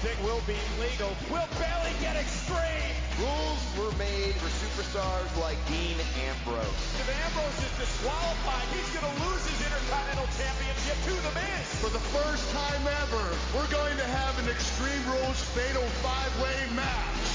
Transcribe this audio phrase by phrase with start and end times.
[0.00, 1.10] kendo stick will be legal.
[1.30, 2.94] Will Bayley get extreme?
[3.20, 6.64] Rules were made for superstars like Dean Ambrose.
[7.00, 11.66] If Ambrose is disqualified, he's going to lose his Intercontinental Championship to The Miz.
[11.84, 13.24] For the first time ever,
[13.54, 17.26] we're going to have an Extreme Rules Fatal 5-Way match.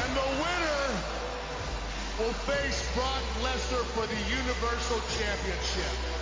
[0.00, 0.84] And the winner
[2.20, 6.19] will face Brock Lesnar for the Universal Championship.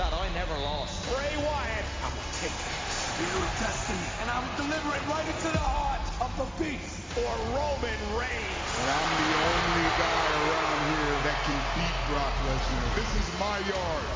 [0.00, 0.96] That I never lost.
[1.12, 1.86] Bray Wyatt.
[2.00, 5.60] I will take that spear of destiny, and I will deliver it right into the
[5.60, 7.04] heart of the beast.
[7.20, 8.68] Or Roman Reigns.
[8.80, 12.88] And I'm the only guy around here that can beat Brock Lesnar.
[12.96, 14.06] This is my yard.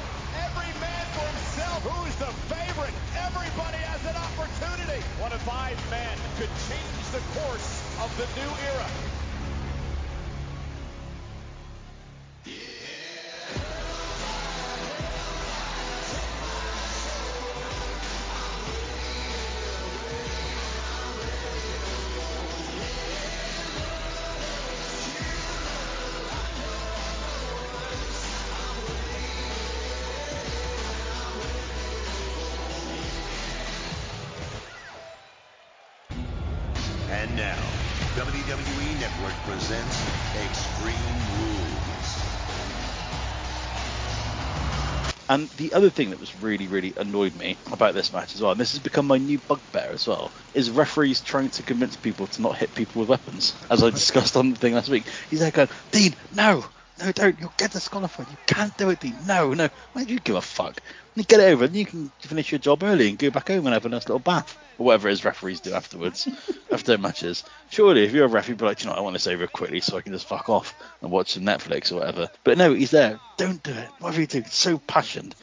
[0.40, 1.84] Every man for himself.
[1.84, 2.96] Who's the favorite?
[3.20, 5.04] Everybody has an opportunity.
[5.20, 8.88] One of five men could change the course of the new era.
[45.34, 48.52] And the other thing that was really, really annoyed me about this match as well,
[48.52, 52.28] and this has become my new bugbear as well, is referees trying to convince people
[52.28, 55.08] to not hit people with weapons, as I discussed on the thing last week.
[55.30, 56.64] He's like, going, Dean, no,
[57.00, 58.28] no, don't, you'll get disqualified.
[58.30, 59.16] You can't do it, Dean.
[59.26, 59.68] No, no.
[59.92, 60.80] Why do you give a fuck?
[61.16, 63.66] You get it over, and you can finish your job early and go back home
[63.66, 64.56] and have a nice little bath.
[64.76, 66.28] Whatever it is referees do afterwards,
[66.70, 67.44] after matches.
[67.70, 69.96] Surely, if you're a referee, be like, you know, I want this over quickly so
[69.96, 72.28] I can just fuck off and watch some Netflix or whatever.
[72.42, 73.20] But no, he's there.
[73.36, 73.88] Don't do it.
[74.00, 75.34] Whatever you do, so passionate.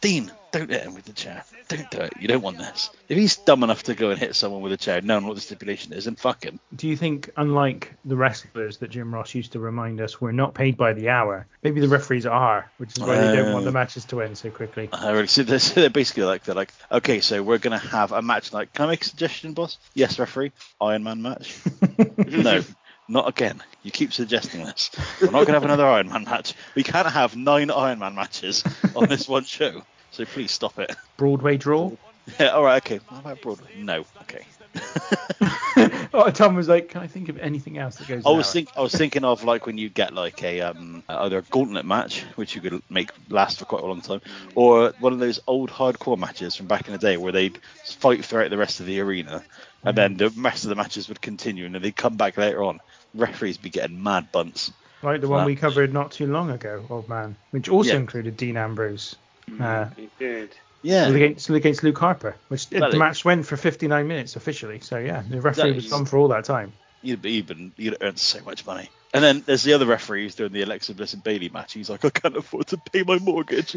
[0.00, 1.44] Dean, don't hit him with the chair.
[1.68, 2.12] Don't do it.
[2.18, 2.90] You don't want this.
[3.08, 5.40] If he's dumb enough to go and hit someone with a chair, knowing what the
[5.40, 6.60] stipulation is, then fuck him.
[6.74, 10.54] Do you think, unlike the wrestlers that Jim Ross used to remind us, we're not
[10.54, 11.46] paid by the hour?
[11.62, 14.38] Maybe the referees are, which is why they don't want the uh, matches to end
[14.38, 14.88] so quickly.
[14.92, 15.70] I really see this.
[15.78, 18.52] They're basically like they're like, okay, so we're gonna have a match.
[18.52, 19.78] Like, can I make a suggestion, boss?
[19.94, 20.52] Yes, referee.
[20.80, 21.58] Iron Man match.
[22.16, 22.62] no.
[23.08, 23.62] Not again.
[23.82, 24.90] You keep suggesting this.
[25.20, 26.54] We're not going to have another Iron Man match.
[26.74, 28.62] We can't have nine Iron Man matches
[28.94, 29.82] on this one show.
[30.10, 30.94] So please stop it.
[31.16, 31.92] Broadway draw.
[32.38, 33.00] Yeah, all right, okay.
[33.08, 33.68] What about Broadway?
[33.78, 34.44] No, okay.
[36.12, 38.68] oh, Tom was like, "Can I think of anything else that goes?" I was think
[38.76, 42.22] I was thinking of like when you get like a um either a gauntlet match,
[42.34, 44.20] which you could make last for quite a long time,
[44.54, 48.24] or one of those old hardcore matches from back in the day where they'd fight
[48.24, 49.42] throughout the rest of the arena,
[49.84, 52.62] and then the rest of the matches would continue, and then they'd come back later
[52.62, 52.80] on.
[53.14, 54.72] Referees be getting mad bunts.
[55.02, 57.96] Like the one we covered not too long ago, Old Man, which also Yeah.
[57.98, 59.14] included Dean Ambrose.
[59.60, 60.50] Uh, He did.
[60.82, 61.08] Yeah.
[61.08, 64.80] against, against Luke Harper, which Well, the it- match went for 59 minutes officially.
[64.80, 65.98] So yeah, the referee was Exactly.
[66.00, 66.72] on for all that time.
[67.02, 68.90] You'd be even you'd earn so much money.
[69.14, 71.72] And then there's the other referee who's doing the Alexa Bliss and Bayley match.
[71.72, 73.76] He's like, I can't afford to pay my mortgage.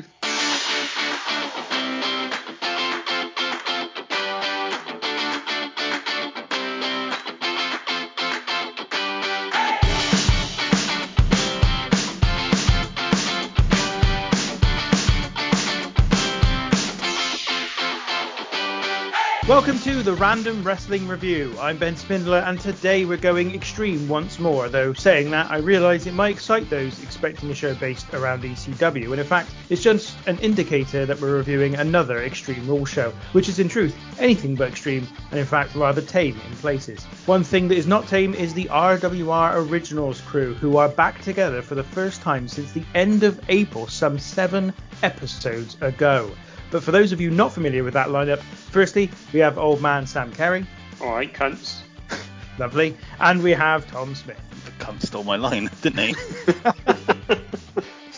[20.03, 21.55] The Random Wrestling Review.
[21.59, 24.67] I'm Ben Spindler, and today we're going extreme once more.
[24.67, 29.11] Though saying that, I realise it might excite those expecting a show based around ECW,
[29.11, 33.47] and in fact, it's just an indicator that we're reviewing another Extreme Rules show, which
[33.47, 37.03] is in truth anything but extreme, and in fact rather tame in places.
[37.27, 41.61] One thing that is not tame is the RWR Originals crew, who are back together
[41.61, 46.31] for the first time since the end of April, some seven episodes ago.
[46.71, 50.07] But for those of you not familiar with that lineup, firstly, we have old man
[50.07, 50.65] Sam Carey,
[51.01, 51.81] All right, cunts.
[52.57, 54.39] lovely, and we have Tom Smith.
[54.65, 56.15] The cunt stole my line, didn't he?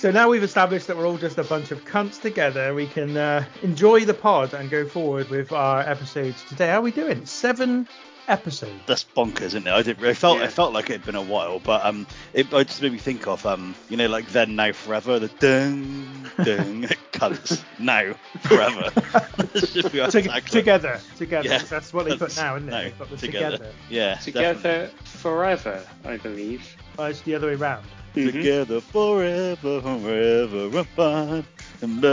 [0.04, 2.74] So now we've established that we're all just a bunch of cunts together.
[2.74, 6.68] We can uh, enjoy the pod and go forward with our episodes today.
[6.68, 7.26] How are we doing?
[7.26, 7.88] Seven
[8.28, 8.74] episodes.
[8.88, 9.72] That's bonkers, isn't it?
[9.72, 10.06] I didn't.
[10.06, 10.40] I felt.
[10.40, 10.46] Yeah.
[10.46, 12.98] I felt like it had been a while, but um, it, it just made me
[12.98, 15.20] think of um, you know, like then, now, forever.
[15.20, 16.08] The ding,
[16.44, 16.82] ding,
[17.12, 18.92] cunts, now, forever.
[19.54, 20.46] It should be our Tog- tagline.
[20.46, 21.48] together, together.
[21.50, 21.58] Yeah.
[21.60, 22.72] That's what they put now, isn't it?
[22.72, 23.52] no, They've got the together.
[23.58, 23.74] together.
[23.90, 24.98] Yeah, Together definitely.
[25.06, 26.76] forever, I believe.
[26.98, 27.86] Oh, it's the other way round.
[28.14, 31.46] Together forever, forever apart.
[31.82, 32.12] You know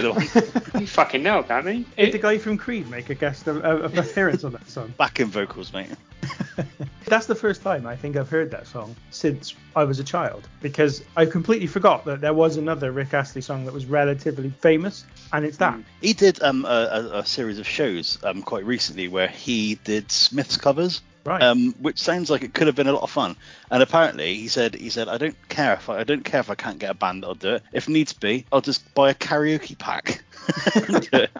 [0.00, 0.80] the one.
[0.80, 1.86] You fucking nailed that, mate.
[1.96, 4.92] Did the guy from Creed make a guest a, a, a appearance on that song?
[4.98, 5.88] Backing vocals, mate.
[7.06, 10.46] That's the first time I think I've heard that song since I was a child
[10.60, 15.04] because I completely forgot that there was another Rick Astley song that was relatively famous,
[15.32, 15.78] and it's that.
[16.00, 20.10] He did um, a, a, a series of shows um, quite recently where he did
[20.12, 21.00] Smiths covers.
[21.24, 21.42] Right.
[21.42, 23.36] Um, which sounds like it could have been a lot of fun.
[23.70, 26.50] And apparently, he said, he said, I don't care if I, I don't care if
[26.50, 27.62] I can't get a band that'll do it.
[27.72, 30.24] If needs be, I'll just buy a karaoke pack.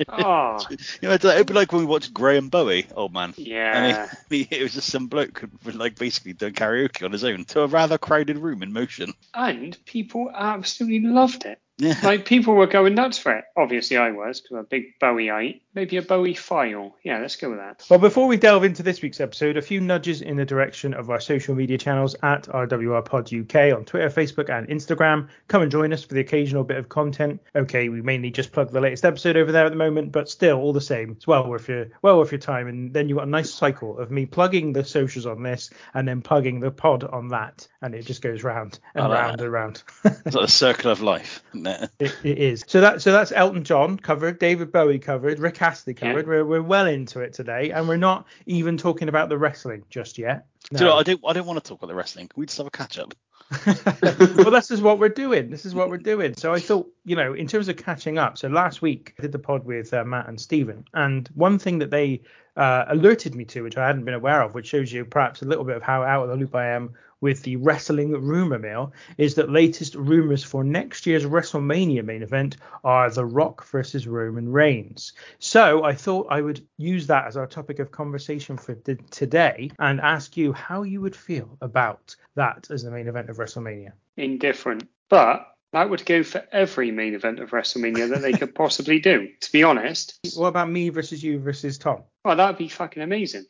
[0.09, 0.59] Oh,
[1.01, 3.35] You know, it'd be like when we watched Graham Bowie, old man.
[3.37, 4.09] yeah.
[4.09, 7.25] And he, he, it was just some bloke who, like basically doing karaoke on his
[7.25, 9.15] own to a rather crowded room in motion.
[9.35, 11.61] And people absolutely loved it.
[11.91, 11.99] Yeah.
[12.03, 13.45] Like people were going nuts for it.
[13.57, 15.63] Obviously, I was because I'm a big Bowieite.
[15.75, 16.95] Maybe a Bowie file.
[17.03, 17.87] Yeah, let's go with that.
[17.89, 21.09] Well, before we delve into this week's episode, a few nudges in the direction of
[21.11, 25.29] our social media channels at RWR Pod UK on Twitter, Facebook, and Instagram.
[25.49, 27.41] Come and join us for the occasional bit of content.
[27.57, 30.59] Okay, we mainly just plug the latest episode over there at the moment, but still,
[30.59, 32.69] all the same, it's well worth your well worth your time.
[32.69, 36.07] And then you got a nice cycle of me plugging the socials on this and
[36.07, 39.39] then plugging the pod on that, and it just goes round and I like round
[39.39, 39.45] that.
[39.45, 39.83] and round.
[40.05, 41.43] It's like a circle of life.
[41.55, 41.91] Isn't it?
[41.99, 42.65] It, it is.
[42.67, 46.27] So that so that's Elton John covered, David Bowie covered, Rick Astley covered.
[46.27, 50.19] We're we're well into it today, and we're not even talking about the wrestling just
[50.19, 50.47] yet.
[50.73, 51.21] Do you know, I don't.
[51.27, 52.29] I don't want to talk about the wrestling.
[52.29, 53.15] Can we just have a catch up?
[54.37, 55.51] well, this is what we're doing.
[55.51, 56.37] This is what we're doing.
[56.37, 58.39] So I thought, you know, in terms of catching up.
[58.39, 61.79] So last week I did the pod with uh, Matt and Stephen, and one thing
[61.81, 62.23] that they
[62.57, 65.47] uh, alerted me to, which I hadn't been aware of, which shows you perhaps a
[65.47, 68.93] little bit of how out of the loop I am with the wrestling rumor mill,
[69.19, 74.51] is that latest rumors for next year's WrestleMania main event are The Rock versus Roman
[74.51, 75.13] Reigns.
[75.39, 79.71] So I thought I would use that as our topic of conversation for t- today
[79.79, 83.93] and ask you how you would feel about that as the main event of WrestleMania.
[84.17, 84.89] Indifferent.
[85.09, 89.29] But that would go for every main event of WrestleMania that they could possibly do.
[89.41, 92.03] To be honest, What about me versus you versus Tom?
[92.25, 93.47] well, that'd be fucking amazing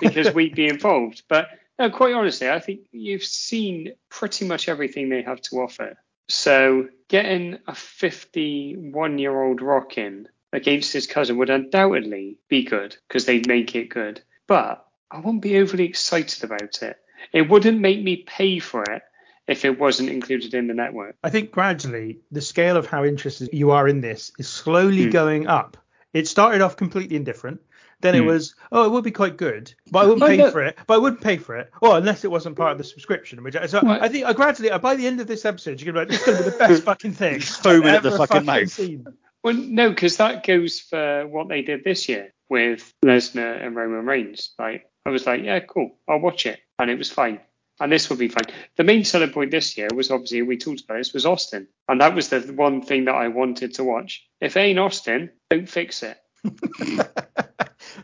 [0.00, 1.22] because we'd be involved.
[1.28, 1.46] But
[1.80, 5.96] no, quite honestly, I think you've seen pretty much everything they have to offer.
[6.28, 12.96] So getting a 51 year old Rock in against his cousin would undoubtedly be good
[13.08, 14.22] because they'd make it good.
[14.46, 16.98] But I won't be overly excited about it.
[17.32, 19.02] It wouldn't make me pay for it
[19.48, 21.16] if it wasn't included in the network.
[21.24, 25.10] I think gradually the scale of how interested you are in this is slowly Hmm.
[25.10, 25.78] going up.
[26.12, 27.60] It started off completely indifferent.
[28.02, 28.26] Then it Hmm.
[28.28, 30.50] was, oh, it would be quite good, but I wouldn't Oh, pay no.
[30.50, 30.78] for it.
[30.86, 31.70] But I wouldn't pay for it.
[31.82, 33.42] Well, unless it wasn't part of the subscription.
[33.42, 34.02] Which I, so What?
[34.02, 36.28] I think I gradually, by the end of this episode, you're gonna be like, this
[36.28, 37.40] is gonna be the best fucking thing.
[37.40, 38.68] Foaming I've at the ever fucking mouth.
[38.70, 39.06] seen.
[39.42, 44.04] Well, no, because that goes for what they did this year with Lesnar and Roman
[44.06, 44.52] Reigns.
[44.58, 47.40] Like, I was like, yeah, cool, I'll watch it, and it was fine.
[47.80, 48.44] And this would be fine.
[48.76, 52.00] The main selling point this year was obviously we talked about this was Austin, and
[52.02, 54.26] that was the one thing that I wanted to watch.
[54.42, 56.18] If it ain't Austin, don't fix it.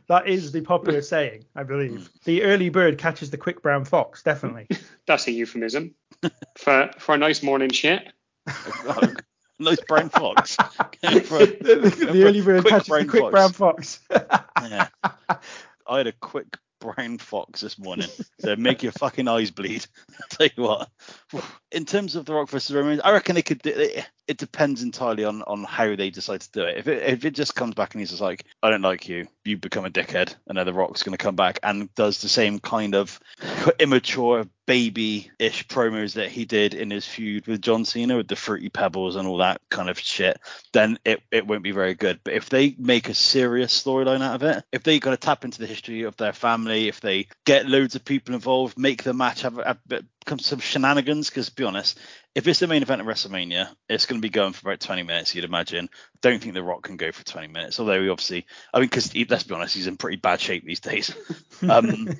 [0.09, 2.11] that is the popular saying, I believe.
[2.25, 4.69] The early bird catches the quick brown fox, definitely.
[5.07, 5.95] That's a euphemism
[6.57, 8.03] for for a nice morning shit.
[9.59, 10.57] nice brown fox.
[11.03, 13.31] the early bird Quick catches the quick fox.
[13.33, 14.01] brown fox.
[14.63, 14.89] Yeah.
[15.89, 18.09] I had a quick brown fox this morning.
[18.41, 19.87] So make your fucking eyes bleed.
[20.21, 20.91] I'll tell you what.
[21.73, 24.07] In terms of the Rock versus Roman, I reckon they could do it.
[24.27, 26.79] It depends entirely on on how they decide to do it.
[26.79, 29.27] If it if it just comes back and he's just like, I don't like you,
[29.45, 32.29] you become a dickhead, and then the Rock's going to come back and does the
[32.29, 33.19] same kind of
[33.79, 38.69] immature baby-ish promos that he did in his feud with John Cena with the fruity
[38.69, 40.39] pebbles and all that kind of shit,
[40.73, 42.21] then it, it won't be very good.
[42.25, 45.45] But if they make a serious storyline out of it, if they got to tap
[45.45, 49.15] into the history of their family, if they get loads of people involved, make the
[49.15, 49.79] match have, have
[50.27, 51.99] come some shenanigans, because be honest,
[52.35, 55.05] if it's the main event of WrestleMania, it's going to be going for about 20
[55.05, 55.89] minutes, you'd imagine.
[56.21, 59.15] Don't think The Rock can go for 20 minutes, although he obviously, I mean, because
[59.31, 61.15] let's be honest, he's in pretty bad shape these days.
[61.71, 62.11] Um,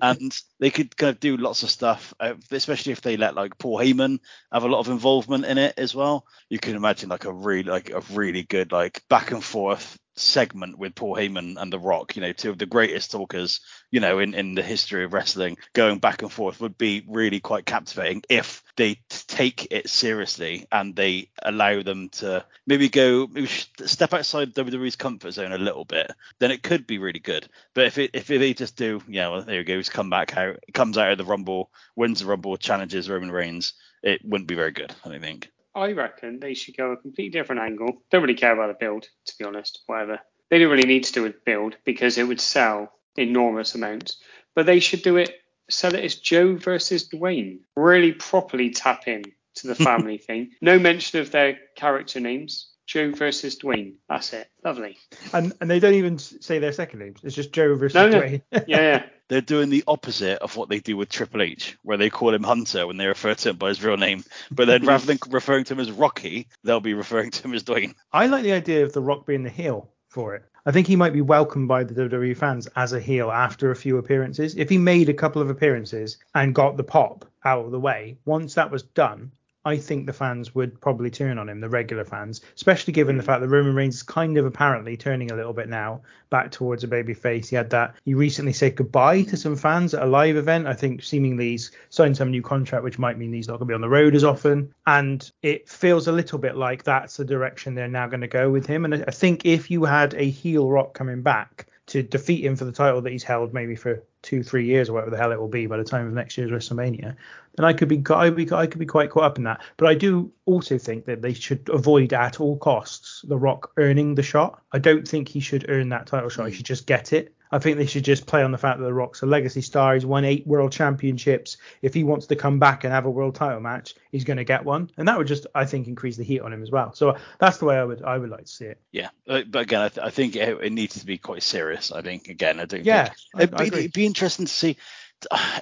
[0.00, 3.58] and they could kind of do lots of stuff, uh, especially if they let like
[3.58, 4.20] Paul Heyman
[4.52, 6.24] have a lot of involvement in it as well.
[6.48, 10.78] You can imagine like a really, like a really good like back and forth segment
[10.78, 14.18] with Paul Heyman and The Rock, you know, two of the greatest talkers, you know,
[14.18, 18.22] in, in the history of wrestling, going back and forth would be really quite captivating
[18.28, 24.54] if they take it seriously and they allow them to maybe go maybe step outside
[24.54, 27.48] WWE's comfort zone a little bit, then it could be really good.
[27.74, 30.36] But if it if they just do, yeah, well, there you go, he's come back
[30.36, 34.54] out, comes out of the Rumble, wins the Rumble, challenges Roman Reigns, it wouldn't be
[34.54, 35.50] very good, I don't think.
[35.74, 38.02] I reckon they should go a completely different angle.
[38.10, 39.82] Don't really care about the build, to be honest.
[39.86, 40.20] Whatever.
[40.50, 44.18] They don't really need to do a build because it would sell enormous amounts.
[44.54, 45.34] But they should do it
[45.70, 47.60] sell it as Joe versus Dwayne.
[47.76, 49.22] Really properly tap in
[49.56, 50.50] to the family thing.
[50.60, 52.70] No mention of their character names.
[52.86, 53.94] Joe versus Dwayne.
[54.08, 54.48] That's it.
[54.64, 54.98] Lovely.
[55.32, 57.20] And and they don't even say their second names.
[57.22, 58.20] It's just Joe versus No, no.
[58.20, 58.42] Dwayne.
[58.52, 59.06] Yeah, yeah.
[59.28, 62.42] They're doing the opposite of what they do with Triple H, where they call him
[62.42, 64.22] Hunter when they refer to him by his real name.
[64.50, 67.64] But then rather than referring to him as Rocky, they'll be referring to him as
[67.64, 67.94] Dwayne.
[68.12, 70.44] I like the idea of The Rock being the heel for it.
[70.66, 73.76] I think he might be welcomed by the WWE fans as a heel after a
[73.76, 74.56] few appearances.
[74.56, 78.16] If he made a couple of appearances and got the pop out of the way,
[78.24, 79.32] once that was done,
[79.64, 83.22] I think the fans would probably turn on him, the regular fans, especially given the
[83.22, 86.84] fact that Roman Reigns is kind of apparently turning a little bit now back towards
[86.84, 87.48] a baby face.
[87.48, 87.94] He had that.
[88.04, 90.66] He recently said goodbye to some fans at a live event.
[90.66, 93.72] I think seemingly he's signed some new contract, which might mean he's not going to
[93.72, 94.74] be on the road as often.
[94.86, 98.50] And it feels a little bit like that's the direction they're now going to go
[98.50, 98.84] with him.
[98.84, 102.56] And I I think if you had a heel Rock coming back to defeat him
[102.56, 105.30] for the title that he's held maybe for two, three years or whatever the hell
[105.30, 107.14] it will be by the time of next year's WrestleMania,
[107.56, 109.60] then I could be I could be, I could be quite caught up in that.
[109.76, 114.16] But I do also think that they should avoid at all costs The Rock earning
[114.16, 114.62] the shot.
[114.72, 116.46] I don't think he should earn that title shot.
[116.46, 116.56] He hmm.
[116.56, 117.34] should just get it.
[117.54, 119.94] I think they should just play on the fact that The Rock's a legacy star.
[119.94, 121.56] He's won eight world championships.
[121.82, 124.44] If he wants to come back and have a world title match, he's going to
[124.44, 126.92] get one, and that would just, I think, increase the heat on him as well.
[126.94, 128.80] So that's the way I would, I would like to see it.
[128.90, 131.92] Yeah, uh, but again, I, th- I think it, it needs to be quite serious.
[131.92, 132.84] I think again, I don't.
[132.84, 134.76] Yeah, think, I- it'd, be, it'd be interesting to see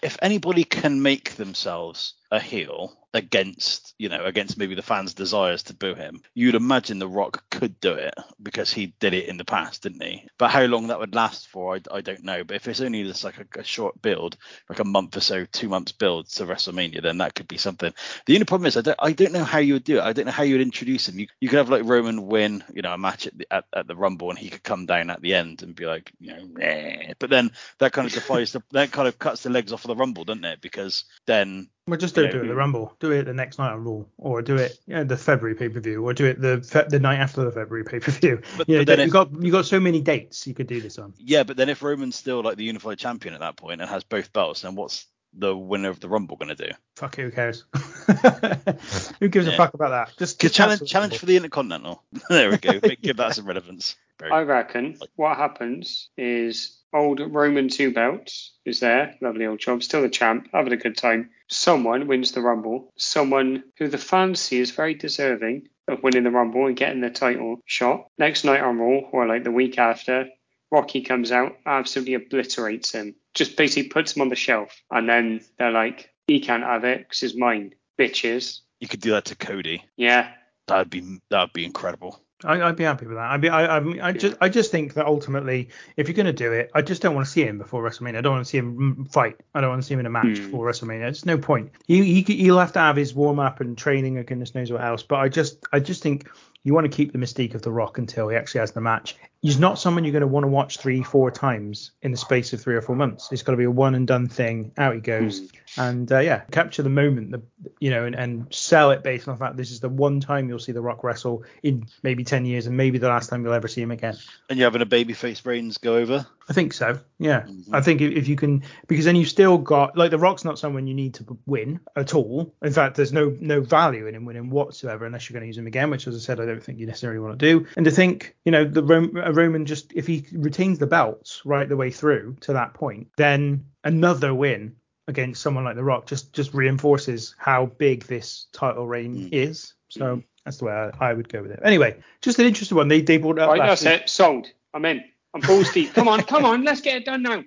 [0.03, 5.63] if anybody can make themselves a heel against, you know, against maybe the fans' desires
[5.65, 6.23] to boo him.
[6.35, 10.03] You'd imagine The Rock could do it because he did it in the past, didn't
[10.03, 10.27] he?
[10.39, 12.45] But how long that would last for, I, I don't know.
[12.45, 14.37] But if it's only just like a, a short build,
[14.69, 17.93] like a month or so, two months build to WrestleMania, then that could be something.
[18.27, 20.03] The only problem is I don't, I don't know how you would do it.
[20.03, 21.19] I don't know how you would introduce him.
[21.19, 23.87] You, you could have like Roman win, you know, a match at the, at, at
[23.87, 26.47] the Rumble, and he could come down at the end and be like, you know,
[26.47, 29.85] "Meh." but then that kind of defies the, that kind of cuts the legs off
[29.85, 30.61] of the Rumble, doesn't it?
[30.61, 32.97] Because then Well, just don't Yeah, do it at the Rumble.
[33.03, 35.69] Do it the next night on Raw, or do it you know, the February pay
[35.69, 38.41] per view, or do it the fe- the night after the February pay per view.
[38.57, 40.81] But- You know, but then you got you got so many dates you could do
[40.81, 41.13] this on.
[41.19, 44.05] yeah, but then if Roman's still like the unified champion at that point and has
[44.05, 46.71] both belts, then what's the winner of the Rumble going to do?
[46.95, 47.65] Fuck it, who cares?
[49.19, 50.17] who gives a fuck about that?
[50.19, 52.03] Just, just challenge challenge for the Intercontinental.
[52.29, 52.79] there we go.
[52.83, 53.97] Make- Give that some relevance.
[54.31, 60.03] I reckon what happens is old Roman two belts is there, lovely old job, still
[60.03, 61.31] the champ, having a good time.
[61.49, 62.93] Someone wins the Rumble.
[62.97, 67.11] Someone who the fans see is very deserving of winning the Rumble and getting the
[67.11, 68.07] title shot.
[68.19, 70.27] Next night on Raw, or like the week after,
[70.71, 75.41] Rocky comes out, absolutely obliterates him, just basically puts him on the shelf, and then
[75.59, 78.61] they're like, he can't have it because it's mine, bitches.
[78.81, 79.85] You could do that to Cody.
[79.97, 80.33] Yeah,
[80.69, 82.21] That'd be that'd be incredible.
[82.45, 83.31] I, I'd be happy with that.
[83.31, 86.33] I'd be, I, I, I just, I just think that ultimately, if you're going to
[86.33, 88.19] do it, I just don't want to see him before WrestleMania.
[88.19, 89.37] I don't want to see him fight.
[89.55, 90.47] I don't want to see him in a match Hmm.
[90.47, 91.01] before WrestleMania.
[91.01, 91.73] There's no point.
[91.87, 94.83] He, he, he'll have to have his warm up and training and goodness knows what
[94.83, 95.03] else.
[95.03, 96.29] But I just, I just think
[96.65, 99.17] you want to keep the mystique of The Rock until he actually has the match.
[99.41, 102.53] He's not someone you're going to want to watch three, four times in the space
[102.53, 103.29] of three or four months.
[103.33, 104.71] It's got to be a one and done thing.
[104.79, 107.43] Out he goes, and uh, yeah, capture the moment, the,
[107.81, 110.49] you know, and, and sell it based on the fact this is the one time
[110.49, 113.55] you'll see The Rock wrestle in maybe ten years, and maybe the last time you'll
[113.55, 114.17] ever see him again.
[114.49, 116.27] And you're having a babyface Reigns go over.
[116.49, 116.99] I think so.
[117.19, 120.45] Yeah, I think if, if you can, because then you've still got like the Rock's
[120.45, 122.55] not someone you need to win at all.
[122.63, 125.59] In fact, there's no no value in him winning whatsoever unless you're going to use
[125.59, 127.67] him again, which, as I said, I don't think you necessarily want to do.
[127.77, 131.77] And to think, you know, the Roman just if he retains the belts right the
[131.77, 134.77] way through to that point, then another win
[135.13, 139.75] against someone like the Rock just just reinforces how big this title reign is.
[139.89, 140.23] So.
[140.45, 141.61] That's the way I, I would go with it.
[141.63, 142.89] Anyway, just an interesting one.
[142.89, 144.49] They they brought it up right, that's it, sold.
[144.75, 145.05] I'm in.
[145.35, 145.95] I'm balls deep.
[145.95, 147.45] Come on, come on, let's get it done now.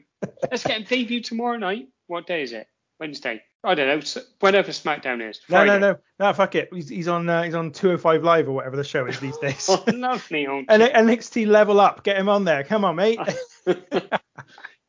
[0.49, 1.89] Let's get it debuted tomorrow night.
[2.07, 2.67] What day is it?
[2.97, 3.41] Wednesday.
[3.65, 4.21] I don't know.
[4.39, 5.41] Whenever SmackDown is.
[5.49, 6.33] No, no, no, no.
[6.33, 6.69] Fuck it.
[6.71, 7.27] He's, he's on.
[7.27, 9.67] Uh, he's on 205 Live or whatever the show is these days.
[9.69, 10.65] Oh, lovely old.
[10.69, 12.03] N- NXT level up.
[12.03, 12.63] Get him on there.
[12.63, 13.19] Come on, mate.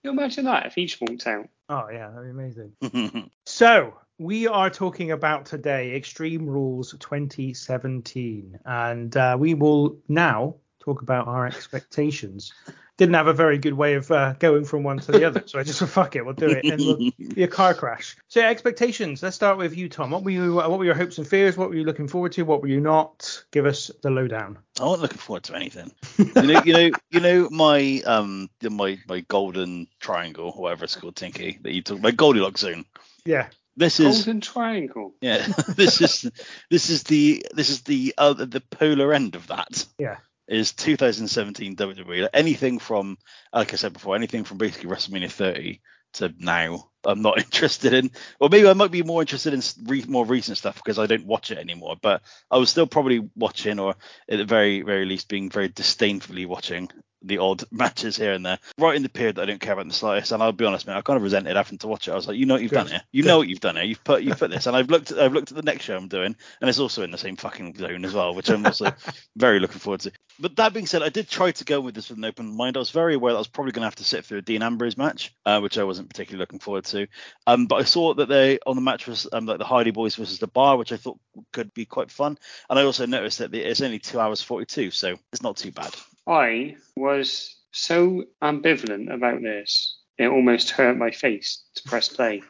[0.03, 1.49] you imagine that if each walked out?
[1.69, 3.31] oh yeah, that'd be amazing.
[3.47, 11.02] So we are talking about today Extreme Rules 2017, and uh, we will now talk
[11.02, 12.52] about our expectations.
[12.97, 15.59] Didn't have a very good way of uh, going from one to the other, so
[15.59, 18.16] I just said, fuck it, we'll do it, and we'll be a car crash.
[18.28, 19.23] So expectations.
[19.23, 20.12] Let's start with you, Tom.
[20.12, 20.55] What were you?
[20.55, 21.59] What were your hopes and fears?
[21.59, 22.43] What were you looking forward to?
[22.45, 23.45] What were you not?
[23.50, 24.59] Give us the lowdown.
[24.81, 25.93] I wasn't looking forward to anything.
[26.16, 30.97] You know, you know, you know my um my my golden triangle, or whatever it's
[30.97, 32.87] called, Tinky, that you talk my Goldilocks zone.
[33.26, 33.49] Yeah.
[33.76, 35.12] This is Golden Triangle.
[35.21, 35.47] yeah.
[35.69, 36.31] this is
[36.71, 39.85] this is the this is the uh, the polar end of that.
[39.99, 40.16] Yeah.
[40.49, 43.19] Is 2017 WWE anything from
[43.53, 45.81] like I said before, anything from basically WrestleMania 30
[46.15, 46.91] to now.
[47.05, 48.11] I'm not interested in,
[48.41, 51.26] or maybe I might be more interested in re- more recent stuff because I don't
[51.26, 51.97] watch it anymore.
[52.00, 53.97] But I was still probably watching, or
[54.29, 56.91] at the very very least, being very disdainfully watching
[57.26, 58.59] the odd matches here and there.
[58.78, 60.64] Right in the period that I don't care about in the slightest, and I'll be
[60.64, 62.12] honest, man, I kind of resented having to watch it.
[62.12, 62.76] I was like, you know what you've Good.
[62.76, 63.02] done here.
[63.12, 63.28] You Good.
[63.28, 63.85] know what you've done here.
[63.85, 65.97] You've put you put this, and I've looked at, I've looked at the next show
[65.97, 68.92] I'm doing, and it's also in the same fucking zone as well, which I'm also
[69.37, 70.12] very looking forward to.
[70.38, 72.76] But that being said, I did try to go with this with an open mind.
[72.76, 74.42] I was very aware that I was probably going to have to sit through a
[74.42, 77.06] Dean Ambrose match, uh, which I wasn't particularly looking forward to.
[77.47, 80.16] Um, but I saw that they on the match was um, like the Hardy Boyz
[80.16, 81.18] versus the Bar, which I thought
[81.52, 82.38] could be quite fun.
[82.68, 85.95] And I also noticed that it's only two hours forty-two, so it's not too bad.
[86.26, 92.42] I was so ambivalent about this, it almost hurt my face to press play.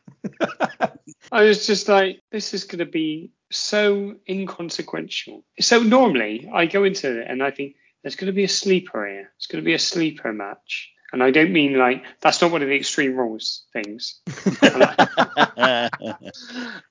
[1.33, 5.45] I was just like, this is going to be so inconsequential.
[5.61, 9.07] So normally I go into it and I think there's going to be a sleeper
[9.07, 9.33] here.
[9.37, 10.93] It's going to be a sleeper match.
[11.13, 14.21] And I don't mean like that's not one of the extreme rules things.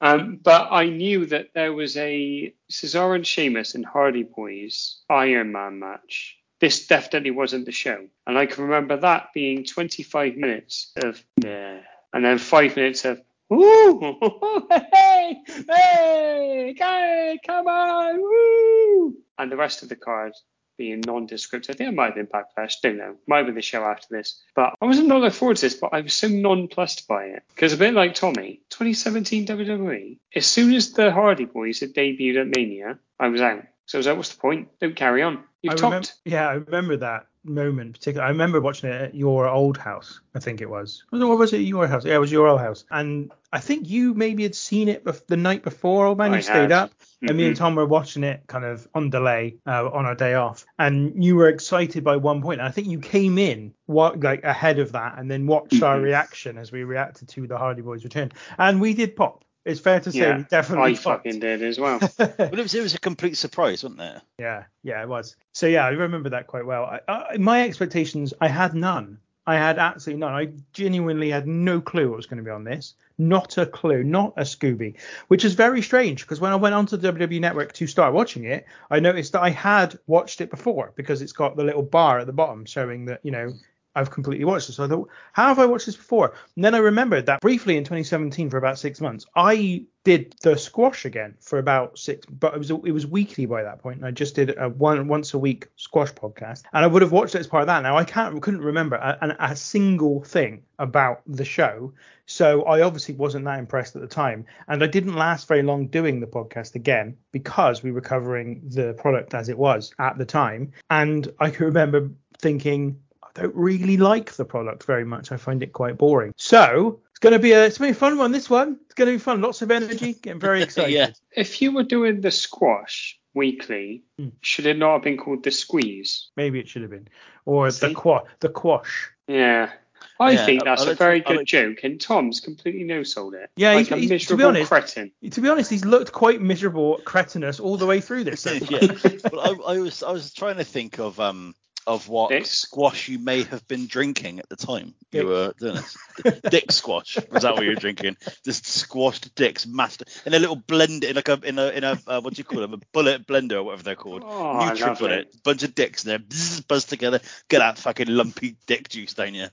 [0.02, 5.52] um, but I knew that there was a Cesaro and Sheamus and Hardy Boyz Iron
[5.52, 6.38] Man match.
[6.60, 8.06] This definitely wasn't the show.
[8.26, 11.80] And I can remember that being 25 minutes of yeah,
[12.14, 13.22] and then five minutes of
[13.54, 14.00] Ooh,
[14.72, 19.16] hey, hey, hey, come on, woo!
[19.38, 20.34] And the rest of the card
[20.78, 21.70] being nondescript.
[21.70, 23.16] I think it might have been Backlash, don't know.
[23.28, 24.42] Might have been the show after this.
[24.56, 27.44] But I wasn't not looking forward to this, but I was so nonplussed by it.
[27.50, 32.42] Because a bit like Tommy, 2017 WWE, as soon as the Hardy Boyz had debuted
[32.42, 33.64] at Mania, I was out.
[33.86, 34.70] So I was like, what's the point?
[34.80, 35.44] Don't carry on.
[35.66, 35.84] You've I topped.
[35.84, 38.28] remember, yeah, I remember that moment particularly.
[38.28, 40.20] I remember watching it at your old house.
[40.34, 41.04] I think it was.
[41.12, 41.58] Was it- What was it?
[41.60, 42.04] Your house?
[42.04, 42.86] Yeah, it was your old house.
[42.90, 46.34] And I think you maybe had seen it bef- the night before, old man.
[46.34, 46.72] I You stayed had.
[46.72, 47.56] up, and me and.
[47.56, 50.66] Tom were watching it kind of on delay uh, on our day off.
[50.80, 52.60] And you were excited by one point.
[52.62, 55.98] And I think you came in what like ahead of that, and then watched our
[56.00, 56.04] Mhm.
[56.04, 58.32] reaction as we reacted to the Hardy Boyz return.
[58.58, 59.45] And we did pop.
[59.66, 61.04] It's fair to say Yeah, we definitely I popped.
[61.26, 62.00] fucking did as well.
[62.18, 64.22] But it was it was a complete surprise, wasn't it?
[64.40, 65.36] Yeah, yeah, it was.
[65.54, 66.86] So yeah, I remember that quite well.
[66.86, 69.18] I, I, my expectations, I had none.
[69.48, 70.34] I had absolutely none.
[70.34, 72.96] I genuinely had no clue what was going to be on this.
[73.18, 74.96] Not a clue, not a Scooby,
[75.30, 78.46] which is very strange because when I went onto the WWE Network to start watching
[78.46, 82.20] it, I noticed that I had watched it before because it's got the little bar
[82.20, 83.54] at the bottom showing that you know
[83.96, 84.76] I've completely watched this.
[84.76, 86.34] So I thought, how have I watched this before?
[86.56, 90.56] And then I remembered that briefly in 2017 for about six months, I did the
[90.56, 94.06] squash again for about six, but it was it was weekly by that point, and
[94.06, 97.36] I just did a one once a week squash podcast, and I would have watched
[97.36, 97.82] it as part of that.
[97.82, 101.94] Now I can't couldn't remember a, a, single thing about the show,
[102.28, 105.88] so I obviously wasn't that impressed at the time, and I didn't last very long
[105.88, 110.26] doing the podcast again because we were covering the product as it was at the
[110.26, 113.00] time, and I can remember thinking
[113.36, 115.32] don't really like the product very much.
[115.32, 116.34] I find it quite boring.
[116.38, 118.32] So it's going to be a it's going to be a fun one.
[118.32, 119.42] This one it's going to be fun.
[119.42, 120.14] Lots of energy.
[120.14, 120.92] Getting very excited.
[120.94, 121.10] Yeah.
[121.36, 124.30] if you were doing the squash weekly, Hmm.
[124.42, 126.30] should it not have been called the squeeze?
[126.36, 127.08] Maybe it should have been
[127.46, 127.94] or the See?
[127.94, 129.12] qua the quash.
[129.28, 129.72] Yeah.
[130.18, 132.40] I Yeah, think I- that's I a like- very I good like- joke, and Tom's
[132.40, 133.50] completely no sold it.
[133.58, 135.12] Yeah, like he's- a he's- to be honest- cretin.
[135.30, 138.46] To be honest, he's looked quite miserable, cretinous all the way through this.
[138.70, 138.80] yeah.
[139.34, 141.54] Well, I, I was I was trying to think of um
[141.88, 142.46] of what Dick?
[142.46, 145.22] squash you may have been drinking at the time Dick.
[145.22, 146.42] you were doing this.
[146.50, 148.18] Dick squash was that what you were drinking?
[148.44, 151.98] Just squashed dicks, master in a little blender in like a in a in a
[152.08, 152.74] uh, what do you call them?
[152.74, 154.24] A bullet blender or whatever they're called.
[154.26, 155.44] Oh, I love Nutribullet, it.
[155.44, 157.20] bunch of dicks in there, bzz, buzz together.
[157.50, 159.48] Get that fucking lumpy dick juice down you.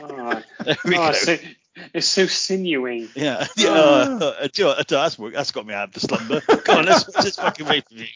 [0.00, 1.12] Oh, There we oh, go.
[1.12, 1.36] so,
[1.94, 3.08] it's so sinewy.
[3.14, 3.70] Yeah, yeah.
[3.70, 5.34] Uh, uh, do you know that's work.
[5.34, 6.40] That's got me out of the slumber.
[6.40, 8.06] Come on, let's let's just fucking wait for you.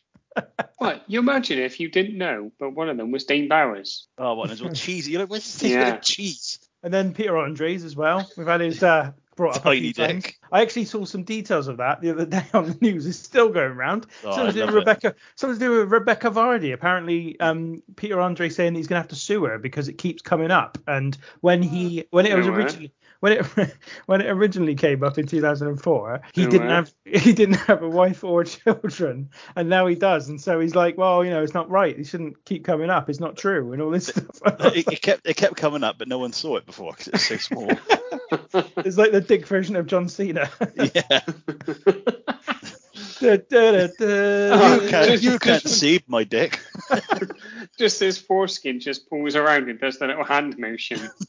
[0.78, 1.02] What?
[1.06, 4.08] You imagine if you didn't know, but one of them was Dean Bowers.
[4.18, 4.48] Oh, what?
[4.48, 5.08] There's all cheese.
[5.08, 5.94] You know, where's this taste Yeah.
[5.94, 6.58] of cheese?
[6.82, 8.28] And then Peter Andre's as well.
[8.36, 10.24] We've had his uh, brought up a Tiny few times.
[10.24, 10.38] dick.
[10.50, 13.06] I actually saw some details of that the other day on the news.
[13.06, 14.06] It's still going around.
[14.24, 14.78] Oh, something to do with it.
[14.78, 15.14] Rebecca.
[15.36, 16.72] Something to do with Rebecca Vardy.
[16.72, 20.22] Apparently, um, Peter Andre saying he's going to have to sue her because it keeps
[20.22, 20.78] coming up.
[20.88, 23.46] And when he when it was originally when it
[24.06, 26.74] when it originally came up in 2004, he No didn't way.
[26.74, 30.28] have he didn't have a wife or children, and now he does.
[30.28, 31.96] And so he's like, well, you know, it's not right.
[31.96, 33.08] He shouldn't keep coming up.
[33.08, 34.40] It's not true, and all this stuff.
[34.44, 37.26] it, it kept it kept coming up, but no one saw it before because it's
[37.28, 37.70] so small.
[38.78, 40.50] it's like the dick version of John Cena.
[40.76, 41.20] yeah,
[43.20, 43.96] Da, da, da, da.
[44.00, 46.58] Oh, you can't, you can't see my dick.
[47.78, 51.00] Just his foreskin just pulls around and does the little hand motion.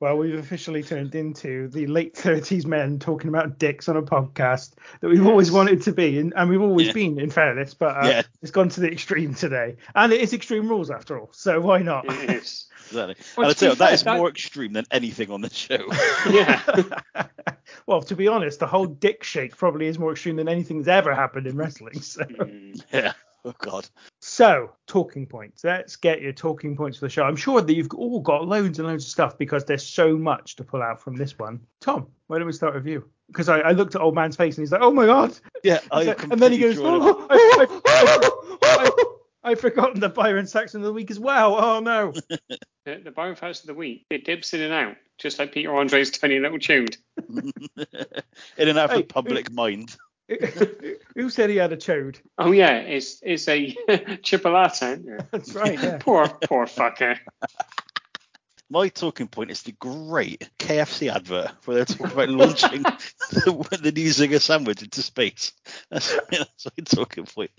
[0.00, 4.72] Well, we've officially turned into the late 30s men talking about dicks on a podcast
[5.02, 6.92] that we've always wanted to be, and, and we've always Yeah.
[6.94, 8.22] been, in fairness, but uh, Yeah.
[8.40, 9.76] it's gone to the extreme today.
[9.94, 12.06] And it is Extreme Rules after all, so why not?
[12.06, 12.64] It is.
[12.86, 13.16] Exactly.
[13.36, 15.30] Well, and I to tell be you, that fair, is that- more extreme than anything
[15.30, 15.76] on the show.
[16.30, 17.26] yeah.
[17.84, 20.88] well, to be honest, the whole dick shake probably is more extreme than anything that's
[20.88, 22.00] ever happened in wrestling.
[22.00, 22.82] So, Mm.
[22.90, 23.12] yeah.
[23.44, 23.88] Oh God.
[24.20, 25.64] so talking points.
[25.64, 27.22] Let's get your talking points for the show.
[27.22, 30.56] I'm sure that you've all got loads and loads of stuff because there's so much
[30.56, 31.60] to pull out from this one.
[31.80, 33.08] Tom, why don't we start with you?
[33.28, 35.80] Because I, I looked at old man's face and he's like, "Oh my god!" Yeah.
[35.90, 38.30] I oh, and then he goes, "Oh, drawn I, I, I,
[38.62, 41.56] I, I've forgotten the Byron Saxton of the week as well.
[41.56, 42.12] Oh no!"
[42.86, 45.76] The, the Byron Facts of the week, it dips in and out, just like Peter
[45.76, 46.88] Andre's tiny little tune.
[47.28, 47.52] in
[48.56, 49.96] and out of Hey, the public mind.
[51.14, 52.20] Who said he had a chode?
[52.38, 55.26] Oh yeah, it's it's a chipolata.
[55.30, 55.80] That's right.
[55.80, 55.98] Yeah.
[56.00, 57.18] poor poor fucker.
[58.72, 63.90] My talking point is the great KFC advert where they're talking about launching the, the
[63.90, 65.52] new Zinger sandwich into space.
[65.90, 67.50] That's, that's my talking point.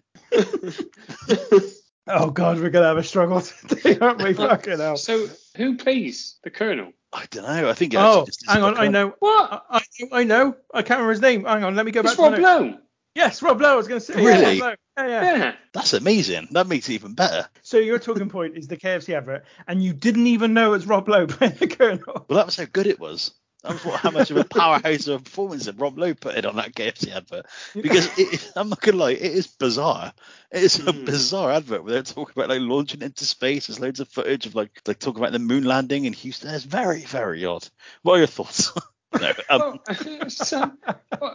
[2.08, 4.34] Oh god, we're gonna have a struggle today, aren't we?
[4.34, 4.98] Fucking hell.
[4.98, 6.94] So who plays the Colonel?
[7.14, 7.70] I don't know.
[7.70, 9.14] I think it Oh, just is hang on, I know.
[9.20, 9.66] What?
[9.70, 10.56] I, I, I know.
[10.74, 11.44] I can't remember his name.
[11.44, 12.14] Hang on, let me go back.
[12.14, 12.38] It's Rob.
[12.40, 12.78] Lowe.
[13.16, 13.74] Yes, Rob Lowe.
[13.74, 14.16] I was going to say.
[14.16, 14.54] Really?
[14.58, 15.08] Yeah, Rob Lowe.
[15.08, 15.38] yeah, yeah.
[15.38, 15.56] Yeah.
[15.74, 16.48] That's amazing.
[16.52, 17.48] That makes it even better.
[17.62, 21.10] So your talking point is the KFC advert, and you didn't even know it's Rob
[21.10, 22.26] Lowe playing the Colonel.
[22.30, 23.32] Well, that was how good it was.
[23.64, 26.36] That was what, how much of a powerhouse of a performance that Rob Lowe put
[26.36, 27.46] in on that KFC advert.
[27.76, 30.14] Because it, I'm not gonna lie, it is bizarre.
[30.52, 31.06] It is a Mm.
[31.06, 33.68] bizarre advert where they're talking about like launching into space.
[33.68, 36.54] There's loads of footage of like like talking about the moon landing in Houston.
[36.54, 37.68] It's very very odd.
[38.02, 38.72] What are your thoughts?
[39.20, 40.72] no, um, Well, so,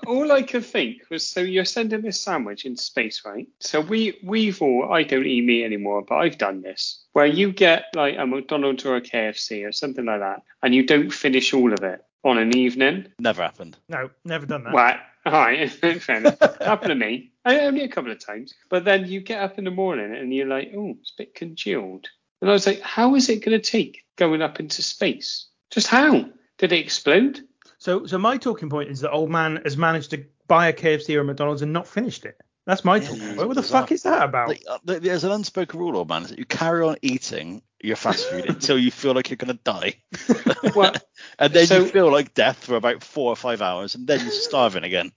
[0.07, 3.47] all I could think was so you're sending this sandwich in space, right?
[3.61, 7.53] So we we've all I don't eat meat anymore, but I've done this where you
[7.53, 11.55] get like a McDonald's or a KFC or something like that, and you don't finish
[11.55, 13.07] all of it on an evening.
[13.21, 13.79] never happened.
[13.89, 14.73] No, never done that.
[14.73, 16.39] Well, all right, fair enough.
[16.61, 17.33] Happened to me.
[17.45, 18.55] I, only a couple of times.
[18.69, 21.35] But then you get up in the morning and you're like, oh, it's a bit
[21.35, 22.09] congealed.
[22.41, 25.47] And I was like, how is it going to take going up into space?
[25.71, 26.29] Just how?
[26.59, 27.41] Did it explode?
[27.79, 31.17] So, so my talking point is that old man has managed to buy a KFC
[31.17, 32.41] or a McDonald's and not finished it.
[32.67, 33.49] That's my talking Yeah, point.
[33.49, 33.83] What the bizarre.
[33.83, 34.49] fuck is that about?
[34.49, 37.97] Like, uh, there's an unspoken rule, old man, is that you carry on eating your
[37.97, 39.95] fast food until you feel like you're gonna die,
[40.75, 40.95] Well,
[41.39, 44.21] and then So- you feel like death for about four or five hours, and then
[44.21, 45.13] you're starving again,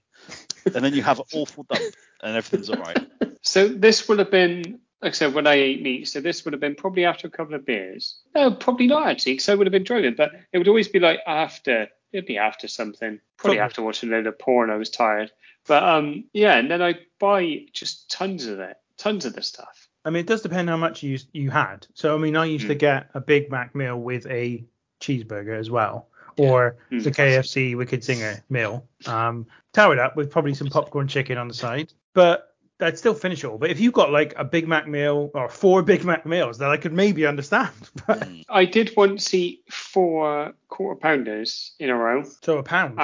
[0.65, 1.81] and then you have an awful dump,
[2.21, 3.07] and everything's all right.
[3.41, 6.07] So this would have been, like I said, when I ate meat.
[6.07, 8.19] So this would have been probably after a couple of beers.
[8.35, 10.13] No, probably not actually, because I would have been driving.
[10.15, 11.87] But it would always be like after.
[12.11, 13.19] It'd be after something.
[13.37, 13.59] Probably Probably.
[13.59, 14.69] after watching a load of porn.
[14.71, 15.31] I was tired.
[15.67, 19.87] But um, yeah, and then I buy just tons of it, tons of the stuff.
[20.05, 21.85] I mean, it does depend how much you you had.
[21.93, 22.79] So, I mean, I used to Mm.
[22.79, 24.63] get a Big Mac meal with a
[25.01, 27.03] cheeseburger as well, or Mm.
[27.03, 28.87] the KFC Wicked Zinger meal.
[29.05, 33.43] Um, towered up with probably some popcorn chicken on the side, but I'd still finish
[33.43, 33.57] it all.
[33.57, 36.69] But if you got like a Big Mac meal or four Big Mac meals, then
[36.69, 37.69] I could maybe understand.
[38.07, 38.45] But, Mm.
[38.49, 42.23] I did once eat four quarter pounders in a row.
[42.41, 42.97] so a pound.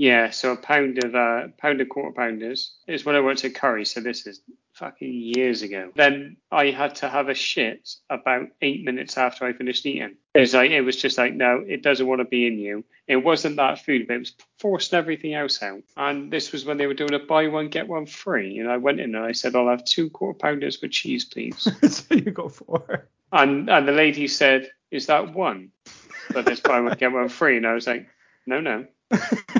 [0.00, 3.54] Yeah, so a pound of uh, pound of quarter pounders is when I worked at
[3.54, 3.84] Curry.
[3.84, 4.40] So this is
[4.72, 5.90] fucking years ago.
[5.94, 10.16] Then I had to have a shit about eight minutes after I finished eating.
[10.32, 12.82] It was like it was just like no, it doesn't want to be in you.
[13.08, 15.82] It wasn't that food, but it was forcing everything else out.
[15.98, 18.58] And this was when they were doing a buy one get one free.
[18.58, 21.68] And I went in and I said I'll have two quarter pounders with cheese, please.
[21.92, 23.06] so you got four.
[23.32, 25.72] and and the lady said, is that one?
[26.32, 27.58] But this buy one get one free.
[27.58, 28.08] And I was like,
[28.46, 28.86] no, no.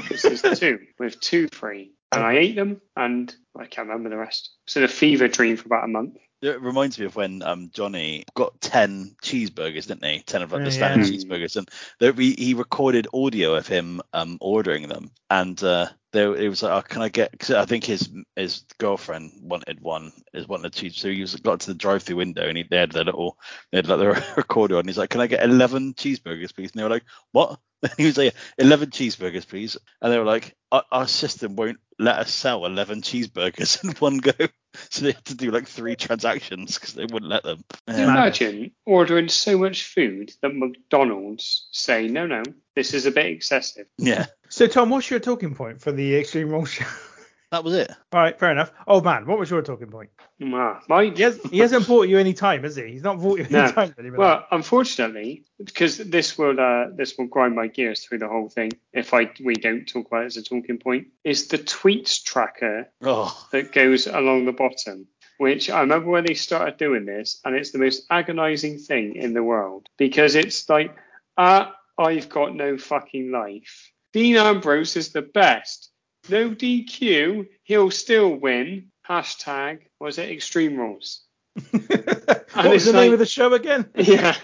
[0.09, 1.93] This is two with two free.
[2.13, 4.51] And I ate them and I can't remember the rest.
[4.67, 6.17] So the fever dream for about a month.
[6.43, 10.21] It reminds me of when um, Johnny got ten cheeseburgers, didn't he?
[10.21, 11.13] Ten of like Oh, the standard yeah.
[11.13, 16.35] cheeseburgers, and there, we, he recorded audio of him um, ordering them, and uh, there
[16.35, 17.39] it was like, oh, can I get?
[17.39, 21.61] Cause I think his his girlfriend wanted one, is a cheese, so he was got
[21.61, 23.39] to the drive-through window and he they had the little
[23.71, 24.87] they had like the recorder on.
[24.87, 26.71] He's like, can I get eleven cheeseburgers, please?
[26.73, 27.61] And they were like, what?
[27.83, 29.77] And he was like, 11 cheeseburgers, please.
[30.03, 34.19] And they were like, our, our system won't let us sell 11 cheeseburgers in one
[34.19, 34.33] go.
[34.91, 37.63] So they had to do like three transactions because they wouldn't let them.
[37.89, 38.05] Yeah.
[38.05, 42.43] imagine ordering so much food that McDonald's say, no, no,
[42.75, 43.87] this is a bit excessive.
[43.99, 46.85] yeah, So Tom, what's your talking point for the Extreme Rules show?
[47.51, 47.91] that was it.
[48.13, 48.73] All right, fair enough.
[48.87, 50.11] Oh man, what was your talking point?
[50.43, 52.87] Ah, my, He, has, he hasn't bought you any time, has he?
[52.89, 53.71] He's not bought you any No.
[53.71, 53.95] time.
[53.99, 54.19] Anymore.
[54.19, 58.73] Well, unfortunately, because this will uh, this will grind my gears through the whole thing
[58.93, 62.89] if I we don't talk about it as a talking point, is the tweets tracker
[63.03, 65.07] Oh, that goes along the bottom.
[65.39, 69.33] Which I remember when they started doing this, and it's the most agonizing thing in
[69.33, 70.95] the world because it's like,
[71.39, 73.91] ah, I've got no fucking life.
[74.13, 75.91] Dean Ambrose is the best.
[76.29, 78.91] No DQ, he'll still win.
[79.09, 81.23] Hashtag was it Extreme Rules?
[81.71, 83.89] what was the name of the show again?
[83.97, 84.37] Yeah,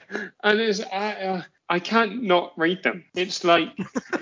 [0.43, 3.05] and it's I uh, I can't not read them.
[3.15, 3.69] It's like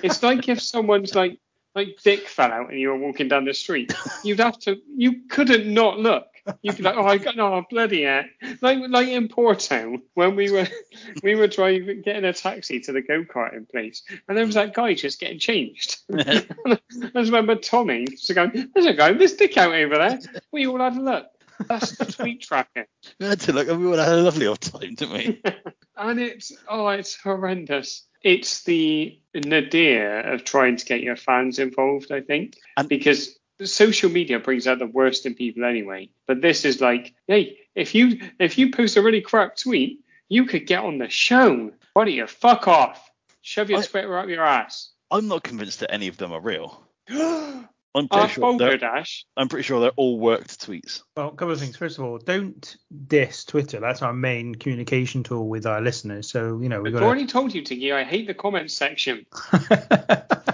[0.02, 1.38] it's like if someone's like
[1.74, 5.22] like dick fell out and you were walking down the street, you'd have to you
[5.28, 6.26] couldn't not look.
[6.62, 8.26] You'd be like, oh, I got no bloody heck.
[8.60, 10.66] Like like in Porto when we were
[11.22, 14.74] we were driving getting a taxi to the go karting place, and there was that
[14.74, 15.98] guy just getting changed.
[16.14, 20.18] I just remember Tommy just going, "There's a guy dick out over there."
[20.52, 21.26] We all had a look.
[21.68, 22.86] That's the tweet tracker.
[23.20, 25.42] We had to look, and we all had a lovely old time, didn't we?
[25.96, 28.06] and it's oh, it's horrendous.
[28.22, 34.10] It's the nadir of trying to get your fans involved, I think, And- because social
[34.10, 36.10] media brings out the worst in people anyway.
[36.26, 40.46] But this is like, hey, if you if you post a really crap tweet, you
[40.46, 41.72] could get on the show.
[41.92, 43.10] Why don't you fuck off?
[43.42, 44.90] Shove your I- Twitter up your ass.
[45.10, 46.82] I'm not convinced that any of them are real.
[47.96, 49.24] I'm pretty sure they're, Dash.
[49.36, 51.02] I'm pretty sure they're all worked tweets.
[51.16, 51.76] Well, a couple of things.
[51.76, 53.78] First of all, don't diss Twitter.
[53.78, 56.28] That's our main communication tool with our listeners.
[56.28, 59.26] So you know we've I've already told you, Tiggy, I hate the comments section.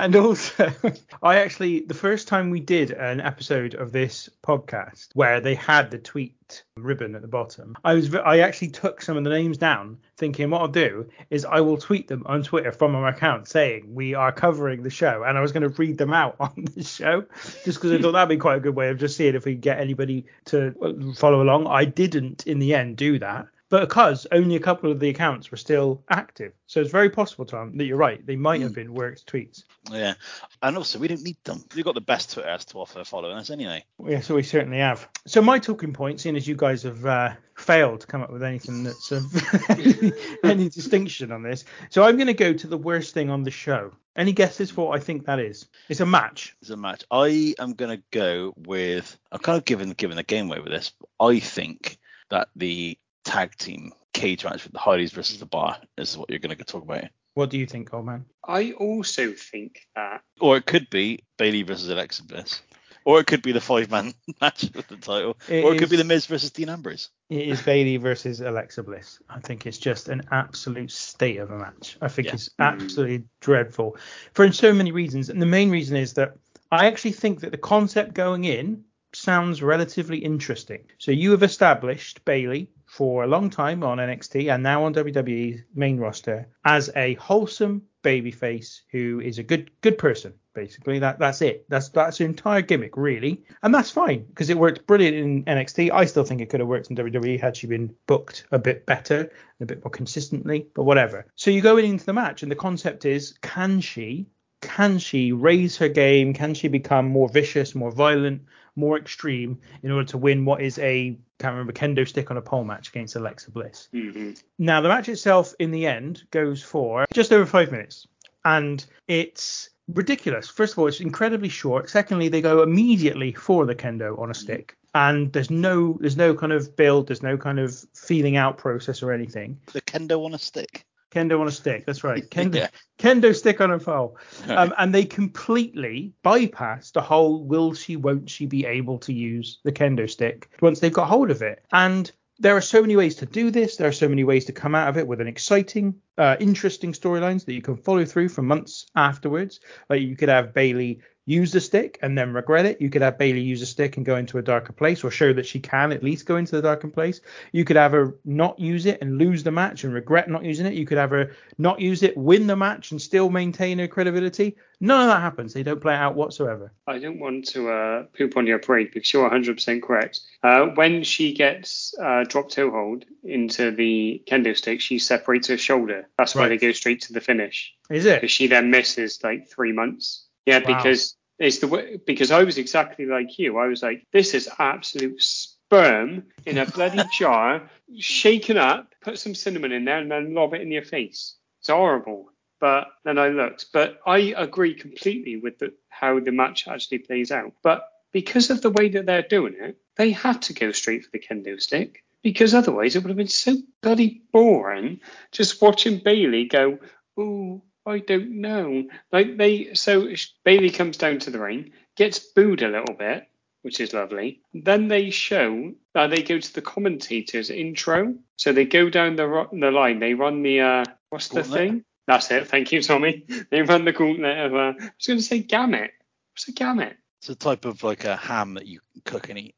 [0.00, 0.72] and also,
[1.22, 5.90] I actually the first time we did an episode of this podcast where they had
[5.90, 9.58] the tweet ribbon at the bottom, I was I actually took some of the names
[9.58, 13.48] down, thinking what I'll do is I will tweet them on Twitter from our account
[13.48, 16.66] saying we are covering the show, and I was going to read them out on
[16.74, 17.24] the show
[17.64, 19.54] just because I thought that'd be quite a good way of just seeing if we
[19.54, 21.66] get anybody to follow along.
[21.66, 23.48] I didn't in the end do that.
[23.70, 27.44] But because only a couple of the accounts were still active, so it's very possible,
[27.44, 28.24] Tom, that you're right.
[28.26, 29.62] They might have been worked tweets.
[29.90, 30.14] Yeah,
[30.60, 31.64] and also we don't need them.
[31.74, 33.84] We've got the best Twitter has to offer following us anyway.
[34.04, 35.08] Yeah, so we certainly have.
[35.24, 38.42] So my talking point, seeing as you guys have uh, failed to come up with
[38.42, 39.24] anything that's of
[39.70, 40.12] any,
[40.44, 43.52] any distinction on this, so I'm going to go to the worst thing on the
[43.52, 43.92] show.
[44.16, 45.68] Any guesses for what I think that is?
[45.88, 46.56] It's a match.
[46.60, 47.04] It's a match.
[47.10, 49.16] I am gonna go with.
[49.30, 50.92] I'm kind of giving giving the game away with this.
[50.98, 51.96] But I think
[52.28, 56.38] that the tag team cage match with the Hardys versus the Bar is what you're
[56.38, 57.04] gonna talk about.
[57.34, 58.24] What do you think, old man?
[58.46, 62.60] I also think that Or it could be Bayley versus Alexa Bliss.
[63.06, 65.38] Or it could be the five man match with the title.
[65.48, 67.08] It or it could be the Miz versus Dean Ambrose.
[67.30, 69.20] It is Bayley versus Alexa Bliss.
[69.30, 71.96] I think it's just an absolute state of a match.
[72.02, 72.34] I think Yeah.
[72.34, 73.96] it's absolutely dreadful
[74.34, 75.30] for so many reasons.
[75.30, 76.34] And the main reason is that
[76.72, 80.84] I actually think that the concept going in sounds relatively interesting.
[80.98, 85.62] So you have established Bayley for a long time on NXT and now on WWE's
[85.74, 90.34] main roster as a wholesome babyface who is a good good person.
[90.54, 91.64] Basically, that that's it.
[91.68, 95.92] That's that's the entire gimmick, really, and that's fine because it worked brilliant in NXT.
[95.92, 98.84] I still think it could have worked in WWE had she been booked a bit
[98.84, 101.26] better, a bit more consistently, but whatever.
[101.36, 104.26] So you go in into the match, and the concept is, can she
[104.60, 106.34] can she raise her game?
[106.34, 108.42] Can she become more vicious, more violent,
[108.76, 112.42] more extreme in order to win what is a can't remember kendo stick on a
[112.42, 113.88] pole match against Alexa Bliss?
[113.94, 114.32] Mm-hmm.
[114.58, 118.06] Now the match itself in the end goes for just over five minutes,
[118.44, 120.48] and it's ridiculous.
[120.48, 121.90] First of all, it's incredibly short.
[121.90, 124.40] Secondly, they go immediately for the kendo on a mm-hmm.
[124.40, 124.76] stick.
[124.94, 129.02] And there's no there's no kind of build, there's no kind of feeling out process
[129.02, 129.60] or anything.
[129.72, 130.84] The kendo on a stick.
[131.10, 131.86] Kendo on a stick.
[131.86, 132.28] That's right.
[132.30, 132.68] Kendo, Yeah.
[132.98, 134.16] kendo stick on a pole.
[134.48, 139.58] Um, and they completely bypass the whole will she, won't she be able to use
[139.64, 141.64] the kendo stick once they've got hold of it.
[141.72, 143.76] And there are so many ways to do this.
[143.76, 146.92] There are so many ways to come out of it with an exciting, uh, interesting
[146.92, 149.60] storylines that you can follow through for months afterwards.
[149.90, 152.80] Like you could have Bayley use the stick and then regret it.
[152.80, 155.32] You could have Bayley use the stick and go into a darker place or show
[155.32, 157.20] that she can at least go into the darker place.
[157.52, 160.66] You could have her not use it and lose the match and regret not using
[160.66, 160.74] it.
[160.74, 164.56] You could have her not use it, win the match and still maintain her credibility.
[164.80, 165.52] None of that happens.
[165.52, 166.72] They don't play it out whatsoever.
[166.86, 170.20] I don't want to uh, poop on your parade because you're 100% correct.
[170.42, 175.58] Uh, when she gets uh, drop toe hold into the kendo stick, she separates her
[175.58, 176.08] shoulder.
[176.16, 176.48] That's why Right.
[176.48, 177.74] they go straight to the finish.
[177.90, 178.22] Is it?
[178.22, 180.24] Because she then misses like three months.
[180.50, 180.76] Yeah, Wow.
[180.76, 183.58] because it's the way, because I was exactly like you.
[183.58, 189.34] I was like, this is absolute sperm in a bloody jar, shaken up, put some
[189.34, 191.36] cinnamon in there, and then lob it in your face.
[191.60, 192.32] It's horrible.
[192.60, 193.66] But then I looked.
[193.72, 197.52] But I agree completely with the, how the match actually plays out.
[197.62, 201.10] But because of the way that they're doing it, they had to go straight for
[201.12, 202.04] the kendo stick.
[202.22, 205.00] Because otherwise, it would have been so bloody boring
[205.32, 206.78] just watching Bayley go,
[207.18, 210.08] "Ooh, I don't know." Like they, so
[210.44, 213.28] Bayley comes down to the ring, gets booed a little bit,
[213.62, 214.40] which is lovely.
[214.54, 218.14] Then they show, uh, they go to the commentators intro.
[218.36, 219.98] So they go down the the line.
[219.98, 221.58] They run the uh, what's the Gauntlet.
[221.58, 221.84] thing?
[222.06, 222.48] That's it.
[222.48, 223.24] Thank you, Tommy.
[223.50, 224.54] They run the gauntlet of.
[224.54, 225.92] Uh, I was going to say gamut.
[226.32, 226.96] What's a gamut?
[227.18, 229.54] It's a type of like a ham that you cook and eat.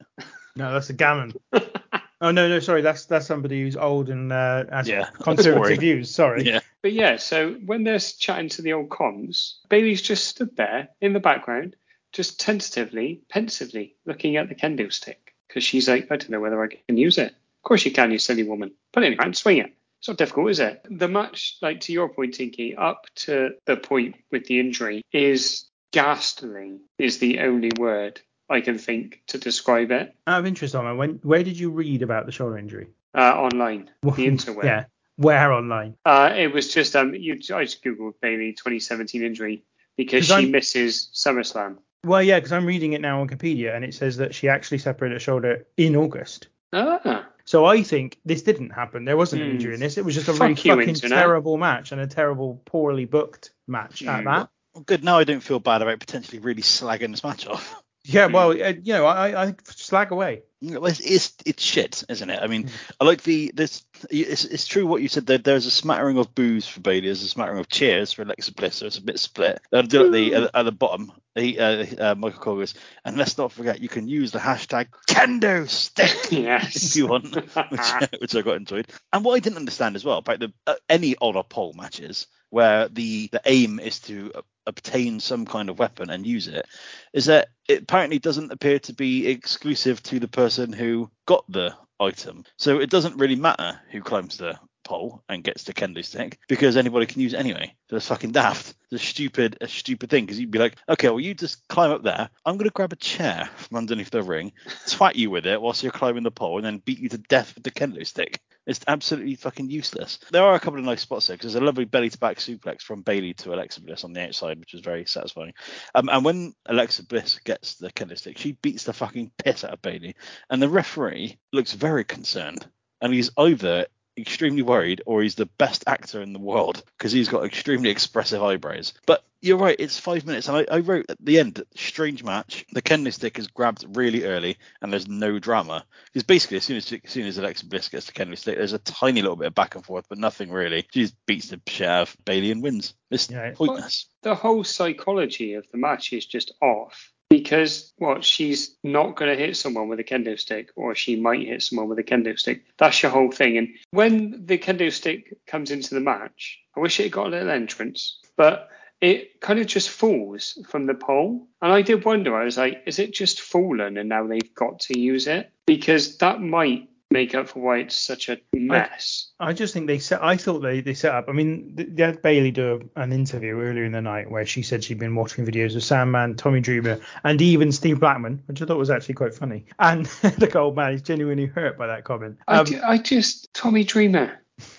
[0.57, 1.33] No, that's a gammon.
[2.23, 6.15] oh no, no, sorry, that's that's somebody who's old and uh, has Yeah, conservative views.
[6.15, 6.45] Sorry.
[6.45, 6.61] Yeah.
[6.81, 11.13] But yeah, so when they're chatting to the old comms, Bayley's just stood there in
[11.13, 11.77] the background,
[12.13, 16.63] just tentatively, pensively looking at the kendo stick because she's like, I don't know whether
[16.63, 17.29] I can use it.
[17.29, 18.73] Of course you can, you silly woman.
[18.93, 19.75] Put it in your hand, swing it.
[19.99, 20.85] It's not difficult, is it?
[20.91, 25.67] The match, like to your point, Tinky, up to the point with the injury is
[25.93, 26.81] ghastly.
[26.99, 28.21] Is the only word
[28.53, 30.15] I can think to describe it.
[30.27, 32.89] Out of interest, Armand, when where did you read about the shoulder injury?
[33.15, 34.65] Uh, online, the interweb.
[34.65, 34.85] yeah,
[35.17, 35.97] where online?
[36.05, 37.35] Uh, it was just um, you.
[37.55, 39.65] I just googled Bayley 2017 injury
[39.97, 41.79] because she I'm- misses SummerSlam.
[42.05, 44.79] Well, yeah, because I'm reading it now on Wikipedia, and it says that she actually
[44.79, 46.49] separated her shoulder in August.
[46.73, 49.05] Ah, So I think this didn't happen.
[49.05, 49.55] There wasn't an Hmm.
[49.57, 49.99] injury in this.
[49.99, 51.19] It was just a Fuck really fucking Internet.
[51.19, 54.25] terrible match and a terrible, poorly booked match at Hmm.
[54.25, 54.49] that.
[54.75, 55.05] Well, good.
[55.05, 57.82] Now I don't feel bad about potentially really slagging this match off.
[58.05, 60.43] Yeah, well, uh, you know, I, I slag away.
[60.61, 62.41] It's, it's it's shit, isn't it?
[62.41, 62.69] I mean,
[63.01, 63.85] I like the this.
[64.11, 65.27] It's, it's true what you said.
[65.27, 67.07] There, there's a smattering of boos for Bayley.
[67.07, 68.77] There's a smattering of cheers for Alexa Bliss.
[68.77, 69.61] So it's a bit split.
[69.73, 73.17] Uh, do at the at, at the bottom, he, uh, uh, Michael Cole goes, and
[73.17, 76.17] let's not forget you can use the hashtag Kendo Stick.
[76.31, 76.77] yes.
[76.77, 77.35] if you want,
[77.71, 78.89] which, which I got enjoyed.
[79.13, 82.87] And what I didn't understand as well about the uh, any honor pole matches where
[82.89, 84.31] the the aim is to
[84.67, 86.67] obtain some kind of weapon and use it
[87.15, 91.75] is that it apparently doesn't appear to be exclusive to the person who got the
[91.99, 92.45] item.
[92.59, 96.77] So it doesn't really matter who climbs the pole and gets the kendo stick because
[96.77, 97.75] anybody can use it anyway.
[97.89, 98.75] So it's fucking daft.
[98.91, 101.91] It's a stupid, a stupid thing because you'd be like, okay, well you just climb
[101.91, 102.29] up there.
[102.45, 104.53] I'm gonna grab a chair from underneath the ring,
[104.87, 107.55] twat you with it whilst you're climbing the pole, and then beat you to death
[107.55, 108.41] with the kendo stick.
[108.67, 110.19] It's absolutely fucking useless.
[110.31, 112.39] There are a couple of nice spots there because there's a lovely belly to back
[112.39, 115.55] suplex from Bayley to Alexa Bliss on the outside, which was very satisfying.
[115.95, 119.73] Um, and when Alexa Bliss gets the kendo stick, she beats the fucking piss out
[119.73, 120.15] of Bayley,
[120.49, 122.67] and the referee looks very concerned,
[123.01, 127.29] and he's either extremely worried or he's the best actor in the world because he's
[127.29, 128.93] got extremely expressive eyebrows.
[129.07, 132.65] But you're right, it's five minutes, and I, I wrote at the end, strange match.
[132.73, 135.85] The kendo stick is grabbed really early, and there's no drama.
[136.07, 138.73] Because basically, as soon as, as soon as Alexa Bliss gets the kendo stick, there's
[138.73, 140.87] a tiny little bit of back and forth, but nothing really.
[140.93, 142.95] She just beats the shit out of Bayley and wins.
[143.11, 143.51] It's Yeah.
[143.53, 144.07] pointless.
[144.23, 149.43] The whole psychology of the match is just off because what she's not going to
[149.43, 152.63] hit someone with a kendo stick, or she might hit someone with a kendo stick.
[152.79, 153.59] That's your whole thing.
[153.59, 157.51] And when the kendo stick comes into the match, I wish it got a little
[157.51, 158.69] entrance, but
[159.03, 161.47] it kind of just falls from the pole.
[161.61, 164.79] And I did wonder, I was like, is it just fallen and now they've got
[164.81, 165.51] to use it?
[165.67, 169.33] Because that might make up for why it's such a mess.
[169.39, 170.23] I just think they set.
[170.25, 171.27] I thought they, they set up.
[171.29, 174.83] I mean, they had Bayley do an interview earlier in the night where she said
[174.83, 178.79] she'd been watching videos of Sandman, Tommy Dreamer, and even Steve Blackman, which I thought
[178.79, 179.67] was actually quite funny.
[179.79, 180.07] And
[180.39, 182.39] the old man is genuinely hurt by that comment.
[182.49, 184.39] I, Um, ju- I just, Tommy Dreamer.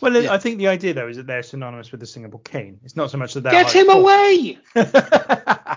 [0.00, 0.32] well, Yeah.
[0.32, 2.78] I think the idea though is that they're synonymous with the Singapore Cane.
[2.84, 4.00] It's not so much that they're Get him hardcore.
[4.00, 4.58] away!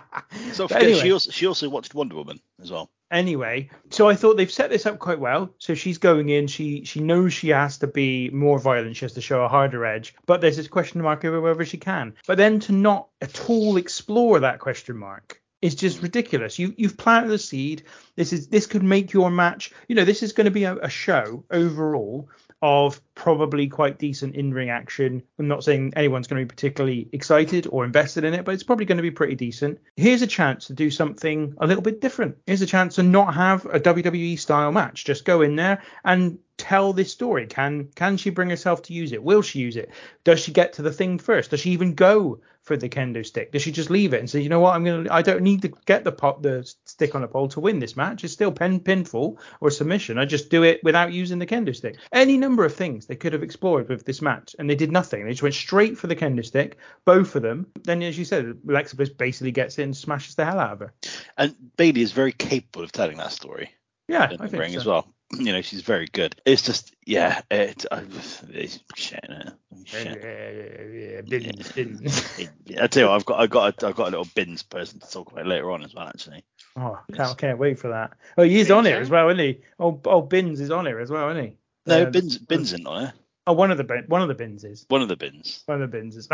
[0.54, 1.00] So But forget, anyway.
[1.02, 2.90] she also she also watched Wonder Woman as well.
[3.12, 5.50] anyway, so I thought they've set this up quite well.
[5.58, 9.14] So she's going in, she she knows she has to be more violent, she has
[9.14, 12.14] to show a harder edge, but there's this question mark over whether she can.
[12.28, 16.60] But then to not at all explore that question mark is just ridiculous.
[16.60, 17.84] You you've planted the seed.
[18.16, 19.72] This is this could make your match.
[19.88, 22.30] You know, this is going to be a, a show overall
[22.62, 25.24] of probably quite decent in-ring action.
[25.38, 28.63] I'm not saying anyone's going to be particularly excited or invested in it, but it's
[28.63, 29.80] probably going to be pretty decent.
[29.95, 32.38] Here's a chance to do something a little bit different.
[32.45, 35.06] Here's a chance to not have a WWE style match.
[35.06, 37.48] Just go in there and tell this story.
[37.48, 39.24] Can can she bring herself to use it?
[39.24, 39.89] Will she use it?
[40.24, 41.50] Does she get to the thing first?
[41.50, 43.52] Does she even go for the kendo stick?
[43.52, 45.62] Does she just leave it and say, you know what, I'm gonna I don't need
[45.63, 48.23] to get the pop the stick on a pole to win this match.
[48.23, 50.19] It's still pin pinfall or submission.
[50.19, 51.96] I just do it without using the kendo stick.
[52.12, 55.23] Any number of things they could have explored with this match, and they did nothing.
[55.23, 57.67] They just went straight for the kendo stick, both of them.
[57.84, 60.79] Then, as you said, Alexa Bliss basically gets in and smashes the hell out of
[60.79, 60.94] her.
[61.38, 63.71] And Bayley is very capable of telling that story
[64.08, 64.79] Yeah, I think ring so.
[64.79, 65.08] as well.
[65.32, 66.36] You know, she's very good.
[66.46, 68.04] It's just, yeah, it, I,
[68.50, 69.23] it's shit.
[69.30, 69.54] innit?
[69.86, 70.23] shit.
[70.23, 72.40] Yeah, bins, bins.
[72.82, 75.00] I tell you, what, I've got, I've got, a, I've got a little bins person
[75.00, 76.08] to talk about later on as well.
[76.08, 76.44] Actually,
[76.75, 78.13] Oh, can't, can't wait for that.
[78.38, 78.92] Oh, he's on eh?
[78.98, 79.60] as well, isn't he?
[79.80, 81.58] Oh, oh, Bins is on here as well, isn't he?
[81.86, 83.13] no, Um, bins, bins isn't on it.
[83.46, 84.86] Oh, one of the bin, one of the bins is.
[84.90, 85.63] One of the bins.
[85.65, 86.27] One of the bins is.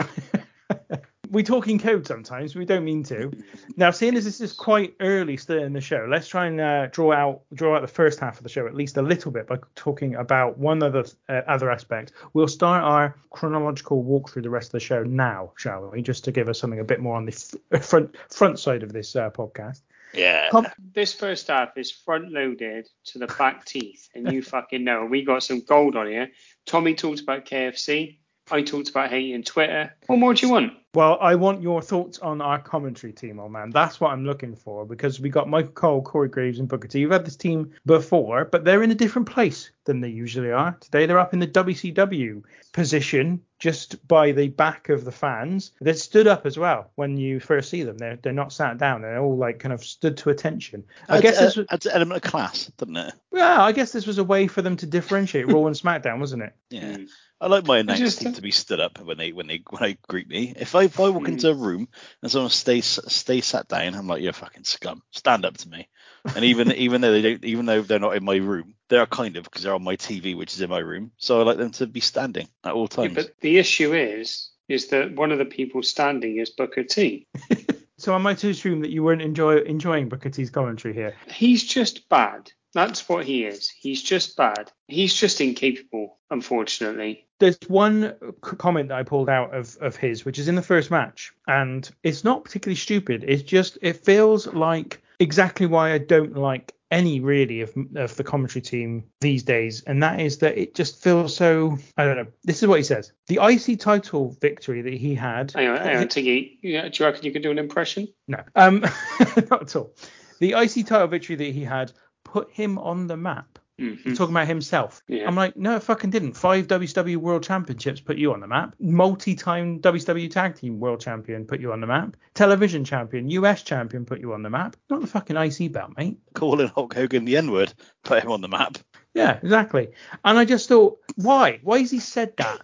[1.36, 2.56] We talk in code sometimes.
[2.56, 3.30] We don't mean to.
[3.76, 6.88] Now, seeing as this is quite early still in the show, let's try and uh,
[6.88, 9.46] draw out draw out the first half of the show at least a little bit
[9.46, 12.14] by talking about one other uh, other aspect.
[12.34, 16.02] We'll start our chronological walk through the rest of the show now, shall we?
[16.02, 18.94] Just to give us something a bit more on the f- front front side of
[18.94, 19.82] this uh, podcast.
[20.14, 20.50] Yeah.
[20.52, 25.06] Com- This first half is front loaded to the back teeth, and you fucking know.
[25.06, 26.30] We got some gold on here.
[26.66, 28.20] Tommy talked about KFC.
[28.52, 29.94] I talked about hating Twitter.
[30.06, 30.74] What more do you want?
[30.94, 33.70] Well, I want your thoughts on our commentary team, old man.
[33.72, 37.00] That's what I'm looking for because we got Michael Cole, Corey Graves, and Booker T.
[37.00, 40.78] You've had this team before, but they're in a different place than they usually are.
[40.80, 45.72] Today they're up in the WCW position, just by the back of the fans.
[45.82, 47.98] They stood up as well when you first see them.
[47.98, 49.02] They're they're not sat down.
[49.02, 50.86] They're all like kind of stood to attention.
[51.10, 53.14] I guess this was, adds an element of class, doesn't it?
[53.34, 56.44] yeah, I guess this was a way for them to differentiate Raw and SmackDown, wasn't
[56.44, 56.54] it?
[56.70, 56.96] Yeah.
[56.96, 57.06] Hmm.
[57.46, 59.84] I like my announce just- team to be stood up when they when they when
[59.84, 60.56] they greet me.
[60.58, 61.62] If I if I walk into a mm.
[61.62, 61.88] room
[62.24, 65.04] and someone stays stay sat down, I'm like, you're fucking scum.
[65.12, 65.88] Stand up to me.
[66.36, 69.06] And even even though they don't even though they're not in my room, they are
[69.06, 71.12] kind of because they're on my TV, which is in my room.
[71.18, 73.14] So I like them to be standing at all Yeah, times.
[73.14, 77.28] but the issue is, is that one of the people standing is Booker T.
[77.98, 81.16] So am I to assume that you weren't enjoy enjoying Booker T's commentary here?
[81.30, 82.52] He's just bad.
[82.74, 83.70] That's what he is.
[83.70, 84.70] He's just bad.
[84.88, 87.25] He's just incapable, unfortunately.
[87.40, 90.90] There's one comment that I pulled out of, of his, which is in the first
[90.90, 93.26] match, and it's not particularly stupid.
[93.28, 98.24] It's just it feels like exactly why I don't like any really of, of the
[98.24, 101.78] commentary team these days, and that is that it just feels so.
[101.98, 102.28] I don't know.
[102.44, 105.52] This is what he says: the IC title victory that he had.
[105.52, 106.60] Hang on, hang on, Tinky.
[106.62, 108.08] Yeah, do you reckon you could do an impression?
[108.28, 108.80] No, um,
[109.50, 109.94] not at all.
[110.40, 111.92] The IC title victory that he had
[112.24, 113.60] put him on the map.
[113.80, 114.02] Mhm.
[114.04, 115.04] He's talking about himself.
[115.08, 115.28] Yeah.
[115.28, 116.34] I'm like, no, it fucking didn't.
[116.34, 118.76] Five WCW World Championships put you on the map.
[118.80, 122.16] Multi-time WCW Tag Team World Champion put you on the map.
[122.34, 124.78] Television Champion, US Champion put you on the map.
[124.90, 126.18] Not the fucking IC belt, mate.
[126.34, 127.74] Calling Hulk Hogan the N word,
[128.04, 128.78] put him on the map.
[129.14, 129.90] Yeah, exactly.
[130.24, 131.60] And I just thought, why?
[131.64, 132.62] Why has he said that?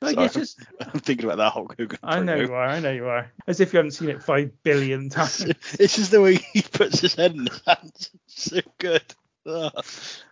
[0.00, 0.60] Like, Sorry, just.
[0.80, 1.98] I'm thinking about that Hulk Hogan.
[2.02, 2.66] I know you are.
[2.66, 3.30] I know you are.
[3.46, 5.44] As if you haven't seen it five billion times.
[5.78, 8.10] It's just the way he puts his head in the hands.
[8.26, 9.02] So good.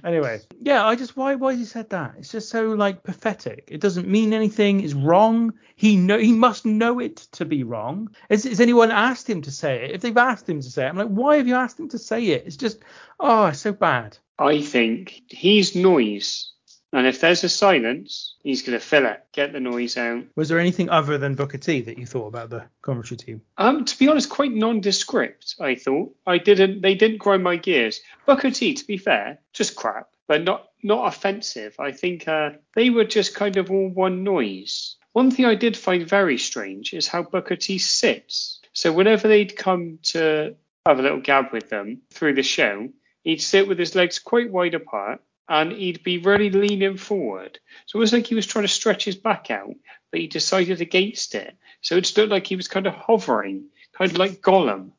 [0.04, 2.14] Anyway, yeah, I just why why he said that?
[2.18, 3.68] It's just so like pathetic.
[3.70, 4.80] It doesn't mean anything.
[4.80, 5.52] It's wrong.
[5.76, 8.14] He know he must know it to be wrong.
[8.30, 9.90] Has, has anyone asked him to say it?
[9.92, 11.98] If they've asked him to say it, I'm like, why have you asked him to
[11.98, 12.46] say it?
[12.46, 12.78] It's just
[13.20, 14.18] oh, it's so bad.
[14.38, 16.51] I think he's noise.
[16.92, 20.24] And if there's a silence, he's going to fill it, get the noise out.
[20.36, 23.40] Was there anything other than Booker T that you thought about the commentary team?
[23.56, 25.56] Um, to be honest, quite nondescript.
[25.58, 26.82] I thought I didn't.
[26.82, 28.00] They didn't grind my gears.
[28.26, 31.76] Booker T, to be fair, just crap, but not not offensive.
[31.78, 34.96] I think uh, they were just kind of all one noise.
[35.12, 38.60] One thing I did find very strange is how Booker T sits.
[38.74, 42.88] So whenever they'd come to have a little gab with them through the show,
[43.22, 47.58] he'd sit with his legs quite wide apart and he'd be really leaning forward.
[47.86, 49.74] So it was like he was trying to stretch his back out,
[50.10, 51.56] but he decided against it.
[51.80, 53.66] So it just looked like he was kind of hovering,
[53.96, 54.92] kind of like Gollum.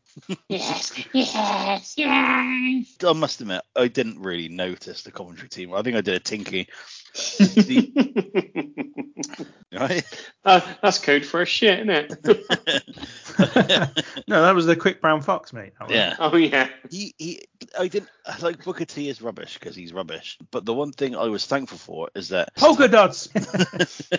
[0.50, 2.96] Yes, yes, yes.
[3.06, 5.74] I must admit, I didn't really notice the commentary team.
[5.74, 6.68] I think I did a tinky.
[7.14, 7.94] The-
[9.74, 10.04] right?
[10.46, 12.14] Uh, that's code for a shit, isn't it?
[14.28, 15.74] no, that was the quick brown fox, mate.
[15.80, 15.96] That was.
[15.96, 16.16] Yeah.
[16.20, 16.70] oh yeah.
[16.90, 17.42] He, he,
[17.78, 18.10] I didn't
[18.42, 20.38] like Booker T is rubbish because he's rubbish.
[20.52, 23.30] But the one thing I was thankful for is that Polka dots.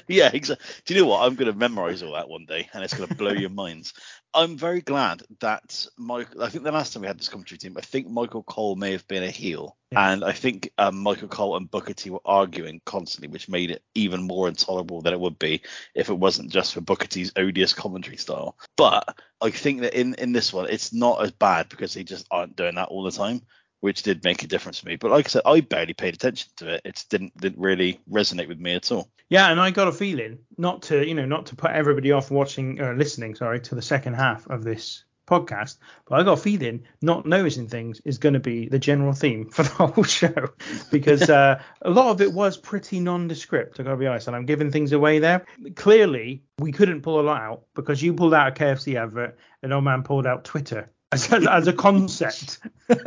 [0.09, 0.67] yeah, exactly.
[0.85, 1.23] Do you know what?
[1.23, 3.95] I'm going to memorize all that one day, and it's going to blow your minds.
[4.35, 6.43] I'm very glad that Michael.
[6.43, 8.93] I think the last time we had this commentary team, I think Michael Cole may
[8.93, 12.81] have been a heel, and I think um, Michael Cole and Booker T were arguing
[12.85, 15.63] constantly, which made it even more intolerable than it would be
[15.95, 18.59] if it wasn't just for Booker T's odious commentary style.
[18.77, 22.27] But I think that in in this one, it's not as bad because they just
[22.31, 23.43] aren't doing that all the time
[23.85, 24.97] which did make a difference for me.
[24.97, 26.81] But like I said, I barely paid attention to it.
[26.87, 29.11] It didn't didn't really resonate with me at all.
[29.29, 32.31] Yeah, and I got a feeling not to, you know, not to put everybody off
[32.31, 35.77] watching or listening, sorry, to the second half of this podcast,
[36.07, 39.49] but I got a feeling not noticing things is going to be the general theme
[39.51, 40.49] for the whole show
[40.91, 43.81] because uh, a lot of it was pretty nondescript.
[43.81, 45.45] I got to be honest, and I'm giving things away there.
[45.77, 49.75] Clearly, we couldn't pull a lot out because you pulled out a KFC advert and
[49.75, 52.61] old man pulled out Twitter as, as a concept.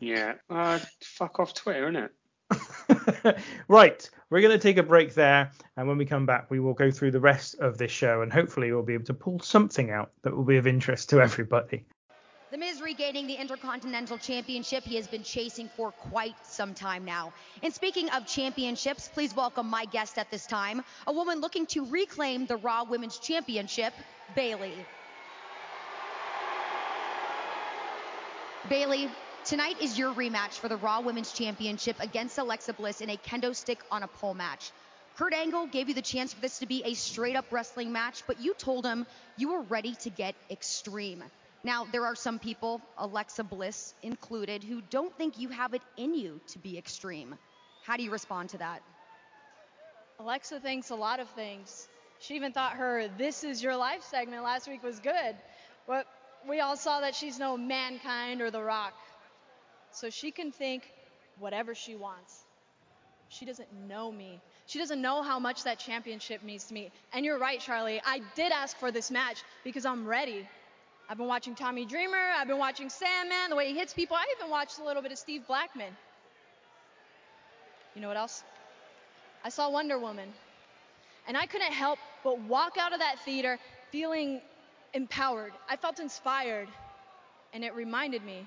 [0.00, 0.34] Yeah.
[0.48, 3.40] Uh, fuck off Twitter, innit?
[3.68, 6.72] right, we're going to take a break there, and when we come back, we will
[6.72, 9.90] go through the rest of this show, and hopefully, we'll be able to pull something
[9.90, 11.84] out that will be of interest to everybody.
[12.52, 17.32] The Miz regaining the Intercontinental Championship he has been chasing for quite some time now.
[17.62, 21.84] And speaking of championships, please welcome my guest at this time, a woman looking to
[21.84, 23.92] reclaim the Raw Women's Championship,
[24.34, 24.72] Bayley.
[28.66, 29.08] Bayley,
[29.44, 33.54] tonight is your rematch for the Raw Women's Championship against Alexa Bliss in a kendo
[33.54, 34.72] stick on a pole match.
[35.16, 38.24] Kurt Angle gave you the chance for this to be a straight up wrestling match,
[38.26, 39.06] but you told him
[39.36, 41.22] you were ready to get extreme.
[41.64, 46.14] Now, there are some people, Alexa Bliss included, who don't think you have it in
[46.14, 47.36] you to be extreme.
[47.84, 48.82] How do you respond to that?
[50.20, 51.88] Alexa thinks a lot of things.
[52.20, 55.36] She even thought her This Is Your Life segment last week was good.
[55.86, 56.06] But
[56.48, 58.94] we all saw that she's no mankind or The Rock.
[59.92, 60.82] So she can think
[61.38, 62.44] whatever she wants.
[63.28, 64.40] She doesn't know me.
[64.66, 66.90] She doesn't know how much that championship means to me.
[67.12, 68.00] And you're right, Charly.
[68.04, 70.48] I did ask for this match because I'm ready.
[71.08, 72.32] I've been watching Tommy Dreamer.
[72.38, 74.16] I've been watching Sandman, the way he hits people.
[74.16, 75.96] I even watched a little bit of Steve Blackman.
[77.94, 78.42] You know what else?
[79.44, 80.28] I saw Wonder Woman.
[81.26, 83.58] And I couldn't help but walk out of that theater
[83.90, 84.40] feeling
[84.94, 85.52] empowered.
[85.68, 86.68] I felt inspired.
[87.52, 88.46] And it reminded me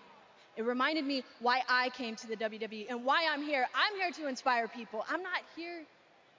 [0.58, 3.66] it reminded me why I came to the WWE and why I'm here.
[3.74, 5.06] I'm here to inspire people.
[5.10, 5.84] I'm not here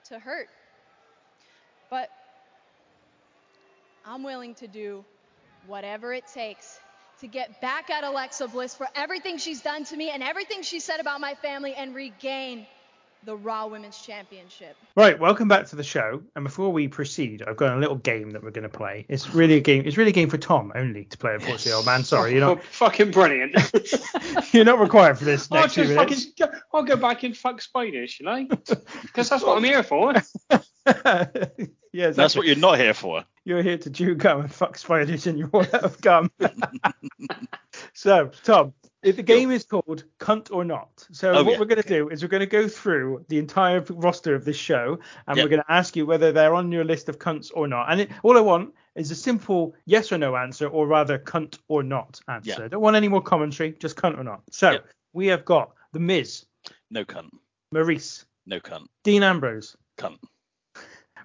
[0.09, 0.47] to hurt.
[1.89, 2.09] But
[4.05, 5.03] I'm willing to do
[5.65, 6.79] whatever it takes
[7.21, 10.79] to get back at Alexa Bliss for everything she's done to me and everything she
[10.79, 12.67] said about my family and regain
[13.25, 14.75] the Raw Women's Championship.
[14.95, 16.21] Right, welcome back to the show.
[16.35, 19.05] And before we proceed, I've got a little game that we're going to play.
[19.07, 19.83] It's really a game.
[19.85, 21.35] It's really a game for Tom only to play.
[21.35, 22.03] Unfortunately, old man.
[22.03, 22.57] Sorry, you're not.
[22.57, 23.55] Oh, fucking brilliant.
[24.53, 25.47] you're not required for this.
[25.51, 26.17] I'll just fucking.
[26.73, 28.43] I'll go back and fuck spiders, shall I?
[28.43, 30.13] Because that's what I'm here for.
[31.93, 33.23] yeah, That's what you're not here for.
[33.45, 36.29] You're here to chew gum and fuck spiders in your wallet of gum.
[37.93, 41.05] so, Tom, if the game is called Cunt or Not.
[41.11, 41.59] So, Oh, what yeah.
[41.59, 44.55] we're going to do is we're going to go through the entire roster of this
[44.57, 45.43] show and Yep.
[45.45, 47.91] we're going to ask you whether they're on your list of cunts or not.
[47.91, 51.57] And it, all I want is a simple yes or no answer, or rather, cunt
[51.67, 52.55] or not answer.
[52.59, 52.65] Yeah.
[52.65, 54.41] I don't want any more commentary, just cunt or not.
[54.51, 54.85] So, Yep.
[55.13, 56.45] we have got The Miz,
[56.89, 57.29] No cunt.
[57.73, 58.85] Maryse, No cunt.
[59.03, 60.17] Dean Ambrose, Cunt.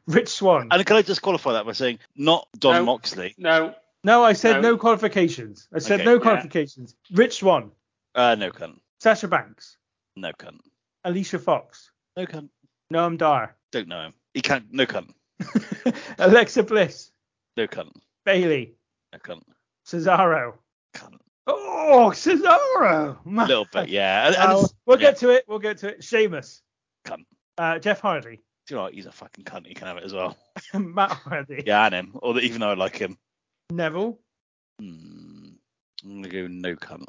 [0.07, 0.69] Rich Swann.
[0.71, 2.85] And can I just qualify that by saying not Jon No.
[2.87, 3.35] Moxley?
[3.37, 3.75] No.
[4.05, 4.77] No, I said no, No.
[4.79, 5.69] qualifications.
[5.75, 6.05] I said Okay.
[6.05, 6.21] no Yeah.
[6.21, 6.97] qualifications.
[7.13, 7.73] Rich Swann,
[8.15, 8.79] Uh, no cunt.
[9.01, 9.77] Sasha Banks,
[10.17, 10.61] No cunt.
[11.05, 12.49] Alicia Fox, No cunt.
[12.93, 14.15] Noam Dar, Don't know him.
[14.35, 14.73] He can't.
[14.73, 15.13] No cunt.
[16.19, 17.13] Alexa Bliss,
[17.57, 17.93] No cunt.
[18.25, 18.75] Bayley,
[19.13, 19.43] No cunt.
[19.87, 20.55] Cesaro.
[20.95, 21.19] Cunt.
[21.47, 23.19] Oh, Cesaro!
[23.25, 24.31] A little bit, yeah.
[24.85, 25.45] We'll yeah, get to it.
[25.49, 26.05] We'll get to it.
[26.05, 26.63] Sheamus,
[27.07, 27.25] cunt.
[27.57, 28.37] uh, Jeff Hardy,
[28.67, 28.95] Do you know what?
[28.95, 29.67] He's a fucking cunt.
[29.67, 30.37] He can have it as well.
[30.75, 32.11] Matt Hardy, Yeah, and him.
[32.23, 33.17] Or even though I like him.
[33.79, 34.19] Neville,
[34.81, 35.51] Hmm.
[36.05, 37.05] I'm gonna go no cunt.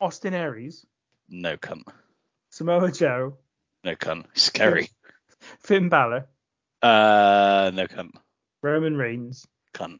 [0.00, 0.84] Austin Aries,
[1.28, 1.84] No cunt.
[2.50, 3.36] Samoa Joe,
[3.84, 4.26] No cunt.
[4.34, 4.88] Scary.
[5.60, 6.26] Finn Balor,
[6.82, 8.12] Uh, no cunt.
[8.62, 9.98] Roman Reigns, Cunt.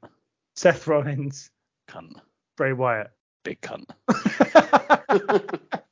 [0.56, 1.50] Seth Rollins,
[1.88, 2.14] Cunt.
[2.56, 3.10] Bray Wyatt.
[3.44, 3.84] Big cunt.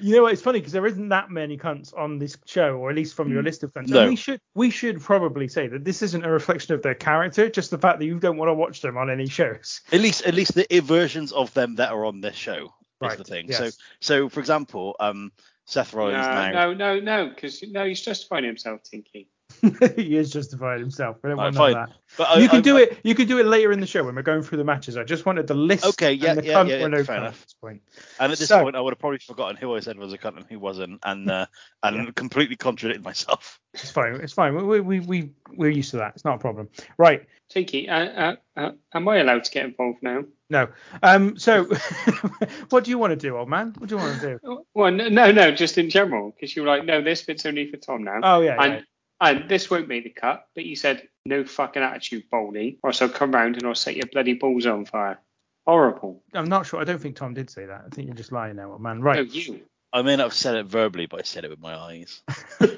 [0.00, 0.32] you know what?
[0.32, 3.30] It's funny because there isn't that many cunts on this show, or at least from
[3.30, 3.88] your list of cunts.
[3.88, 4.00] No.
[4.00, 7.48] And we should we should probably say that this isn't a reflection of their character,
[7.48, 9.80] just the fact that you don't want to watch them on any shows.
[9.92, 13.18] At least, at least the versions of them that are on this show Right, is
[13.18, 13.48] the thing.
[13.48, 13.58] yes.
[13.58, 13.70] So,
[14.00, 15.32] so for example, um,
[15.64, 16.50] Seth Rollins now.
[16.50, 19.28] No, no, no, no, because no, he's justifying himself, Tinky.
[19.96, 21.16] he has justified himself.
[21.24, 21.86] I don't Alright, want none fine.
[21.88, 21.96] that.
[22.18, 22.98] But I- you can I- do I- it.
[23.02, 24.96] You can do it later in the show when we're going through the matches.
[24.96, 25.84] I just wanted the list.
[25.84, 27.40] Okay, yeah, and the yeah, cunt yeah, or no fair cunt enough.
[27.42, 27.82] at this point.
[28.18, 30.18] And at this So- point, I would have probably forgotten who I said was a
[30.18, 31.46] cunt and who wasn't, and uh,
[31.82, 33.60] and completely contradicted myself.
[33.74, 34.14] It's fine.
[34.16, 34.54] It's fine.
[34.66, 36.14] We we we we're used to that.
[36.14, 36.68] It's not a problem.
[36.98, 37.26] Right.
[37.48, 40.22] Tinky, uh, uh, uh, am I allowed to get involved now?
[40.50, 40.68] No.
[41.02, 41.36] Um.
[41.36, 41.64] So,
[42.70, 43.74] what do you want to do, old man?
[43.78, 44.64] What do you want to do?
[44.74, 47.68] Well, no, no, no just in general, because you were like, no, this bit's only
[47.70, 48.20] for Tom now.
[48.22, 48.56] Oh yeah.
[48.62, 48.80] and, yeah.
[49.20, 53.02] And this won't make the cut, but you said, no fucking attitude, Bowley, or else
[53.02, 55.20] I'll come round and I'll set your bloody balls on fire.
[55.66, 56.22] Horrible.
[56.34, 56.80] I'm not sure.
[56.80, 57.84] I don't think Tom did say that.
[57.86, 59.00] I think you're just lying now, old man.
[59.00, 59.60] No, you.
[59.92, 62.22] I may not have said it verbally, but I said it with my eyes.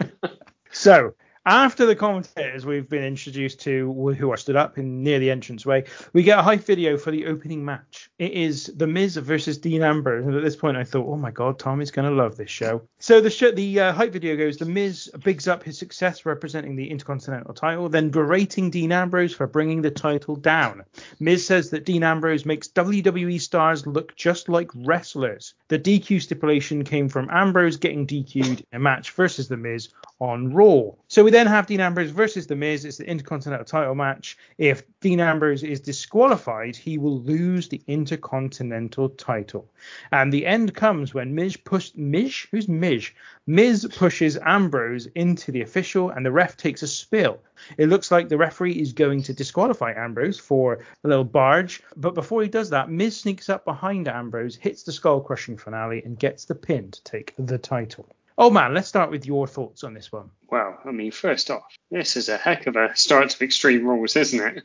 [0.73, 1.15] So
[1.45, 5.85] after the commentators we've been introduced to who are stood up in near the entranceway,
[6.13, 8.11] we get a hype video for the opening match.
[8.19, 11.33] It is The Miz versus Dean Ambrose, and at this point I thought, oh my
[11.33, 12.83] god, Tom is going to love this show.
[13.01, 16.77] So the show, the uh, hype video goes: The Miz bigs up his success representing
[16.77, 20.85] the Intercontinental title, then berating Dean Ambrose for bringing the title down.
[21.19, 25.55] Miz says that Dean Ambrose makes WWE stars look just like wrestlers.
[25.69, 29.89] The DQ stipulation came from Ambrose getting DQ'd in a match versus The Miz
[30.21, 30.93] on Raw.
[31.09, 32.85] So then have Dean Ambrose versus The Miz.
[32.85, 34.37] It's the Intercontinental title match.
[34.59, 39.71] If Dean Ambrose is disqualified, he will lose the Intercontinental title.
[40.11, 42.47] And the end comes when Miz pushed Miz?
[42.51, 43.11] Who's Miz?
[43.47, 47.41] Miz pushes Ambrose into the official and the ref takes a spill.
[47.79, 52.15] It looks like the referee is going to disqualify Ambrose for a little barge, but
[52.15, 56.19] before he does that, Miz sneaks up behind Ambrose, hits the skull crushing finale, and
[56.19, 58.09] gets the pin to take the title.
[58.39, 60.31] Oh man, let's start with your thoughts on this one.
[60.51, 64.17] Well, I mean, first off, this is a heck of a start to Extreme Rules,
[64.17, 64.65] isn't it?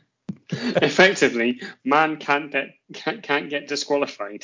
[0.50, 4.42] Effectively, man can't get can't, can't get disqualified.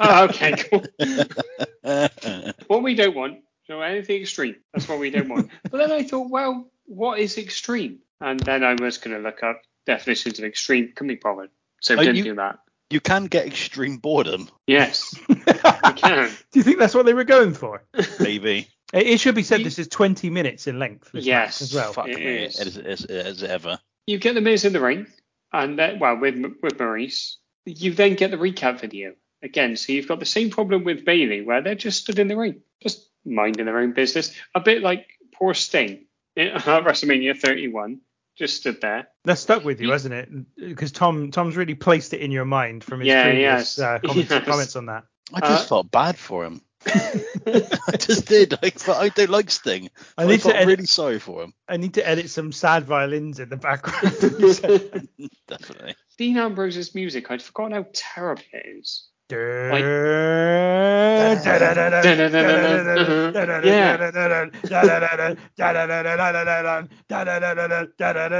[0.00, 0.84] oh, okay, cool.
[2.66, 4.56] what we don't want, so anything extreme.
[4.72, 5.50] That's what we don't want.
[5.70, 7.98] But then I thought, well, what is extreme?
[8.20, 10.92] And then I was going to look up definitions of extreme.
[10.94, 11.50] Can be bothered.
[11.80, 12.58] So Are didn't you- do that.
[12.90, 16.30] You can get extreme boredom, Yes, we can.
[16.52, 17.82] Do you think that's what they were going for?
[18.18, 18.66] maybe.
[18.94, 21.12] It, it should be said this is 20 minutes in length.
[21.12, 21.60] This Yes.
[21.60, 21.92] as well.
[21.92, 22.58] Fuck It me, is.
[22.58, 23.78] as, as, as ever.
[24.06, 25.06] You get the Miz in the ring,
[25.52, 27.34] and then, well, with with Maryse,
[27.66, 29.12] you then get the recap video
[29.42, 29.76] again.
[29.76, 32.62] So you've got the same problem with Bayley, where they're just stood in the ring,
[32.82, 36.06] just minding their own business, a bit like poor Sting
[36.38, 38.00] at WrestleMania 31,
[38.38, 39.08] just stood there.
[39.24, 40.28] That's stuck with you, hasn't it?
[40.56, 43.78] Because Tom Tom's really placed it in your mind from his Yeah, previous yes.
[43.78, 44.44] uh, comments, Yes.
[44.44, 45.04] comments on that.
[45.34, 46.62] I just Uh, felt bad for him.
[46.86, 48.54] I just did.
[48.62, 49.90] I, I don't like Sting.
[50.16, 51.52] I I, need to felt edit- really sorry for him.
[51.68, 54.14] I need to edit some sad violins in the background.
[55.48, 55.96] Definitely.
[56.16, 59.08] Dean Ambrose's music, I'd forgotten how terrible it is.
[59.30, 59.84] Like-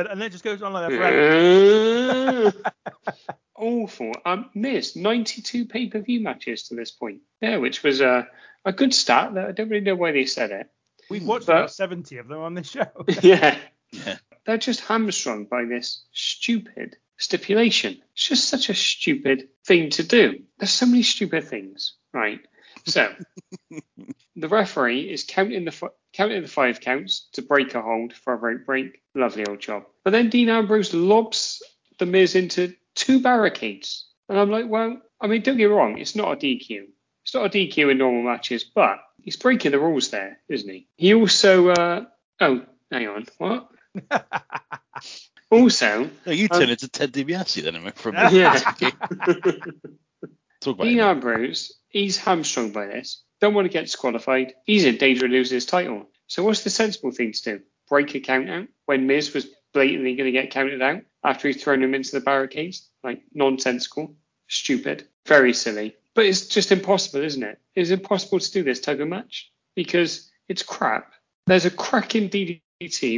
[0.09, 2.53] and then it just goes on like that forever.
[3.57, 4.13] Awful.
[4.25, 7.23] Um, missed 92 pay per view matches to this point.
[7.41, 8.29] Yeah, which was a
[8.65, 9.35] a good stat.
[9.35, 10.71] That I don't really know why they said it.
[11.11, 12.87] We've watched But- about 70 of them on this show.
[13.23, 13.59] yeah.
[13.91, 14.17] Yeah.
[14.47, 18.01] They're just hamstrung by this stupid stipulation.
[18.15, 20.43] It's just such a stupid thing to do.
[20.59, 22.41] There's so many stupid things, right?
[22.87, 23.13] So
[24.37, 28.37] the referee is counting the counting the five counts to break a hold for a
[28.37, 29.03] rope break.
[29.15, 29.85] Lovely old job.
[30.05, 31.63] But then Dean Ambrose lobs
[31.99, 35.99] the Miz into two barricades, and I'm like, well, I mean, don't get me wrong,
[35.99, 36.87] it's not a DQ.
[37.25, 40.87] It's not a DQ in normal matches, but he's breaking the rules there, isn't he?
[40.97, 42.05] He also, uh,
[42.41, 43.69] oh, hang on, what?
[45.51, 48.59] also, you Um, turn into Ted DiBiase then from yeah.
[50.61, 51.01] Talk about Dean.
[51.01, 53.23] Ambrose, he's hamstrung by this.
[53.41, 54.55] Don't want to get disqualified.
[54.65, 56.11] He's in danger of losing his title.
[56.27, 57.61] So what's the sensible thing to do?
[57.89, 61.63] Break a count out when Miz was blatantly going to get counted out after he's
[61.63, 62.89] thrown him into the barricades?
[63.05, 64.17] Like nonsensical,
[64.49, 65.97] stupid, very silly.
[66.15, 67.61] But it's just impossible, isn't it?
[67.75, 71.13] It's impossible to do this type of match because it's crap.
[71.47, 72.61] There's a cracking DDT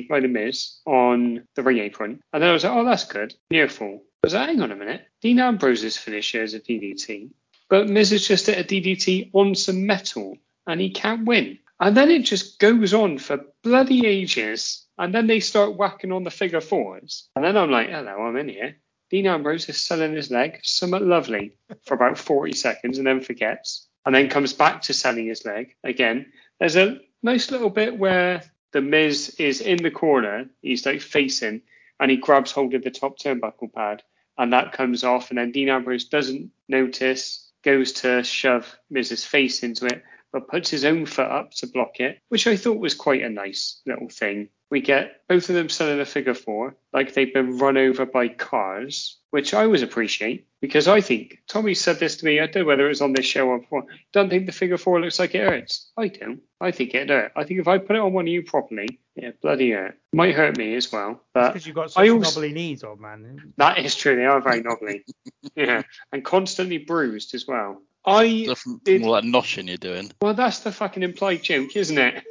[0.09, 3.35] by the Miz on the ring apron, and then I was like, oh, that's good.
[3.51, 4.03] Near fall.
[4.23, 5.07] I was like, hang on a minute.
[5.21, 7.31] Dean finisher is a DDT,
[7.69, 11.59] but Miz is just at a DDT on some metal, and he can't win.
[11.79, 16.25] And then it just goes on for bloody ages, and then they start whacking on
[16.25, 18.77] the figure fours, and then I'm like, hello, I'm in here.
[19.11, 23.89] Dean Ambrose is selling his leg, somewhat lovely, for about 40 seconds, and then forgets,
[24.07, 26.33] and then comes back to selling his leg again.
[26.59, 28.43] There's a nice little bit where
[28.73, 31.63] the Miz is in the corner, he's like facing,
[31.99, 34.03] and he grabs hold of the top turnbuckle pad,
[34.39, 39.63] and that comes off, and then Dean Ambrose doesn't notice, goes to shove Miz's face
[39.63, 40.03] into it,
[40.33, 43.29] but puts his own foot up to block it, which I thought was quite a
[43.29, 44.49] nice little thing.
[44.71, 48.29] We get both of them selling a figure four, like they've been run over by
[48.29, 52.39] cars, which I always appreciate because I think Tommy said this to me.
[52.39, 53.85] I don't know whether it was on this show or before.
[54.13, 55.91] Don't think the figure four looks like it hurts.
[55.97, 56.41] I don't.
[56.61, 57.33] I think it hurt.
[57.35, 59.99] I think if I put it on one of you properly, yeah, bloody hurt.
[60.13, 63.01] Might hurt me as well, but Because you've got I such also- knobbly knees, old
[63.01, 63.53] man.
[63.57, 64.15] that is true.
[64.15, 65.05] They are very knobbly.
[65.57, 67.83] yeah, and constantly bruised as well.
[68.07, 70.13] I Stuff from did- all that noshing you're doing.
[70.23, 72.25] well, that's the fucking implied joke, isn't it?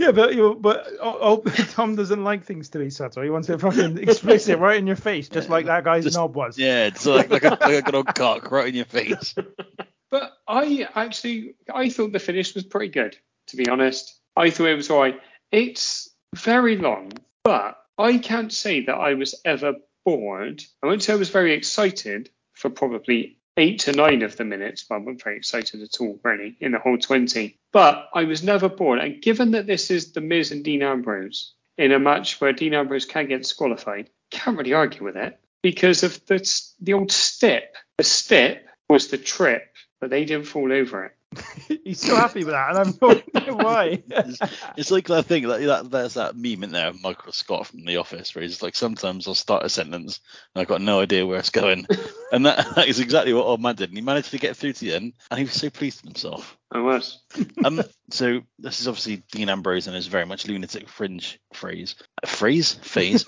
[0.04, 3.24] Yeah, but you but oh, oh, Tom doesn't like things to be subtle.
[3.24, 6.36] He wants it fucking explicit right in your face, just like that guy's Just- knob
[6.36, 6.58] was.
[6.58, 9.36] Yeah, it's like, like, a, like a good old cock right in your face.
[10.12, 13.18] But I actually, I thought the finish was pretty good.
[13.48, 15.20] To be honest, I thought it was alright.
[15.52, 19.74] It's very long, but I can't say that I was ever
[20.06, 20.64] bored.
[20.84, 24.86] I won't say I was very excited for probably eight to nine of the minutes.
[24.90, 27.58] Well, I wasn't very excited at all, really, in the whole 20.
[27.72, 29.00] But I was never bored.
[29.00, 32.74] And given that this is The Miz and Dean Ambrose in a match where Dean
[32.74, 37.76] Ambrose can get disqualified, can't really argue with it because of the, the old step.
[37.98, 41.16] The step was the trip, but they didn't fall over it.
[41.84, 42.98] He's so happy with that, and I'm
[43.34, 44.04] not know why.
[44.08, 44.40] It's,
[44.78, 47.86] it's like that thing that, that there's that meme in there of Michael Scott from
[47.86, 50.20] The Office where he's like sometimes I'll start a sentence
[50.54, 51.88] and I've got no idea where it's going,
[52.32, 53.90] and that, that is exactly what old man did.
[53.90, 56.14] And he managed to get through to the end, and he was so pleased with
[56.14, 56.58] himself.
[56.72, 57.22] I was.
[57.64, 62.74] Um, so this is obviously Dean Ambrose and his very much lunatic fringe phrase, phrase,
[62.74, 63.26] phase,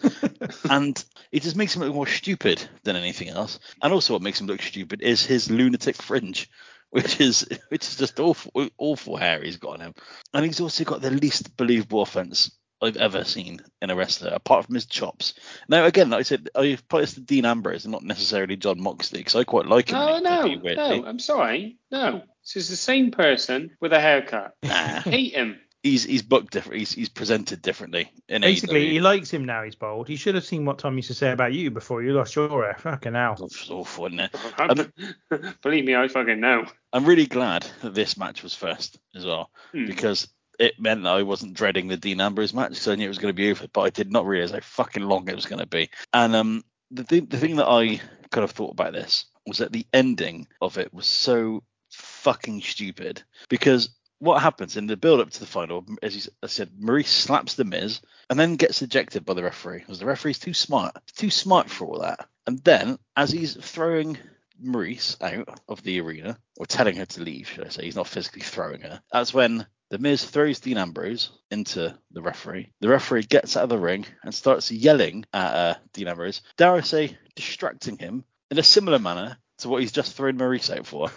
[0.70, 3.60] and it just makes him look more stupid than anything else.
[3.84, 6.50] And also, what makes him look stupid is his lunatic fringe,
[6.90, 9.94] which is which is just awful, awful hair he's got on him.
[10.34, 14.66] And he's also got the least believable offense I've ever seen in a wrestler, apart
[14.66, 15.34] from his chops.
[15.70, 19.20] Now, again, like I said, I've this to Dean Ambrose and not necessarily Jon Moxley
[19.20, 19.98] because I quite like him.
[19.98, 21.06] No, in no, no.
[21.06, 21.78] I'm sorry.
[21.90, 24.54] No, this is the same person with a haircut.
[24.62, 25.02] Nah.
[25.02, 25.58] Hate him.
[25.86, 26.80] He's he's booked different.
[26.80, 28.92] He's he's presented differently in Basically, AEW.
[28.92, 29.62] he likes him now.
[29.62, 30.08] He's bold.
[30.08, 32.50] He should have seen what Tom used to say about you before you lost your
[32.64, 32.76] hair.
[32.80, 33.36] Fucking hell.
[33.40, 34.92] It's awful, isn't it?
[35.62, 36.66] Believe me, I fucking know.
[36.92, 39.86] I'm really glad that this match was first as well Hmm.
[39.86, 40.28] because
[40.58, 43.20] it meant that I wasn't dreading the Dean Ambrose match because I knew it was
[43.20, 45.60] going to be over, but I did not realize how fucking long it was going
[45.60, 45.92] to be.
[46.14, 49.72] And um, the thing, the thing that I kind of thought about this was that
[49.72, 51.62] the ending of it was so
[51.92, 56.72] fucking stupid because what happens in the build up to the final, as I said,
[56.80, 60.54] Maryse slaps the Miz and then gets ejected by the referee because the referee's too
[60.54, 62.28] smart, too smart for all that.
[62.48, 64.18] And then as he's throwing
[64.64, 67.84] Maryse out of the arena, or telling her to leave, should I say?
[67.84, 69.02] He's not physically throwing her.
[69.12, 72.72] That's when the Miz throws Dean Ambrose into the referee.
[72.80, 76.74] The referee gets out of the ring and starts yelling at uh, Dean Ambrose, dare
[76.74, 80.86] I say, distracting him in a similar manner to what he's just thrown Maryse out
[80.86, 81.10] for.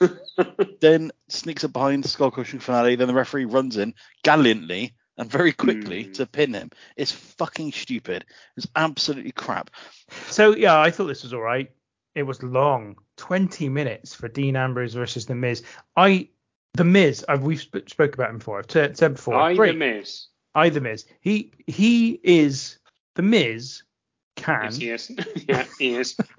[0.80, 2.96] then sneaks up behind Skull Crushing Finale.
[2.96, 6.12] Then the referee runs in gallantly and very quickly hmm.
[6.12, 6.70] to pin him.
[6.96, 8.24] It's fucking stupid.
[8.56, 9.70] It's absolutely crap.
[10.28, 11.70] So yeah, I thought this was all right.
[12.14, 15.62] It was long, 20 minutes for Dean Ambrose versus The Miz.
[15.96, 16.28] I,
[16.74, 18.58] The Miz, I've, we've sp- spoke about him before.
[18.58, 19.34] I've t- said before.
[19.34, 19.78] I, the great.
[19.78, 20.26] Miz.
[20.54, 21.06] I, The Miz.
[21.20, 22.78] He he is
[23.14, 23.82] The Miz.
[24.42, 25.10] Can Yes, he is.
[25.48, 26.16] yeah, he is.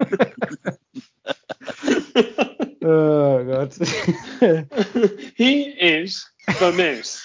[2.82, 3.74] oh god.
[5.36, 6.26] he is
[6.58, 7.22] the Miz.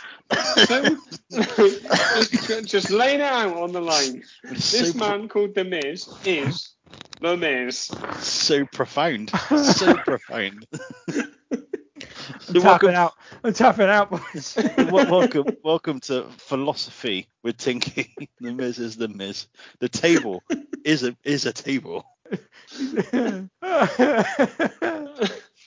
[0.67, 0.97] So,
[1.31, 4.23] just, just laying it out on the line.
[4.43, 6.75] This so man called the Miz is
[7.19, 7.91] the Miz.
[8.19, 9.31] so profound.
[9.31, 10.65] So profound.
[12.49, 13.13] I'm tapping out.
[13.43, 14.57] I'm tapping out, boys.
[14.91, 18.13] Welcome, welcome to philosophy with Tinky.
[18.41, 19.47] The Miz is the Miz.
[19.79, 20.41] The table
[20.85, 22.05] is a is a table.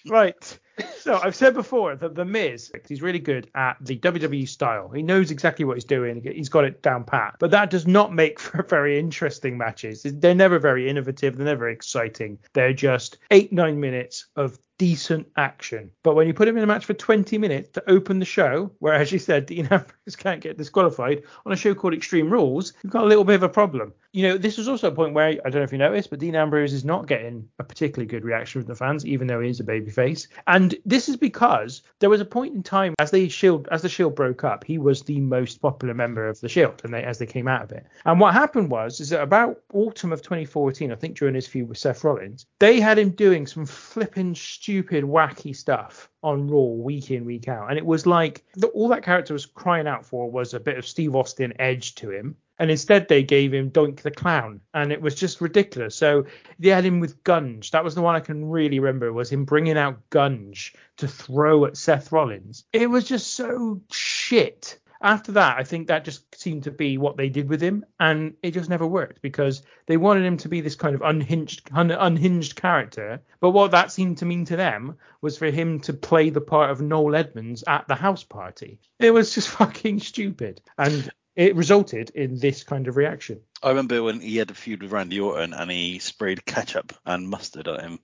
[0.08, 0.58] right.
[0.98, 4.88] So I've said before that the Miz, he's really good at the WWE style.
[4.88, 6.22] He knows exactly what he's doing.
[6.24, 7.36] He's got it down pat.
[7.38, 10.02] But that does not make for very interesting matches.
[10.02, 11.36] They're never very innovative.
[11.36, 12.38] They're never exciting.
[12.54, 15.92] They're just eight nine minutes of decent action.
[16.02, 18.72] But when you put him in a match for 20 minutes to open the show,
[18.80, 22.72] where as you said, Dean Ambrose can't get disqualified on a show called Extreme Rules,
[22.82, 23.92] you've got a little bit of a problem.
[24.12, 26.18] You know, this was also a point where I don't know if you noticed, but
[26.18, 29.48] Dean Ambrose is not getting a particularly good reaction from the fans, even though he
[29.48, 30.28] is a babyface.
[30.46, 33.88] And this is because there was a point in time as the Shield as the
[33.88, 37.18] Shield broke up, he was the most popular member of the Shield, and they as
[37.18, 37.86] they came out of it.
[38.04, 41.70] And what happened was is that about autumn of 2014, I think during his feud
[41.70, 47.10] with Seth Rollins, they had him doing some flipping stupid, wacky stuff on Raw week
[47.10, 47.70] in, week out.
[47.70, 50.78] And it was like the, all that character was crying out for was a bit
[50.78, 52.36] of Steve Austin edge to him.
[52.62, 55.96] And instead, they gave him Doink the Clown, and it was just ridiculous.
[55.96, 56.26] So
[56.60, 57.72] they had him with Gunge.
[57.72, 61.64] That was the one I can really remember was him bringing out Gunge to throw
[61.64, 62.62] at Seth Rollins.
[62.72, 64.78] It was just so shit.
[65.00, 68.34] After that, I think that just seemed to be what they did with him, and
[68.44, 71.90] it just never worked because they wanted him to be this kind of unhinged, un-
[71.90, 73.20] unhinged character.
[73.40, 76.70] But what that seemed to mean to them was for him to play the part
[76.70, 78.78] of Noel Edmonds at the house party.
[79.00, 83.40] It was just fucking stupid, and it resulted in this kind of reaction.
[83.62, 87.28] I remember when he had a feud with Randy Orton and he sprayed ketchup and
[87.28, 88.00] mustard at him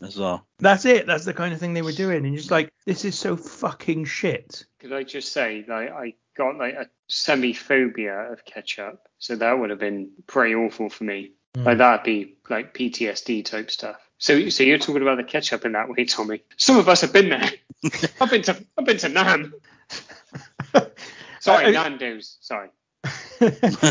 [0.00, 0.46] as well.
[0.58, 1.06] That's it.
[1.06, 4.04] That's the kind of thing they were doing, and just like this is so fucking
[4.04, 4.64] shit.
[4.80, 9.58] Could I just say that I got like a semi phobia of ketchup, so that
[9.58, 11.32] would have been pretty awful for me.
[11.54, 11.64] Hmm.
[11.64, 14.00] Like that'd be like PTSD type stuff.
[14.18, 16.42] So, so you're talking about the ketchup in that way, Tommy?
[16.56, 17.50] Some of us have been there.
[18.20, 19.52] I've been to, I've been to Nam.
[21.42, 22.38] Sorry, Uh, Nando's.
[22.40, 22.68] Sorry.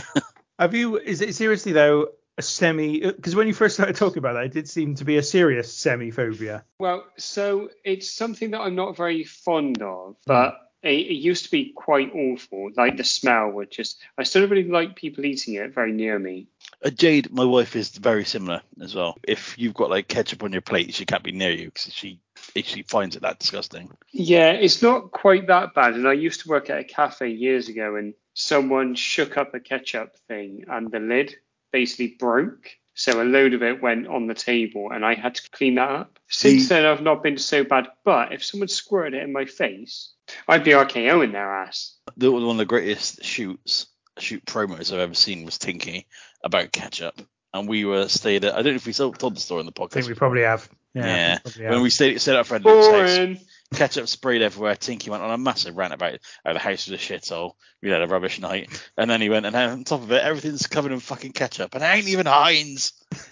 [0.60, 0.98] Have you?
[0.98, 3.02] Is it seriously though a semi?
[3.02, 5.74] Because when you first started talking about that, it did seem to be a serious
[5.74, 6.64] semi phobia.
[6.80, 11.52] Well, so it's something that I'm not very fond of, but it, it used to
[11.52, 12.70] be quite awful.
[12.78, 14.00] Like the smell would just.
[14.18, 16.48] I still don't really like people eating it very near me.
[16.86, 19.18] Uh, Jade, my wife, is very similar as well.
[19.24, 22.22] If you've got like ketchup on your plate, she can't be near you because she
[22.64, 23.90] she finds it that disgusting.
[24.12, 25.94] Yeah, it's not quite that bad.
[25.96, 29.60] And I used to work at a cafe years ago, and someone shook up a
[29.60, 31.36] ketchup thing, and the lid
[31.72, 32.70] basically broke.
[32.94, 35.90] So a load of it went on the table, and I had to clean that
[35.90, 36.20] up.
[36.28, 37.88] Since The- then, I've not been so bad.
[38.04, 40.12] But if someone squirted it in my face,
[40.48, 41.96] I'd be RKO in their ass.
[42.18, 43.88] The, one of the greatest shoots,
[44.20, 46.08] shoot promos I've ever seen was Tinky
[46.44, 47.22] about ketchup.
[47.54, 49.66] And we were stayed at, I don't know if we told told the story in
[49.66, 49.92] the I podcast.
[49.94, 50.70] think we probably have.
[50.94, 51.06] Yeah.
[51.06, 51.40] Yeah.
[51.46, 51.82] we probably When have.
[51.84, 53.18] we stayed, stayed at a friend Luke's house.
[53.18, 53.40] Boring.
[53.74, 54.76] ketchup sprayed everywhere.
[54.76, 57.54] Tinky went on a massive rant about how the house was a shithole.
[57.82, 60.68] We had a rubbish night, and then he went and on top of it, everything's
[60.68, 62.94] covered in fucking ketchup, and it ain't even Heinz.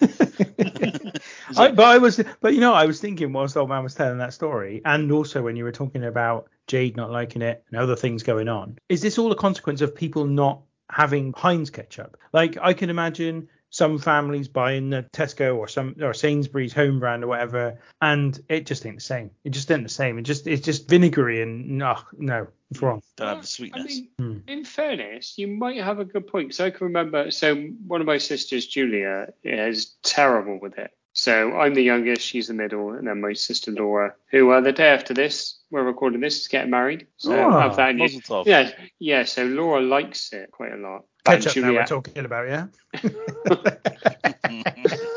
[1.56, 3.94] I, but I was, but you know, I was thinking whilst the old man was
[3.94, 7.80] telling that story, and also when you were talking about Jade not liking it and
[7.80, 12.16] other things going on, is this all a consequence of people not having Heinz ketchup?
[12.32, 17.24] Like I can imagine some families buying the Tesco or some or Sainsbury's home brand
[17.24, 19.30] or whatever, and it just ain't the same.
[19.44, 20.18] It just ain't the same.
[20.18, 23.02] It just it's just vinegary and no, no, it's wrong.
[23.16, 23.84] Don't have the sweetness.
[23.84, 24.38] I mean, Hmm.
[24.48, 27.30] in fairness, you might have a good point because I can remember.
[27.30, 27.54] So
[27.86, 30.90] one of my sisters, Julia, is terrible with it.
[31.12, 34.72] So I'm the youngest, she's the middle, and then my sister Laura, who uh, the
[34.72, 37.08] day after this, we're recording this, is getting married.
[37.16, 37.96] So Oh, have that.
[37.96, 38.46] Mazel tov.
[38.46, 39.24] Yeah, yeah.
[39.24, 41.04] So Laura likes it quite a lot.
[41.24, 42.66] Ketchup now we're talking about, yeah.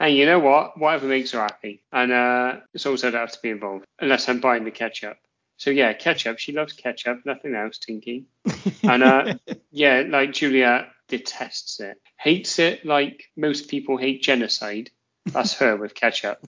[0.00, 0.78] And you know what?
[0.78, 1.82] Whatever makes her happy.
[1.92, 5.18] And uh, it's also don't have to be involved unless I'm buying the ketchup.
[5.58, 6.38] So yeah, ketchup.
[6.38, 8.24] She loves ketchup, nothing else, Tinky.
[8.82, 9.34] And uh,
[9.70, 14.90] yeah, like Julia detests it, hates it like most people hate genocide.
[15.26, 16.38] That's her with ketchup,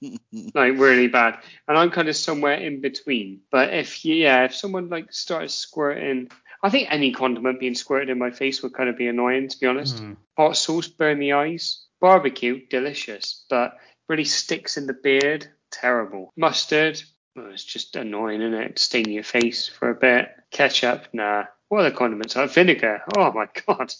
[0.54, 1.40] like really bad.
[1.66, 3.40] And I'm kind of somewhere in between.
[3.50, 6.30] But if yeah, if someone like started squirting,
[6.64, 9.58] I think any condiment being squirted in my face would kind of be annoying, to
[9.58, 9.98] be honest.
[9.98, 10.14] Hmm.
[10.38, 11.84] Hot sauce burn the eyes.
[12.00, 13.76] Barbecue, delicious, but
[14.08, 16.32] really sticks in the beard, terrible.
[16.38, 17.02] Mustard,
[17.36, 18.78] well, it's just annoying, isn't it?
[18.78, 20.28] Stain your face for a bit.
[20.50, 21.44] Ketchup, nah.
[21.68, 22.34] What other condiments?
[22.34, 23.02] Uh, vinegar.
[23.14, 23.92] Oh my god.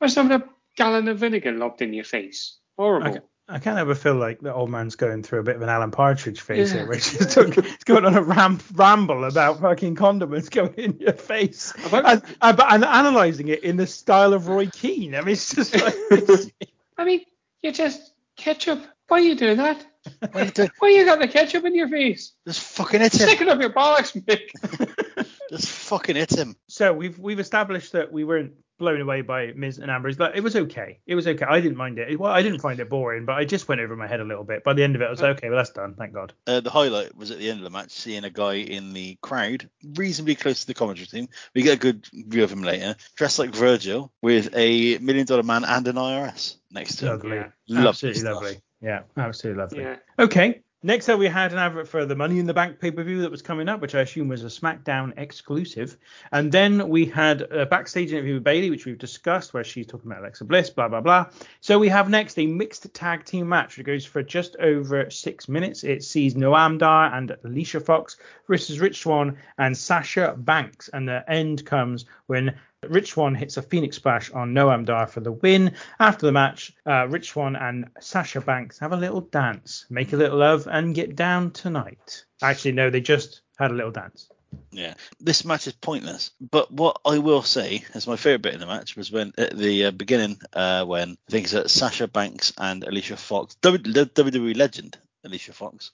[0.00, 2.58] Imagine having a gallon of vinegar lobbed in your face.
[2.76, 3.08] Horrible.
[3.08, 3.20] Okay.
[3.50, 5.90] I can't ever feel like the old man's going through a bit of an Alan
[5.90, 6.78] Partridge phase Yeah.
[6.78, 10.96] here, where he's took, he's going on a ram, ramble about fucking condiments going in
[10.98, 15.14] your face About- and, and, and analysing it in the style of Roy Keane.
[15.14, 15.94] I mean, it's just like,
[16.96, 17.22] I mean,
[17.62, 18.82] you just ketchup.
[19.08, 19.84] Why are you doing that?
[20.30, 20.70] Why are you doing?
[20.78, 22.32] Why you got the ketchup in your face?
[22.46, 23.28] Just fucking hit him.
[23.28, 25.26] Stick it up your bollocks, Mick.
[25.50, 26.54] Just fucking hit him.
[26.68, 30.18] so we've we've established that we weren't blown away by Miz and Ambrose.
[30.18, 30.98] Like, it was okay.
[31.06, 31.44] It was okay.
[31.44, 32.18] I didn't mind it.
[32.18, 34.42] Well, I didn't find it boring, but I just went over my head a little
[34.42, 34.64] bit.
[34.64, 35.94] By the end of it, I was like, okay, well that's done.
[35.94, 36.32] Thank God.
[36.48, 39.16] Uh, the highlight was at the end of the match, seeing a guy in the
[39.20, 41.28] crowd, reasonably close to the commentary team.
[41.54, 45.44] We get a good view of him later, dressed like Virgil, with a million dollar
[45.44, 47.12] man and an IRS next to him.
[47.12, 47.36] Lovely.
[47.36, 47.48] Yeah.
[47.68, 48.34] Lovely Absolutely stuff.
[48.34, 48.60] lovely.
[48.82, 49.82] Yeah, absolutely lovely.
[49.82, 49.96] Yeah.
[50.18, 50.62] Okay.
[50.82, 53.20] Next up, we had an advert for the Money in the Bank pay per view
[53.20, 55.98] that was coming up, which I assume was a SmackDown exclusive.
[56.32, 60.10] And then we had a backstage interview with Bayley, which we've discussed, where she's talking
[60.10, 61.26] about Alexa Bliss, blah, blah, blah.
[61.60, 65.50] So we have next a mixed tag team match, which goes for just over six
[65.50, 65.84] minutes.
[65.84, 68.16] It sees Noam Dar and Alicia Fox
[68.48, 70.88] versus Rich Swann and Sasha Banks.
[70.88, 72.54] And the end comes when
[72.88, 75.74] Rich Swann hits a Phoenix Splash on Noam Dar for the win.
[75.98, 80.16] After the match, uh, Rich Swann and Sasha Banks have a little dance, make a
[80.16, 82.24] little love, and get down tonight.
[82.40, 84.30] Actually, no, they just had a little dance.
[84.72, 86.30] Yeah, this match is pointless.
[86.40, 89.56] But what I will say is my favorite bit in the match was when at
[89.56, 94.56] the uh, beginning, uh, when I think it's uh, Sasha Banks and Alicia Fox, WWE
[94.56, 95.90] legend Alicia Fox,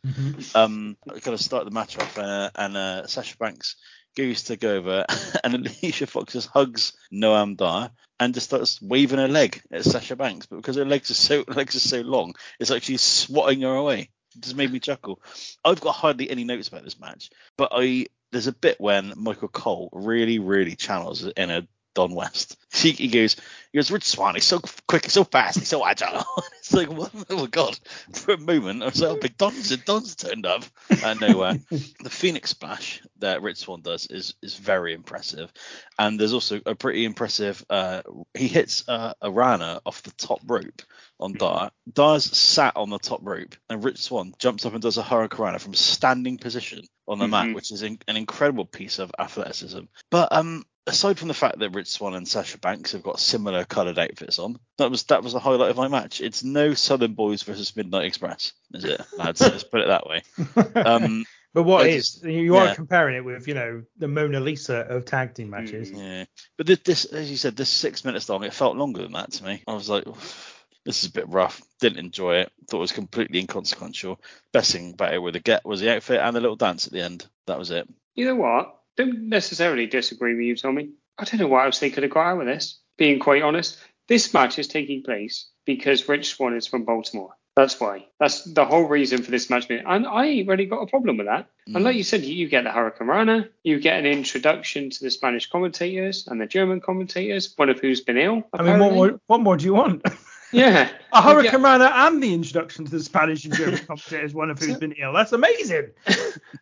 [0.54, 3.74] um, kind of start the match off, uh, and uh, Sasha Banks
[4.16, 5.06] goes to go over,
[5.44, 10.16] and Alicia Fox just hugs Noam Dar and just starts waving her leg at Sasha
[10.16, 13.62] Banks, but because her legs are so legs are so long, it's like she's swatting
[13.62, 14.10] her away.
[14.34, 15.20] It just made me chuckle.
[15.64, 19.48] I've got hardly any notes about this match, but I there's a bit when Michael
[19.48, 22.56] Cole really, really channels in a Don West.
[22.76, 23.36] He goes,
[23.76, 24.58] he goes, Rich Swann, he's so
[24.88, 26.24] quick, he's so fast, he's so agile.
[26.60, 27.10] it's like, what?
[27.28, 27.78] oh my god!
[28.14, 30.64] For a moment, I was like, oh, big Don's, Don's turned up
[31.04, 31.58] out of nowhere.
[31.70, 35.52] the Phoenix Splash that Rich Swann does is is very impressive,
[35.98, 37.62] and there's also a pretty impressive.
[37.68, 38.00] Uh,
[38.32, 40.80] he hits uh, a runner off the top rope
[41.20, 41.70] on Dar.
[41.92, 45.58] Dar's sat on the top rope, and Rich Swann jumps up and does a hurricane
[45.58, 47.54] from standing position on the mat, Mhm.
[47.54, 49.80] which is in, an incredible piece of athleticism.
[50.10, 53.64] But um, aside from the fact that Rich Swann and Sasha Banks have got similar
[53.68, 56.20] coloured outfits on, that was that was the highlight of my match.
[56.20, 59.40] It's no Southern Boys versus Midnight Express, is it, lads?
[59.40, 60.22] Let's put it that way.
[60.74, 62.74] Um, But what is just- you are yeah.
[62.74, 65.90] comparing it with, you know, the Mona Lisa of tag team matches.
[65.90, 66.26] Yeah,
[66.58, 68.44] but this, this, as you said, this six minutes long.
[68.44, 69.62] It felt longer than that to me.
[69.66, 71.62] I was like, "Oof, this is a bit rough.
[71.80, 72.52] Didn't enjoy it.
[72.68, 74.20] Thought it was completely inconsequential.
[74.52, 76.92] Best thing about it with the get was the outfit and the little dance at
[76.92, 77.26] the end.
[77.46, 77.88] That was it.
[78.14, 78.76] You know what?
[78.98, 80.90] Don't necessarily disagree with you, Tommy.
[81.18, 82.78] I don't know what else they could have got out of this.
[82.96, 83.78] Being quite honest,
[84.08, 87.34] this match is taking place because Rich Swann is from Baltimore.
[87.56, 88.06] That's why.
[88.20, 89.66] That's the whole reason for this match.
[89.66, 91.48] being- And I ain't really got a problem with that.
[91.66, 91.98] And like mm.
[91.98, 96.38] you said, you, get the Hurricanrana, you get an introduction to the Spanish commentators and
[96.38, 98.42] the German commentators, one of who's been ill.
[98.52, 100.04] I mean, what more, what more do you want?
[100.52, 100.88] Yeah.
[101.12, 101.20] A.
[101.20, 105.12] Hurricanrana and the introduction to the Spanish and German commentators, one of who's been ill.
[105.12, 105.90] That's amazing.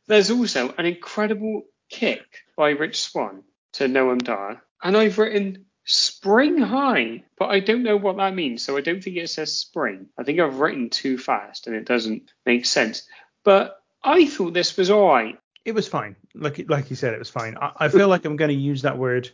[0.07, 2.24] There's also an incredible kick
[2.57, 3.43] by Rich Swann
[3.74, 8.64] to Noam Dar, and I've written spring high, but I don't know what that means,
[8.64, 10.07] so I don't think it says spring.
[10.18, 13.07] I think I've written too fast and it doesn't make sense.
[13.45, 15.39] But I thought this was all right.
[15.64, 16.16] It was fine.
[16.35, 17.57] Like like you said, it was fine.
[17.61, 19.30] I, I feel like I'm going to use that word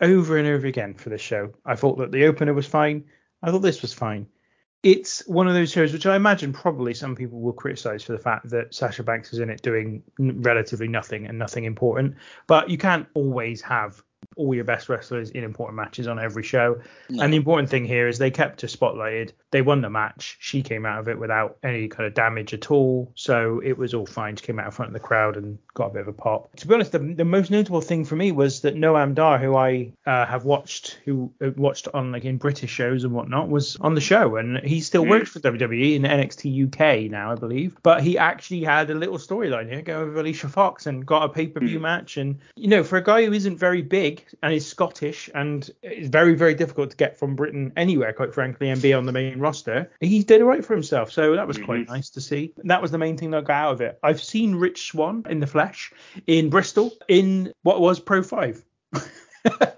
[0.00, 1.52] over and over again for this show.
[1.64, 3.04] I thought that the opener was fine.
[3.42, 4.26] I thought this was fine.
[4.82, 8.18] It's one of those shows which I imagine probably some people will criticize for the
[8.18, 12.16] fact that Sasha Banks is in it doing relatively nothing and nothing important.
[12.48, 14.02] But you can't always have
[14.36, 16.80] all your best wrestlers in important matches on every show.
[17.10, 17.22] No.
[17.22, 19.32] And the important thing here is they kept her spotlighted.
[19.50, 20.36] They won the match.
[20.40, 23.12] She came out of it without any kind of damage at all.
[23.14, 24.36] So it was all fine.
[24.36, 26.54] She came out in front of the crowd and got a bit of a pop.
[26.56, 29.56] To be honest, the, the most notable thing for me was that Noam Dar, who
[29.56, 33.76] I uh, have watched, who uh, watched on like in British shows and whatnot, was
[33.76, 37.76] on the show, and he still works for WWE in NXT UK now, I believe.
[37.82, 41.28] But he actually had a little storyline here, going with Alicia Fox, and got a
[41.28, 42.16] pay per view match.
[42.16, 44.11] And you know, for a guy who isn't very big
[44.42, 48.70] and is Scottish and is very very difficult to get from Britain anywhere, quite frankly,
[48.70, 51.12] and be on the main roster, he did it right for himself.
[51.12, 51.92] So that was quite mm-hmm.
[51.92, 52.54] nice to see.
[52.64, 53.98] That was the main thing that I got out of it.
[54.02, 55.92] I've seen Rich Swann in the flesh
[56.26, 58.62] in Bristol in what was Pro Five.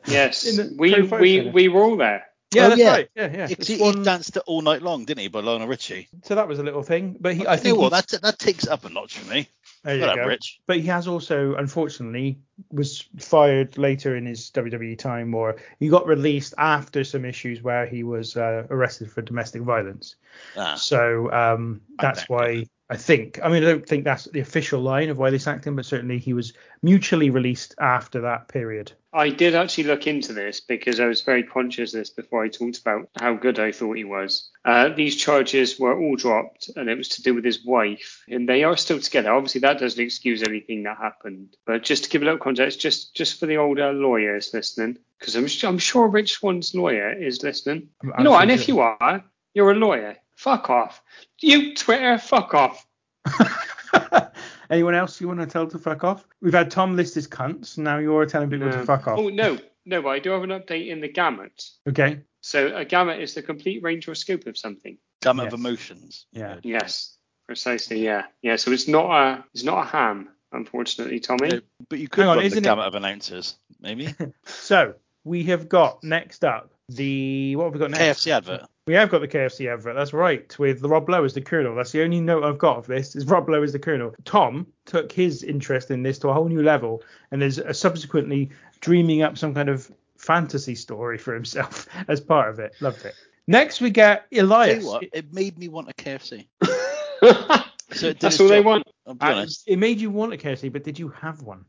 [0.06, 1.50] Yes, In we Pro Five we Center.
[1.52, 2.26] we were all there.
[2.54, 2.90] Yeah, Oh, that's yeah.
[2.90, 3.08] right.
[3.16, 3.46] Yeah, yeah.
[3.46, 6.08] Because he, Swann- he danced it all night long, didn't he, by Lionel Richie?
[6.22, 8.38] so that was a little thing, but he, I I think think what, that that
[8.38, 9.48] takes up a notch for me.
[9.84, 10.26] There you Shut up, go.
[10.26, 10.60] Rich.
[10.66, 12.38] But he has also, unfortunately,
[12.70, 17.86] was fired later in his WWE time, or he got released after some issues where
[17.86, 20.16] he was uh, arrested for domestic violence.
[20.56, 23.40] Ah, So um, that's why I think.
[23.42, 25.86] I mean, I don't think that's the official line of why they sacked him, but
[25.86, 28.92] certainly he was mutually released after that period.
[29.14, 32.48] I did actually look into this because I was very conscious of this before I
[32.48, 34.50] talked about how good I thought he was.
[34.66, 38.46] Uh, these charges were all dropped, and it was to do with his wife, and
[38.46, 39.32] they are still together.
[39.32, 43.14] Obviously, that doesn't excuse anything that happened, but just to give a little context, just
[43.14, 47.88] just for the older lawyers listening, because I'm I'm sure Rich Swann's lawyer is listening.
[48.14, 48.42] I'm know what?
[48.42, 49.24] And if you are,
[49.54, 50.18] you're a lawyer.
[50.36, 51.02] Fuck off.
[51.40, 52.86] You Twitter, fuck off.
[54.70, 56.26] Anyone else you want to tell to fuck off?
[56.40, 57.76] We've had Tom list his cunts.
[57.78, 59.18] Now you're telling people to Um, fuck off.
[59.18, 61.62] Oh no, no, but I do have an update in the gamut.
[61.88, 62.20] Okay.
[62.40, 64.98] So a gamut is the complete range or scope of something.
[65.22, 65.52] gamut Yes.
[65.52, 66.26] of emotions.
[66.32, 66.56] Yeah.
[66.62, 67.16] Yes,
[67.46, 68.02] precisely.
[68.04, 68.56] Yeah, yeah.
[68.56, 71.48] So it's not a it's not a ham, unfortunately, Tommy.
[71.48, 74.14] No, but you could Hang on, run the isn't it- gamut of announcers, maybe.
[74.46, 78.24] So we have got next up the what have we got next?
[78.24, 78.62] KFC advert.
[78.86, 79.94] We have got the KFC advert.
[79.94, 81.74] That's right, with Rob Lowe as the Colonel.
[81.74, 83.16] That's the only note I've got of this.
[83.16, 84.14] Is Rob Lowe as the Colonel?
[84.26, 88.50] Tom took his interest in this to a whole new level, and is uh, subsequently
[88.80, 92.74] dreaming up some kind of fantasy story for himself as part of it.
[92.80, 93.14] Loved it.
[93.46, 94.82] Next we get Tell Elias.
[94.84, 96.46] you what, it made me want a KFC.
[97.92, 98.84] So it did That's its all they want.
[99.06, 99.64] I'll be honest.
[99.68, 101.64] it made you want a KFC, but did you have one?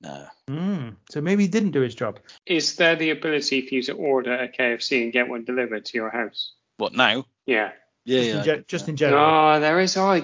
[0.00, 0.26] No.
[0.48, 2.20] Mm, so maybe he didn't do his job.
[2.46, 5.98] Is there the ability for you to order a KFC and get one delivered to
[5.98, 6.52] your house?
[6.76, 7.24] What now?
[7.46, 7.72] Yeah.
[8.04, 8.54] Yeah, just, yeah.
[8.54, 9.20] in, ge- just in general.
[9.54, 9.94] No, there is.
[9.96, 10.18] Oh,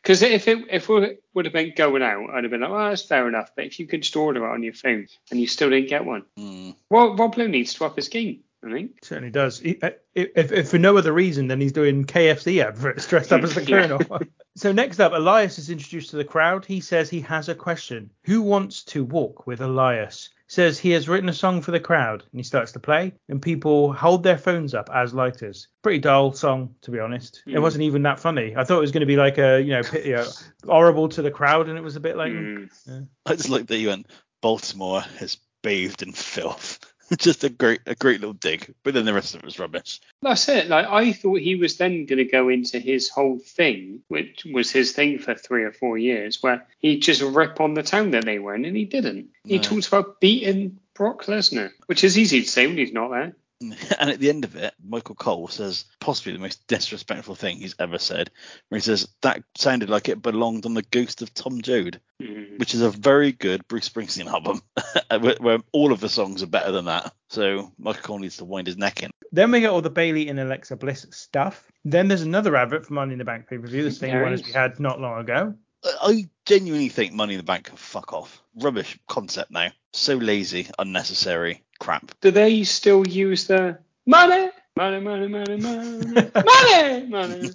[0.00, 2.88] because if it if we would have been going out, I'd have been like, well,
[2.88, 3.50] that's fair enough.
[3.54, 6.06] But if you could just order it on your phone and you still didn't get
[6.06, 6.76] one, Mm.
[6.88, 8.40] well, Rob Lowe needs to up his game.
[8.74, 8.88] I.
[9.02, 9.58] Certainly does.
[9.60, 13.42] He, uh, if, if for no other reason than he's doing KFC adverts dressed up
[13.42, 14.00] as the Colonel.
[14.56, 16.64] so next up, Elias is introduced to the crowd.
[16.64, 18.10] He says he has a question.
[18.24, 20.30] Who wants to walk with Elias?
[20.48, 23.42] Says he has written a song for the crowd, and he starts to play, and
[23.42, 25.66] people hold their phones up as lighters.
[25.82, 27.42] Pretty dull song, to be honest.
[27.48, 27.62] It Mm.
[27.62, 28.54] wasn't even that funny.
[28.56, 30.26] I thought it was going to be like a, you know, pit- you know,
[30.64, 33.08] horrible to the crowd, and it was a bit like, Mm.
[33.26, 34.06] I just like that you went.
[34.40, 36.78] Baltimore is bathed in filth.
[37.18, 38.74] just a great, a great little dig.
[38.82, 40.00] But then the rest of it was rubbish.
[40.22, 40.68] That's it.
[40.68, 44.70] Like I thought he was then going to go into his whole thing, which was
[44.70, 48.24] his thing for three or four years, where he'd just rip on the town that
[48.24, 49.28] they were in, and he didn't.
[49.44, 49.62] He No.
[49.62, 53.36] talked about beating Brock Lesnar, which is easy to say when he's not there.
[53.98, 57.74] And at the end of it, Michael Cole says possibly the most disrespectful thing he's
[57.78, 58.30] ever said,
[58.68, 62.58] where he says that sounded like it belonged on the Ghost of Tom Joad, Mm.
[62.58, 64.62] which is a very good Bruce Springsteen album,
[65.20, 67.12] where, where all of the songs are better than that.
[67.28, 69.10] So Michael Cole needs to wind his neck in.
[69.32, 71.70] Then we get all the Bayley and Alexa Bliss stuff.
[71.84, 74.22] Then there's another advert for Money in the Bank pay per view, the same There
[74.22, 75.54] one as we had not long ago.
[75.84, 79.70] I- I genuinely think Money in the Bank can fuck off rubbish concept now.
[79.92, 82.12] So lazy, unnecessary crap.
[82.20, 84.50] Do they still use the money?
[84.76, 86.06] Money, money, money, money,
[86.44, 87.50] money, money,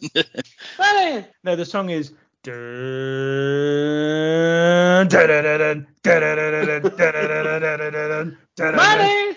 [0.78, 1.26] money.
[1.43, 2.14] No, the song is
[8.58, 9.36] money.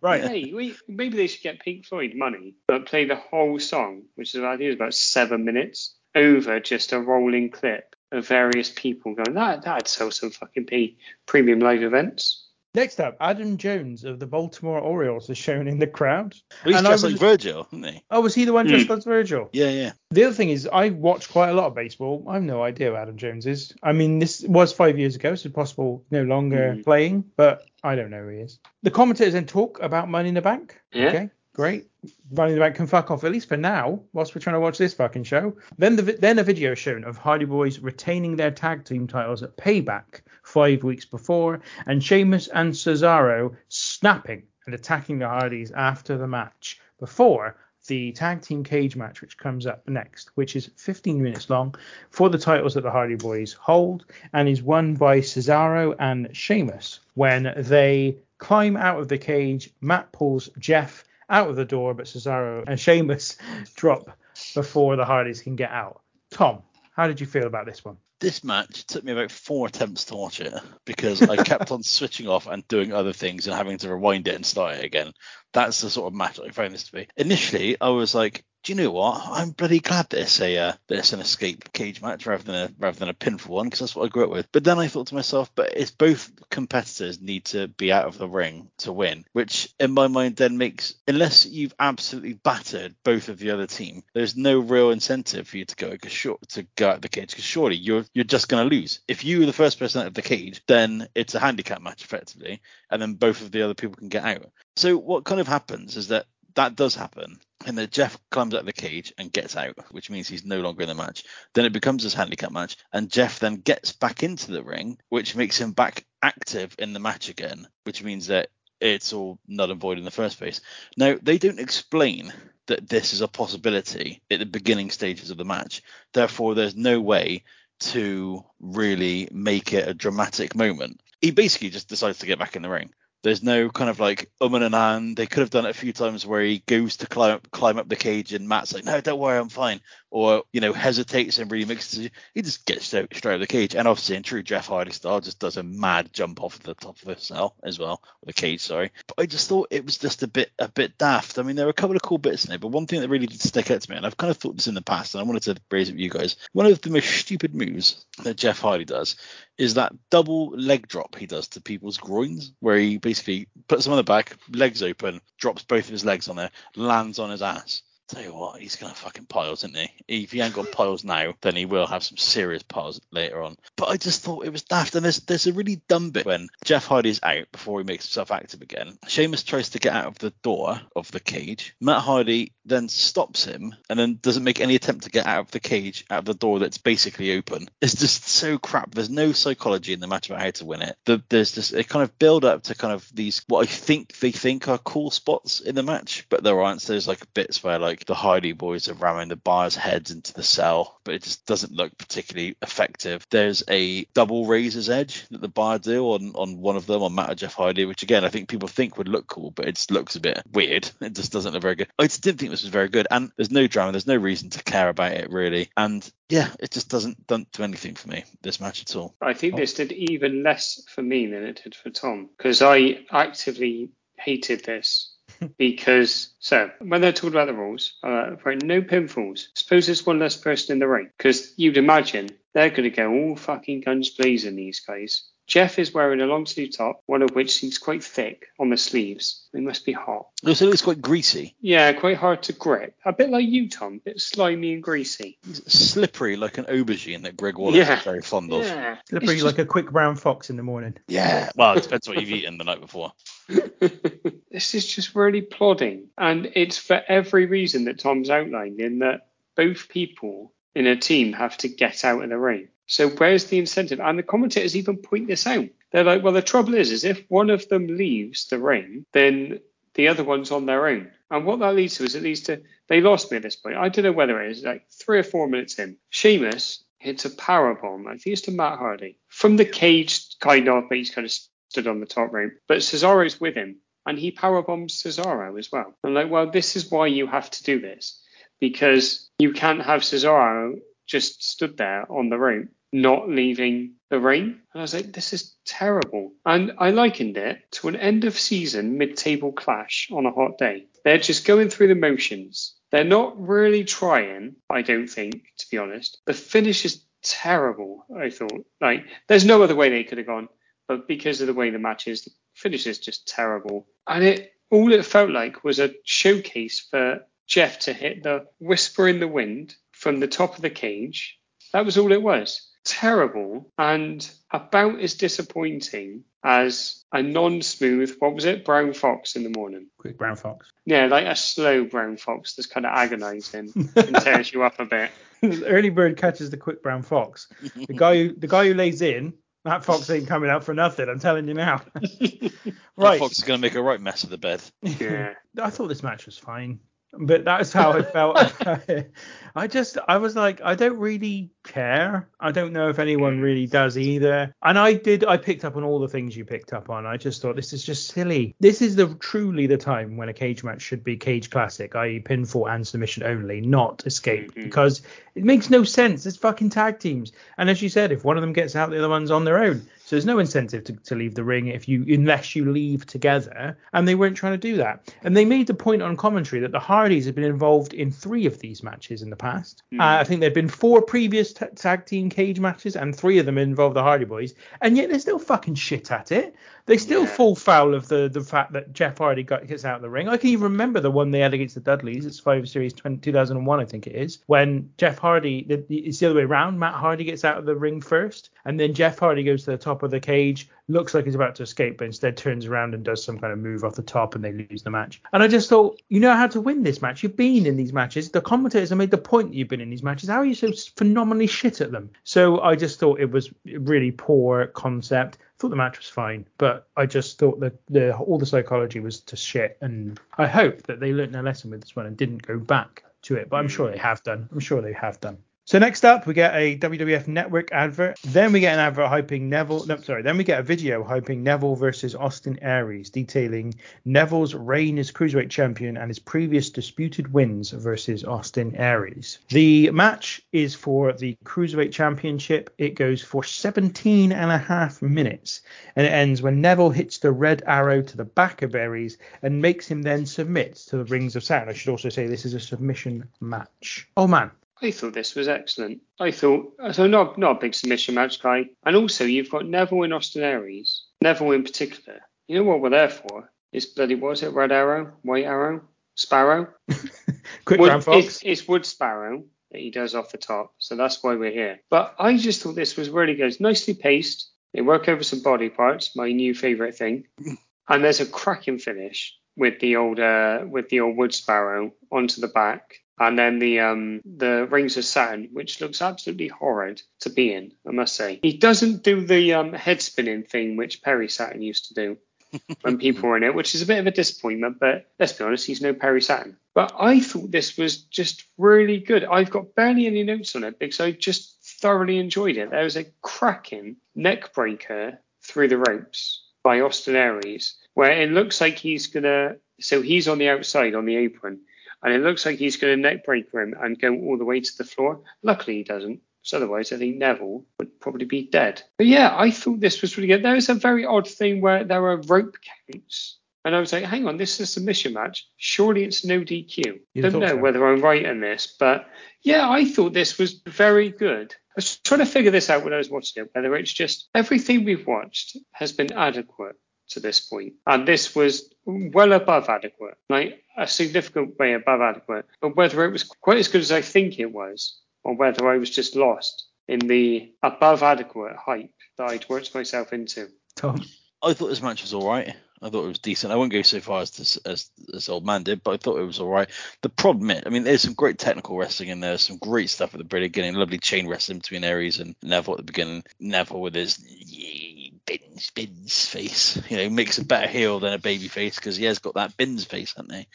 [0.00, 0.24] right.
[0.24, 4.34] Hey, we, maybe they should get Pink Floyd money, but play the whole song, which
[4.34, 9.14] is I think is about seven minutes, over just a rolling clip of various people
[9.14, 9.34] going.
[9.34, 12.38] That that'd sell some fucking P premium live events.
[12.74, 16.34] Next up, Adam Jones of the Baltimore Orioles is shown in the crowd.
[16.64, 18.02] Well, he's And dressed was- like Virgil, isn't he?
[18.10, 18.92] Oh, was he the one dressed Hmm.
[18.94, 19.50] as Virgil?
[19.52, 19.92] Yeah, yeah.
[20.10, 22.24] The other thing is, I watch quite a lot of baseball.
[22.26, 23.74] I have no idea who Adam Jones is.
[23.82, 26.84] I mean, this was five years ago, so it's possible no longer Mm.
[26.84, 28.58] playing, but I don't know who he is.
[28.82, 30.80] The commentators then talk about Money in the Bank.
[30.94, 31.08] Yeah.
[31.08, 31.88] Okay, great.
[32.30, 34.60] Running in the Bank can fuck off, at least for now, whilst we're trying to
[34.60, 35.56] watch this fucking show.
[35.78, 39.56] Then the then a video shown of Hardy Boyz retaining their tag team titles at
[39.56, 46.26] Payback five weeks before, and Sheamus and Cesaro snapping and attacking the Hardys after the
[46.26, 47.56] match before
[47.88, 51.74] the tag team cage match, which comes up next, which is 15 minutes long
[52.10, 57.00] for the titles that the Hardy Boyz hold and is won by Cesaro and Sheamus.
[57.14, 62.06] When they climb out of the cage, Matt pulls Jeff out of the door, but
[62.06, 63.38] Cesaro and Sheamus
[63.74, 64.16] drop
[64.54, 66.02] before the Hardys can get out.
[66.30, 66.62] Tom,
[66.94, 67.96] how did you feel about this one?
[68.20, 70.54] This match took me about four attempts to watch it
[70.84, 74.36] because I kept on switching off and doing other things and having to rewind it
[74.36, 75.12] and start it again.
[75.52, 77.08] That's the sort of match I found this to be.
[77.16, 79.20] Initially, I was like, do you know what?
[79.24, 82.54] I'm bloody glad that it's a uh, that it's an escape cage match rather than
[82.54, 84.52] a rather than a pinfall one because that's what I grew up with.
[84.52, 88.18] But then I thought to myself, but it's both competitors need to be out of
[88.18, 93.28] the ring to win, which in my mind then makes unless you've absolutely battered both
[93.28, 96.88] of the other team, there's no real incentive for you to go sure, to go
[96.88, 99.00] out of the cage because surely you're you're just going to lose.
[99.08, 102.04] If you were the first person out of the cage, then it's a handicap match
[102.04, 104.50] effectively, and then both of the other people can get out.
[104.76, 108.60] So what kind of happens is that that does happen, and that Jeff climbs out
[108.60, 111.24] of the cage and gets out, which means he's no longer in the match.
[111.54, 115.36] Then it becomes his handicap match, and Jeff then gets back into the ring, which
[115.36, 118.48] makes him back active in the match again, which means that
[118.80, 120.60] it's all null and void in the first place.
[120.96, 122.32] Now they don't explain
[122.66, 125.82] that this is a possibility at the beginning stages of the match.
[126.12, 127.44] Therefore, there's no way
[127.80, 131.00] to really make it a dramatic moment.
[131.20, 132.92] He basically just decides to get back in the ring.
[133.22, 135.14] There's no kind of like um and an.
[135.14, 137.88] They could have done it a few times where he goes to climb climb up
[137.88, 139.80] the cage and Matt's like, no, don't worry, I'm fine.
[140.10, 142.10] Or you know hesitates and remixes.
[142.34, 143.74] He just gets straight, straight out of the cage.
[143.74, 146.98] And obviously in true Jeff Hardy style, just does a mad jump off the top
[146.98, 148.90] of the cell as well, or the cage, sorry.
[149.06, 151.38] But I just thought it was just a bit a bit daft.
[151.38, 153.08] I mean, there were a couple of cool bits in it, but one thing that
[153.08, 155.14] really did stick out to me, and I've kind of thought this in the past,
[155.14, 156.36] and I wanted to raise it with you guys.
[156.52, 159.16] One of the most stupid moves that Jeff Hardy does
[159.58, 163.92] is that double leg drop he does to people's groins, where he basically puts them
[163.92, 167.42] on the back, legs open, drops both of his legs on there, lands on his
[167.42, 167.82] ass.
[168.12, 170.22] Tell you what, he's gonna fucking piles, isn't he?
[170.22, 173.56] If he ain't got piles now, then he will have some serious piles later on.
[173.74, 176.48] But I just thought it was daft, and there's there's a really dumb bit when
[176.62, 178.98] Jeff Hardy's out before he makes himself active again.
[179.08, 181.74] Sheamus tries to get out of the door of the cage.
[181.80, 185.50] Matt Hardy then stops him and then doesn't make any attempt to get out of
[185.50, 187.68] the cage, out of the door that's basically open.
[187.80, 188.94] It's just so crap.
[188.94, 190.96] There's no psychology in the match about how to win it.
[191.06, 194.18] The, there's just a kind of build up to kind of these what I think
[194.18, 196.82] they think are cool spots in the match, but there aren't.
[196.82, 200.32] So there's like bits where like the Hardy Boyz are ramming the bars heads into
[200.32, 203.26] the cell, but it just doesn't look particularly effective.
[203.30, 207.14] There's a double razor's edge that the bar do on on one of them on
[207.14, 209.76] Matt or Jeff Hardy, which again I think people think would look cool, but it
[209.76, 210.90] just looks a bit weird.
[211.02, 211.88] It just doesn't look very good.
[211.98, 214.50] I just didn't think this was very good, and there's no drama, there's no reason
[214.50, 218.24] to care about it really, and yeah, it just doesn't don't do anything for me
[218.40, 219.14] this match at all.
[219.20, 223.04] I think this did even less for me than it did for Tom because I
[223.10, 225.11] actively hated this
[225.58, 229.46] because so when they're talking about the rules, uh, right, no pinfalls.
[229.54, 233.10] Suppose there's one less person in the ring because you'd imagine they're going to go
[233.10, 234.56] all fucking guns blazing.
[234.56, 235.24] These guys.
[235.46, 238.76] Jeff is wearing a long sleeve top, one of which seems quite thick on the
[238.76, 239.48] sleeves.
[239.52, 240.28] It must be hot.
[240.46, 242.94] Also, it looks quite greasy, Yeah, quite hard to grip.
[243.04, 243.94] A bit like you, Tom.
[243.96, 245.38] A bit slimy and greasy.
[245.66, 247.98] slippery like an aubergine that Greg Wallace Yeah.
[247.98, 248.62] is very fond of.
[248.62, 248.96] Yeah.
[249.08, 250.96] Slippery It's like a quick brown fox in the morning.
[251.08, 253.12] Yeah, well, it depends what you've eaten the night before.
[253.48, 256.08] this is just really plodding.
[256.16, 261.32] And it's for every reason that Tom's outlined, in that both people in a team
[261.34, 262.68] have to get out of the ring.
[262.92, 264.00] So where's the incentive?
[264.00, 265.64] And the commentators even point this out.
[265.92, 269.60] They're like, well, the trouble is, is if one of them leaves the ring, then
[269.94, 271.10] the other one's on their own.
[271.30, 273.78] And what that leads to is it leads to they lost me at this point.
[273.78, 275.96] I don't know whether it is like three or four minutes in.
[276.10, 278.06] Sheamus hits a power bomb.
[278.06, 281.32] I think it's to Matt Hardy from the cage, kind of, but he's kind of
[281.70, 282.52] stood on the top rope.
[282.68, 285.94] But Cesaro's with him, and he power bombs Cesaro as well.
[286.04, 288.20] I'm like, well, this is why you have to do this
[288.60, 290.74] because you can't have Cesaro
[291.06, 294.60] just stood there on the rope not leaving the ring.
[294.72, 296.32] And I was like, this is terrible.
[296.44, 300.58] And I likened it to an end of season mid table clash on a hot
[300.58, 300.86] day.
[301.04, 302.74] They're just going through the motions.
[302.90, 306.18] They're not really trying, I don't think, to be honest.
[306.26, 308.66] The finish is terrible, I thought.
[308.80, 310.48] Like, there's no other way they could have gone.
[310.88, 313.86] But because of the way the match is, the finish is just terrible.
[314.06, 319.06] And it all it felt like was a showcase for Jeff to hit the whisper
[319.08, 321.38] in the wind from the top of the cage.
[321.72, 322.68] That was all it was.
[322.84, 329.50] Terrible and about as disappointing as a non-smooth, what was it, brown fox in the
[329.56, 329.86] morning.
[329.98, 330.70] Quick brown fox.
[330.84, 334.84] Yeah, like a slow brown fox that's kind of agonising and tears you up a
[334.84, 335.10] bit.
[335.42, 337.48] Early bird catches the quick brown fox.
[337.74, 339.34] The guy who the guy who lays in,
[339.64, 341.08] that fox ain't coming out for nothing.
[341.08, 341.82] I'm telling you now.
[341.94, 342.52] That
[342.96, 343.18] right.
[343.18, 344.62] Fox is going to make a right mess of the bed.
[344.82, 345.34] Yeah.
[345.60, 346.80] I thought this match was fine,
[347.12, 348.60] but that's how I felt.
[348.60, 349.12] about it.
[349.54, 352.28] I just, I was like, I don't really care.
[352.40, 353.42] I don't know if anyone mm.
[353.42, 354.54] really does either.
[354.62, 357.04] And I did, I picked up on all the things you picked up on.
[357.04, 358.56] I just thought this is just silly.
[358.60, 362.20] This is the truly the time when a cage match should be cage classic, i.e.,
[362.24, 364.62] pinfall and submission only, not escape, mm-hmm.
[364.62, 365.02] because
[365.34, 366.24] it makes no sense.
[366.24, 367.32] It's fucking tag teams.
[367.58, 369.62] And as you said, if one of them gets out, the other one's on their
[369.62, 369.82] own.
[370.12, 373.78] So there's no incentive to, to leave the ring if you unless you leave together.
[373.94, 375.10] And they weren't trying to do that.
[375.22, 378.44] And they made the point on commentary that the Hardys have been involved in three
[378.44, 379.82] of these matches in the past.
[379.94, 383.46] Uh, I think there'd been four previous t- tag team cage matches, and three of
[383.46, 384.52] them involved the Hardy Boyz.
[384.82, 386.54] And yet they're still fucking shit at it.
[386.86, 390.02] They still fall foul of the the fact that Jeff Hardy got gets out of
[390.02, 390.28] the ring.
[390.28, 392.26] I can even remember the one they had against the Dudleys.
[392.26, 395.64] It's Survivor Series 20, 2001, I think it is, when Jeff Hardy.
[395.64, 396.78] The- it's the other way around.
[396.78, 399.78] Matt Hardy gets out of the ring first, and then Jeff Hardy goes to the
[399.78, 403.04] top of the cage, looks like he's about to escape, but instead turns around and
[403.04, 405.22] does some kind of move off the top, and they lose the match.
[405.32, 407.22] And I just thought, you know how to win this match.
[407.22, 408.30] You've been in these matches.
[408.30, 410.28] The commentators have made the point that you've been in these matches.
[410.28, 412.10] How are you so phenomenally shit at them?
[412.24, 415.38] So I just thought it was really poor concept.
[415.62, 419.20] Thought the match was fine, but I just thought that the all the psychology was
[419.20, 422.44] to shit, and I hope that they learned their lesson with this one and didn't
[422.44, 423.48] go back to it.
[423.48, 424.00] But I'm sure they mm.
[424.00, 424.48] have done.
[424.50, 425.38] I'm sure they have done.
[425.64, 428.18] So next up, we get a WWF Network advert.
[428.24, 429.86] Then we get an advert hyping Neville.
[429.86, 430.22] No, sorry.
[430.22, 433.74] Then we get a video hyping Neville versus Austin Aries, detailing
[434.04, 439.38] Neville's reign as cruiserweight champion and his previous disputed wins versus Austin Aries.
[439.50, 442.74] The match is for the cruiserweight championship.
[442.76, 445.60] It goes for 17 and a half minutes,
[445.94, 449.62] and it ends when Neville hits the red arrow to the back of Aries and
[449.62, 451.68] makes him then submit to the rings of Saturn.
[451.68, 454.08] I should also say this is a submission match.
[454.16, 454.50] Oh man,
[454.82, 456.00] I thought this was excellent.
[456.18, 458.66] I thought so not not a big submission match guy.
[458.84, 461.04] And also you've got Neville and Austin Aries.
[461.22, 462.20] Neville in particular.
[462.48, 463.50] You know what we're there for?
[463.72, 465.82] Is bloody what was it Red Arrow, White Arrow,
[466.16, 466.68] Sparrow?
[467.64, 468.26] Quick Wood, Fox.
[468.26, 471.80] It's, it's Wood Sparrow that he does off the top, so that's why we're here.
[471.88, 473.46] But I just thought this was really good.
[473.46, 474.50] It's nicely paced.
[474.74, 477.24] They work over some body parts, my new favourite thing.
[477.88, 482.40] And there's a cracking finish with the old uh, with the old Wood Sparrow onto
[482.40, 487.30] the back, and then the um the Rings of Saturn, which looks absolutely horrid to
[487.30, 488.40] be in, I must say.
[488.42, 492.18] He doesn't do the um head spinning thing which Perry Saturn used to do
[492.82, 494.78] when people were in it, which is a bit of a disappointment.
[494.80, 496.56] But let's be honest, he's no Perry Saturn.
[496.74, 499.24] But I thought this was just really good.
[499.24, 502.70] I've got barely any notes on it because I just thoroughly enjoyed it.
[502.70, 508.60] There was a cracking neck breaker through the ropes by Austin Aries, where it looks
[508.60, 509.56] like he's gonna.
[509.80, 511.60] So he's on the outside on the apron,
[512.02, 514.78] and it looks like he's gonna neck breaker him and go all the way to
[514.78, 515.20] the floor.
[515.42, 516.20] Luckily, he doesn't.
[516.42, 518.82] So otherwise, I think Neville would probably be dead.
[518.98, 520.42] But yeah, I thought this was really good.
[520.42, 522.56] There was a very odd thing where there were rope
[522.90, 523.38] counts.
[523.64, 525.48] And I was like, hang on, this is a submission match.
[525.56, 526.98] Surely it's no DQ.
[527.14, 527.56] Don't know so.
[527.56, 529.08] whether I'm right in this, but
[529.42, 531.54] yeah, I thought this was very good.
[531.54, 534.28] I was trying to figure this out when I was watching it, whether it's just
[534.34, 536.76] everything we've watched has been adequate
[537.12, 537.74] to this point.
[537.86, 542.46] And this was well above adequate, like a significant way above adequate.
[542.60, 545.78] But whether it was quite as good as I think it was, or whether I
[545.78, 550.48] was just lost in the above adequate hype that I'd worked myself into.
[550.76, 551.02] Tom.
[551.42, 552.54] I thought this match was all right.
[552.82, 553.52] I thought it was decent.
[553.52, 556.18] I won't go so far as this as this old man did, but I thought
[556.18, 556.68] it was all right.
[557.02, 560.14] The problem is, I mean, there's some great technical wrestling in there, some great stuff
[560.14, 563.22] at the very beginning, lovely chain wrestling between Aries and Neville at the beginning.
[563.38, 565.10] Neville with his yeah,
[565.40, 569.04] bins bins face, you know, makes a better heel than a baby face because he
[569.04, 570.46] has got that bins face, hasn't he?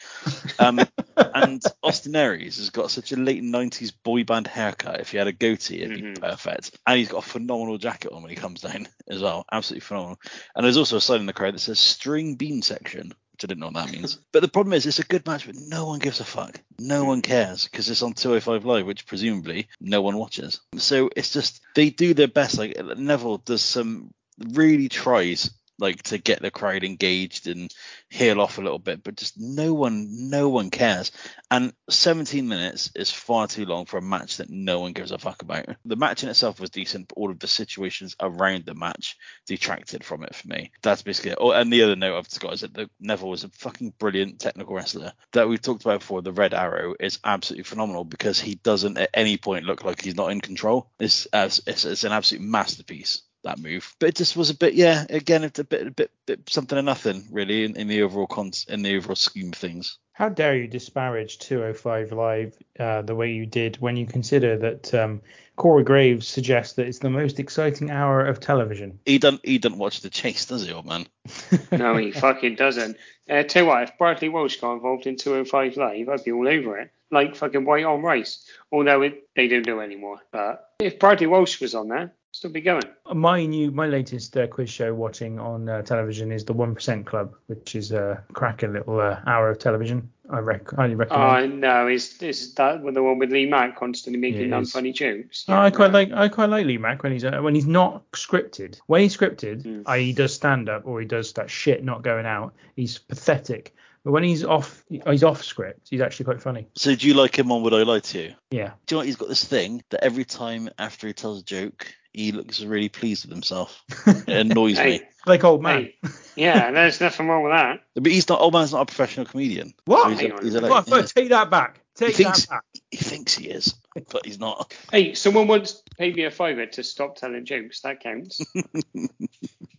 [0.58, 0.80] Um,
[1.16, 5.00] and Austin Aries has got such a late 90s boy band haircut.
[5.00, 6.76] If he had a goatee, it'd be perfect.
[6.86, 9.44] And he's got a phenomenal jacket on when he comes down as well.
[9.50, 10.20] Absolutely phenomenal.
[10.54, 13.08] And there's also a sign in the crowd that says string bean section.
[13.08, 14.18] which I didn't know what that means.
[14.32, 16.60] but the problem is, it's a good match, but no one gives a fuck.
[16.78, 20.60] No one cares because it's on 205 Live, which presumably no one watches.
[20.76, 22.58] So it's just they do their best.
[22.58, 24.12] Like Neville does some
[24.54, 27.72] really tries like to get the crowd engaged and
[28.10, 31.12] heal off a little bit, but just no one, no one cares.
[31.50, 35.18] And 17 minutes is far too long for a match that no one gives a
[35.18, 35.66] fuck about.
[35.84, 39.16] The match in itself was decent, but all of the situations around the match
[39.46, 40.72] detracted from it for me.
[40.82, 41.38] That's basically it.
[41.40, 44.40] Oh, and the other note I've got is that the, Neville was a fucking brilliant
[44.40, 46.22] technical wrestler that we've talked about before.
[46.22, 50.16] The Red Arrow is absolutely phenomenal because he doesn't at any point look like he's
[50.16, 50.90] not in control.
[50.98, 53.94] It's, uh, it's, it's an absolute masterpiece that move.
[53.98, 55.06] But it just was a bit, yeah.
[55.08, 58.26] Again, it's a bit, a bit, bit something or nothing really in, in the overall
[58.26, 59.98] cons in the overall scheme of things.
[60.12, 64.92] How dare you disparage 205 Live uh, the way you did when you consider that
[64.92, 65.22] um,
[65.54, 68.98] Corey Graves suggests that it's the most exciting hour of television?
[69.06, 71.06] He doesn't, he doesn't watch the chase, does he, old man?
[71.72, 72.96] no, he fucking doesn't.
[73.30, 76.48] Uh, tell you what, if Bradley Walsh got involved in 205 Live, I'd be all
[76.48, 76.90] over it.
[77.10, 78.44] Like fucking white on rice.
[78.72, 80.18] Although it, they don't do anymore.
[80.32, 82.84] But if Bradley Walsh was on there, still be going.
[83.12, 87.04] My new, my latest uh, quiz show watching on uh, television is the One Percent
[87.04, 90.08] Club, which is a cracking little uh, hour of television.
[90.30, 91.54] I rec- highly recommend.
[91.54, 94.94] Oh no, is is that the one with Lee Mack constantly making Yeah, it unfunny
[94.94, 95.46] jokes?
[95.48, 98.08] Oh, I quite like I quite like Lee Mack when he's uh, when he's not
[98.12, 98.78] scripted.
[98.86, 100.04] When he's scripted, i.e.
[100.04, 103.74] he does stand up or he does that shit not going out, he's pathetic.
[104.04, 106.68] But when he's off he's off script, he's actually quite funny.
[106.76, 108.34] So do you like him on Would I Lie to You?
[108.50, 108.72] Yeah.
[108.86, 109.06] Do you know what?
[109.06, 112.88] He's got this thing that every time after he tells a joke, he looks really
[112.88, 113.82] pleased with himself.
[114.06, 114.82] It annoys me.
[114.82, 115.82] Hey, Like old man.
[116.02, 117.80] hey, yeah, there's nothing wrong with that.
[117.94, 118.40] But he's not.
[118.40, 119.74] Old man's not a professional comedian.
[119.84, 120.04] What?
[120.04, 120.88] So he's Hang a, he's a a, like, What?
[120.88, 121.02] yeah.
[121.06, 121.80] Take that back.
[121.96, 122.64] Take he thinks that back.
[122.90, 123.74] he thinks he is,
[124.12, 124.72] but he's not.
[124.92, 127.80] Hey, someone once paid me a fiver to stop telling jokes.
[127.80, 128.40] That counts.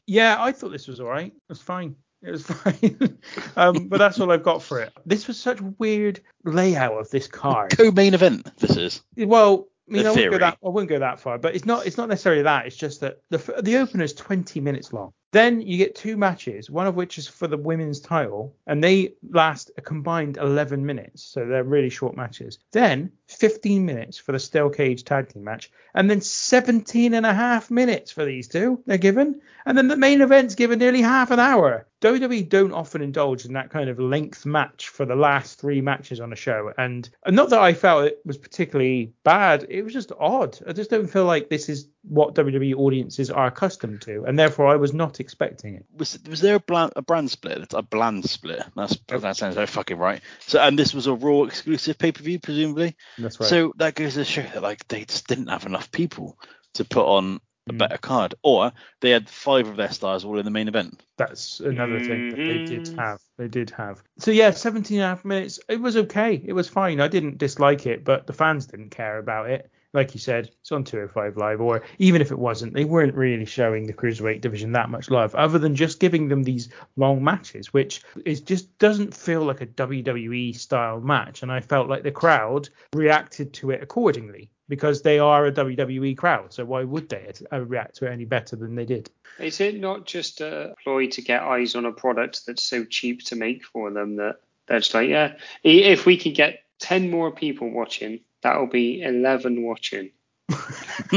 [0.05, 1.27] Yeah, I thought this was all right.
[1.27, 1.95] It was fine.
[2.23, 3.19] It was fine.
[3.55, 4.91] um, but that's all I've got for it.
[5.05, 7.77] This was such a weird layout of this card.
[7.77, 8.49] Co-main event.
[8.57, 9.01] This is.
[9.15, 11.65] Well, I mean, The I wouldn't, go that, I wouldn't go that far, but it's
[11.65, 12.67] not it's not necessarily that.
[12.67, 15.13] It's just that the the opener is 20 minutes long.
[15.31, 19.13] Then you get two matches, one of which is for the women's title, and they
[19.29, 22.59] last a combined 11 minutes, so they're really short matches.
[22.71, 27.33] Then 15 minutes for the steel cage tag team match, and then 17 and a
[27.33, 31.31] half minutes for these two they're given, and then the main event's given nearly half
[31.31, 31.85] an hour.
[32.01, 36.19] WWE don't often indulge in that kind of length match for the last three matches
[36.19, 40.11] on a show, and not that I felt it was particularly bad, it was just
[40.17, 40.57] odd.
[40.67, 44.67] I just don't feel like this is what WWE audiences are accustomed to, and therefore
[44.67, 45.85] I was not expecting it.
[45.95, 47.73] Was was there a, bland, a brand split?
[47.73, 48.63] A bland split.
[48.75, 50.21] That's that sounds so fucking right.
[50.39, 52.95] So and this was a Raw exclusive pay per view, presumably.
[53.19, 53.49] That's right.
[53.49, 56.37] So that goes to show that like they just didn't have enough people
[56.75, 57.77] to put on a Mm.
[57.77, 58.71] better card, or
[59.01, 60.99] they had five of their stars all in the main event.
[61.17, 62.95] That's another thing that they did Mhm.
[62.97, 63.21] have.
[63.37, 64.01] They did have.
[64.17, 65.59] So yeah, 17 and a half minutes.
[65.69, 66.41] It was okay.
[66.43, 66.99] It was fine.
[66.99, 69.69] I didn't dislike it, but the fans didn't care about it.
[69.93, 73.45] Like you said, it's on 205 Live, or even if it wasn't, they weren't really
[73.45, 77.73] showing the cruiserweight division that much love, other than just giving them these long matches,
[77.73, 81.41] which is just doesn't feel like a WWE style match.
[81.41, 86.15] And I felt like the crowd reacted to it accordingly because they are a WWE
[86.15, 86.53] crowd.
[86.53, 89.09] So why would they uh, react to it any better than they did?
[89.39, 93.25] Is it not just a ploy to get eyes on a product that's so cheap
[93.25, 94.35] to make for them that
[94.67, 95.33] they're just like, yeah,
[95.63, 100.11] if we can get 10 more people watching, that'll be 11 watching.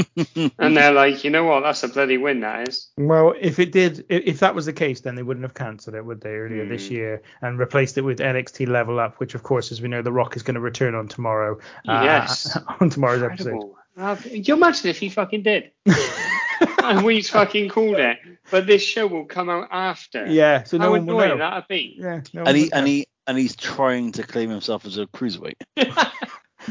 [0.58, 1.60] and they're like, you know what?
[1.62, 2.90] That's a bloody win, that is.
[2.98, 6.04] Well, if it did, if that was the case, then they wouldn't have cancelled it,
[6.04, 6.94] would they, earlier this Hmm.
[6.94, 10.12] year, and replaced it with NXT Level Up, which, of course, as we know, The
[10.12, 11.58] Rock is going to return on tomorrow.
[11.88, 12.58] uh, Yes.
[12.80, 13.48] on tomorrow's episode.
[13.54, 13.78] Incredible.
[13.96, 15.70] Uh, you imagine if he fucking did?
[16.82, 18.18] and we fucking called it.
[18.50, 20.26] But this show will come out after.
[20.26, 21.50] Yeah, so no How one will annoying know.
[21.50, 21.96] that'd be.
[21.98, 25.54] Yeah, no and he and he and he's trying to claim himself as a cruiserweight.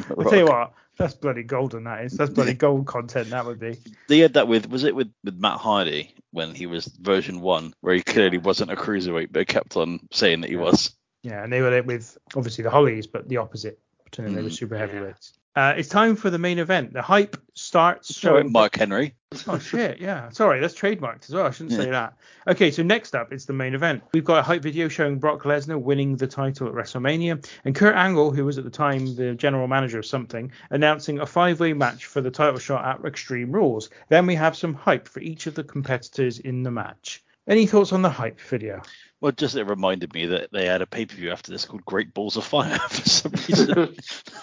[0.10, 1.86] I'll tell you what, that's bloody golden.
[1.86, 2.14] That is.
[2.14, 3.30] That's bloody gold content.
[3.30, 3.78] That would be.
[4.08, 7.74] They had that with was it with with Matt Hardy when he was version one,
[7.82, 10.92] where he clearly wasn't a cruiserweight, but kept on saying that he was.
[11.24, 14.58] Yeah, and they were with obviously the Hollys, but the opposite, pretending they were Mm,
[14.58, 15.34] super heavyweights.
[15.56, 16.94] Uh, it's time for the main event.
[16.94, 18.14] The hype starts.
[18.14, 19.16] Show showing- Mark Henry.
[19.48, 20.30] Oh shit, yeah.
[20.30, 21.46] Sorry, that's trademarked as well.
[21.46, 22.16] I shouldn't say that.
[22.48, 24.04] Okay, so next up it's the main event.
[24.14, 27.96] We've got a hype video showing Brock Lesnar winning the title at WrestleMania, and Kurt
[27.96, 32.08] Angle, who was at the time the general manager of something, announcing a five-way match
[32.08, 33.90] for the title shot at Extreme Rules.
[34.10, 37.24] Then we have some hype for each of the competitors in the match.
[37.48, 38.82] Any thoughts on the hype video?
[39.22, 41.86] Well, just it reminded me that they had a pay per view after this called
[41.86, 43.96] Great Balls of Fire for some reason.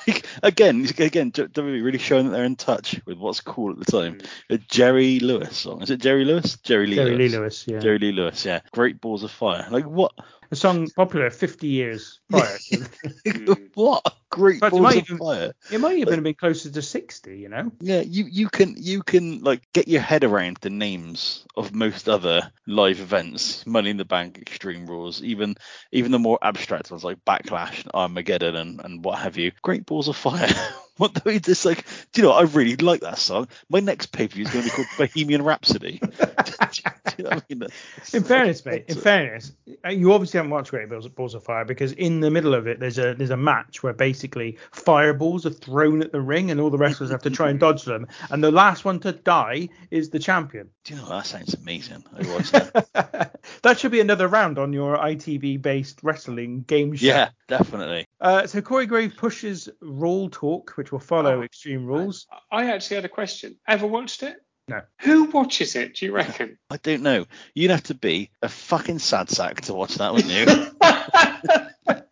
[0.06, 3.90] like, again, again, WWE really showing that they're in touch with what's cool at the
[3.90, 4.18] time.
[4.18, 4.26] Mm.
[4.50, 5.82] A Jerry Lewis song.
[5.82, 6.56] Is it Jerry Lewis?
[6.58, 7.32] Jerry Lee Jerry Lewis.
[7.32, 7.78] Lee Lewis, yeah.
[7.80, 8.60] Jerry Lee Lewis, yeah.
[8.70, 9.66] Great Balls of Fire.
[9.68, 10.12] Like what?
[10.50, 12.56] A song popular 50 years prior.
[13.74, 15.52] what a great it balls might of even- fire.
[15.70, 17.70] it might even have been closer to 60, you know?
[17.80, 22.08] Yeah, you you can you can like get your head around the names of most
[22.08, 25.56] other live events, Money in the Bank, Extreme Rules, even
[25.92, 29.52] even the more abstract ones like Backlash, Armageddon, and, and what have you.
[29.62, 30.48] Great Balls of Fire.
[31.24, 31.84] way this like?
[32.12, 32.34] Do you know?
[32.34, 32.40] what?
[32.40, 33.48] I really like that song.
[33.68, 36.00] My next pay per view is going to be called Bohemian Rhapsody.
[37.18, 37.66] you know I mean?
[38.12, 39.52] In fairness, mate, in fairness,
[39.84, 42.66] uh, you obviously haven't watched Great Balls, Balls of Fire because in the middle of
[42.66, 46.60] it, there's a there's a match where basically fireballs are thrown at the ring and
[46.60, 49.68] all the wrestlers have to try and dodge them, and the last one to die
[49.90, 50.70] is the champion.
[50.84, 52.04] Do you know that sounds amazing?
[52.16, 53.38] I watched that.
[53.62, 57.06] that should be another round on your ITV based wrestling game show.
[57.06, 58.06] yeah, definitely.
[58.20, 62.26] Uh, so Corey Grave pushes Rule Talk, which will follow oh, Extreme Rules.
[62.50, 63.56] I actually had a question.
[63.66, 64.36] Ever watched it?
[64.68, 64.82] No.
[65.00, 65.96] Who watches it?
[65.96, 66.58] Do you reckon?
[66.70, 67.26] I don't know.
[67.54, 70.32] You'd have to be a fucking sad sack to watch that, wouldn't
[71.88, 72.02] you?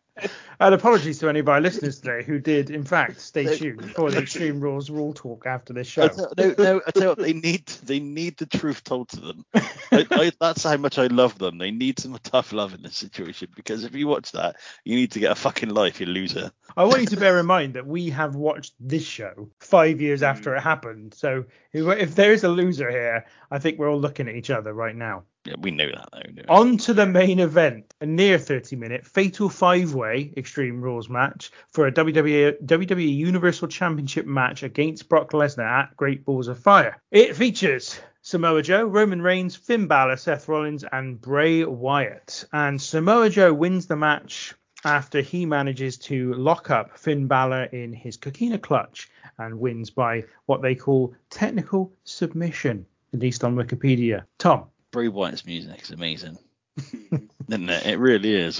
[0.58, 4.10] And apologies to any of our listeners today who did, in fact, stay tuned for
[4.10, 6.08] the Extreme Rules Rule Talk after this show.
[6.38, 9.44] No, no, I tell you they need they need the truth told to them.
[9.54, 11.58] I, I, that's how much I love them.
[11.58, 15.12] They need some tough love in this situation because if you watch that, you need
[15.12, 16.50] to get a fucking life, you loser.
[16.76, 20.22] I want you to bear in mind that we have watched this show five years
[20.22, 20.56] after mm.
[20.56, 21.12] it happened.
[21.14, 24.50] So if, if there is a loser here, I think we're all looking at each
[24.50, 25.24] other right now.
[25.46, 26.52] Yeah, we know that though.
[26.52, 31.52] On to the main event, a near 30 minute fatal five way Extreme Rules match
[31.70, 37.00] for a WWE, WWE Universal Championship match against Brock Lesnar at Great Balls of Fire.
[37.12, 42.44] It features Samoa Joe, Roman Reigns, Finn Balor, Seth Rollins, and Bray Wyatt.
[42.52, 44.52] And Samoa Joe wins the match
[44.84, 49.08] after he manages to lock up Finn Balor in his coquina clutch
[49.38, 54.24] and wins by what they call technical submission, at least on Wikipedia.
[54.38, 54.66] Tom.
[54.96, 56.38] Bray Wyatt's music is amazing.
[56.78, 57.84] Isn't it?
[57.84, 58.56] It really is.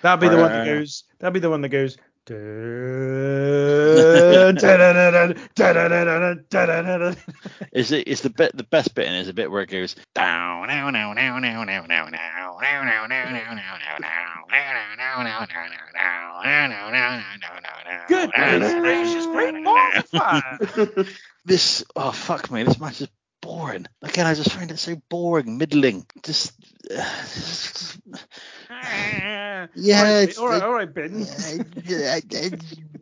[0.00, 1.04] That'll be the one that goes.
[1.18, 1.98] That'll be the one that goes.
[7.72, 8.08] Is it?
[8.08, 10.68] Is the bit the best bit in it is a bit where it goes down
[10.68, 14.40] now now now now now now now now now now now now now now now
[17.84, 20.58] now Goodness gracious, great balls of fire.
[21.44, 23.08] This oh fuck me, this match is
[23.44, 23.86] boring.
[24.02, 26.06] Again, I just find it so boring, middling.
[26.22, 26.52] Just,
[26.90, 26.96] uh,
[27.34, 28.00] just
[29.74, 29.96] yeah,
[30.38, 31.60] all right, all right, Bins.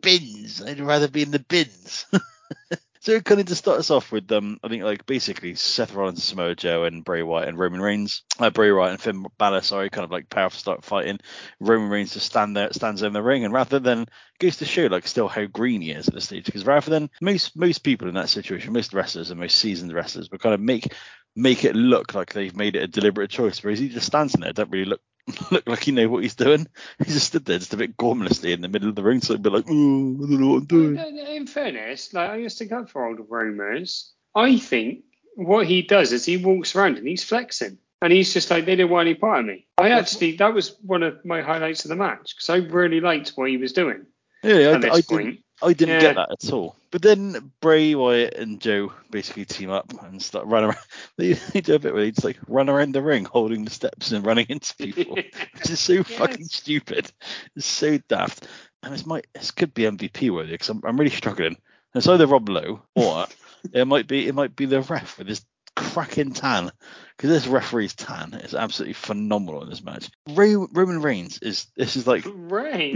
[0.01, 0.61] bins.
[0.61, 2.05] I'd rather be in the bins.
[3.03, 6.23] so kind of to start us off with, um, I think like basically Seth Rollins,
[6.23, 8.23] Samoa Joe, and Bray Wyatt and Roman Reigns.
[8.39, 11.19] Uh, Bray Wyatt and Finn Balor, sorry, kind of like off start fighting.
[11.59, 14.05] Roman Reigns just stand there, stands in the ring, and rather than
[14.39, 17.09] goes to show like still how green he is at this stage, because rather than
[17.19, 20.61] most most people in that situation, most wrestlers and most seasoned wrestlers, will kind of
[20.61, 20.93] make
[21.35, 24.39] make it look like they've made it a deliberate choice, whereas he just stands in
[24.39, 25.01] there, don't really look
[25.51, 26.67] look like he know what he's doing.
[26.99, 29.33] He just stood there just a bit gormlessly in the middle of the ring, so
[29.33, 30.97] he'd be like, oh, I don't know what I'm doing.
[30.97, 34.11] In fairness, like I used to go for old rumors.
[34.35, 35.03] I think
[35.35, 37.77] what he does is he walks around and he's flexing.
[38.01, 39.65] And he's just like, they didn't want any part of me.
[39.77, 43.29] I actually, that was one of my highlights of the match because I really liked
[43.35, 44.05] what he was doing
[44.43, 45.39] Yeah, at I, this I point.
[45.63, 46.01] I didn't Yeah.
[46.01, 46.75] get that at all.
[46.91, 50.77] But then Bray Wyatt and Joe basically team up and start running around.
[51.17, 53.71] They, they do a bit where they just like run around the ring, holding the
[53.71, 57.11] steps and running into people, which is so fucking stupid.
[57.55, 58.47] It's so daft.
[58.83, 61.57] And it's my, this could be MVP worthy because I'm, I'm really struggling.
[61.95, 63.27] It's either Rob Lowe or
[63.73, 65.45] it might be it might be the ref with his
[65.75, 66.71] cracking tan
[67.15, 70.09] because this referee's tan is absolutely phenomenal in this match.
[70.29, 72.95] Ray Roman Reigns is this is like Ray.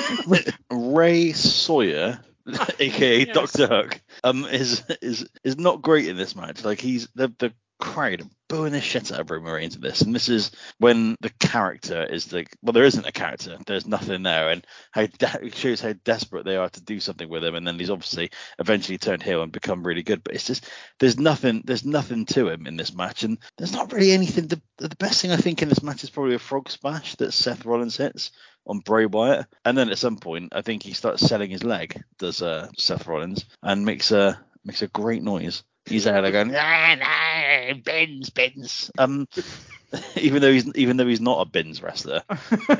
[0.70, 2.20] Ray Sawyer,
[2.78, 3.34] aka Yes.
[3.34, 6.64] Doctor Hook, um, is is is not great in this match.
[6.64, 10.02] Like he's the the crowd are booing the shit out of Roman Reigns in this,
[10.02, 13.58] and this is when the character is like, well, there isn't a character.
[13.66, 17.42] There's nothing there, and how de- shows how desperate they are to do something with
[17.42, 17.54] him.
[17.54, 20.22] And then he's obviously eventually turned heel and become really good.
[20.22, 23.92] But it's just there's nothing there's nothing to him in this match, and there's not
[23.92, 24.46] really anything.
[24.46, 27.32] The, the best thing I think in this match is probably a frog splash that
[27.32, 28.30] Seth Rollins hits
[28.66, 32.02] on Bray Wyatt, and then at some point I think he starts selling his leg,
[32.18, 35.62] does uh, Seth Rollins, and makes a makes a great noise.
[35.90, 38.90] He's out there going, ah, nah, bins, bins.
[38.96, 39.28] Um,
[40.16, 42.22] even though he's even though he's not a bins wrestler.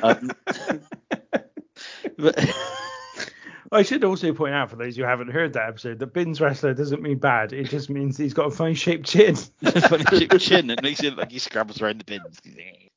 [0.02, 0.30] Um,
[2.16, 2.38] but
[3.72, 6.74] I should also point out for those who haven't heard that episode that Bins wrestler
[6.74, 7.52] doesn't mean bad.
[7.52, 9.36] It just means he's got a funny shaped chin.
[9.36, 12.40] funny shaped chin, it makes it look like he scrabbles around the bins.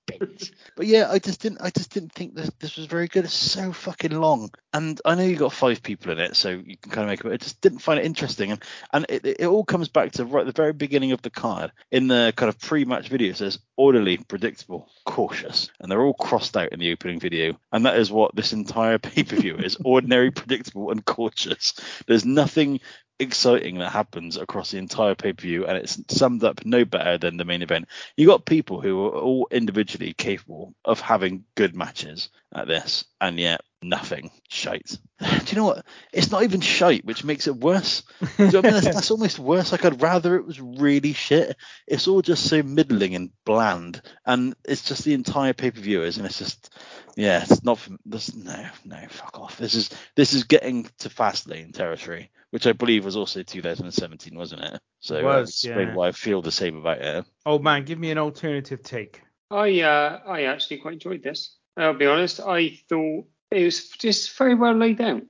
[0.06, 1.62] Bins, but yeah, I just didn't.
[1.62, 3.26] I just didn't think this was very good.
[3.26, 6.76] It's so fucking long, and I know you got five people in it, so you
[6.78, 7.32] can kind of make it.
[7.32, 10.42] I just didn't find it interesting, and and it, it all comes back to right
[10.42, 13.30] at the very beginning of the card in the kind of pre-match video.
[13.30, 17.86] It says orderly, predictable, cautious, and they're all crossed out in the opening video, and
[17.86, 21.76] that is what this entire pay-per-view is: ordinary, predictable, and cautious.
[22.08, 22.82] There's nothing
[23.19, 27.18] exciting that happens across the entire pay per view, and it's summed up no better
[27.18, 27.88] than the main event.
[28.18, 33.40] You got people who are all individually capable of having good matches at this, and
[33.40, 34.97] yet nothing shite.
[35.19, 35.85] Do you know what?
[36.11, 38.03] It's not even shite, which makes it worse.
[38.38, 38.81] Do you know what I mean?
[38.81, 39.72] That's, that's almost worse.
[39.72, 41.55] Like I'd rather it was really shit.
[41.88, 46.03] It's all just so middling and bland, and it's just the entire pay per view
[46.03, 46.73] is, and it's just
[47.15, 47.80] yeah, it's not.
[48.05, 49.57] This, no, no, fuck off.
[49.57, 54.64] This is this is getting to Fastlane territory, which I believe was also 2017, wasn't
[54.64, 54.81] it?
[54.99, 55.95] So It uh, was, explain yeah.
[55.95, 57.26] why I feel the same about it.
[57.45, 59.22] Oh man, give me an alternative take.
[59.51, 61.55] I uh, I actually quite enjoyed this.
[61.77, 62.39] I'll be honest.
[62.39, 65.22] I thought it was just very well laid out.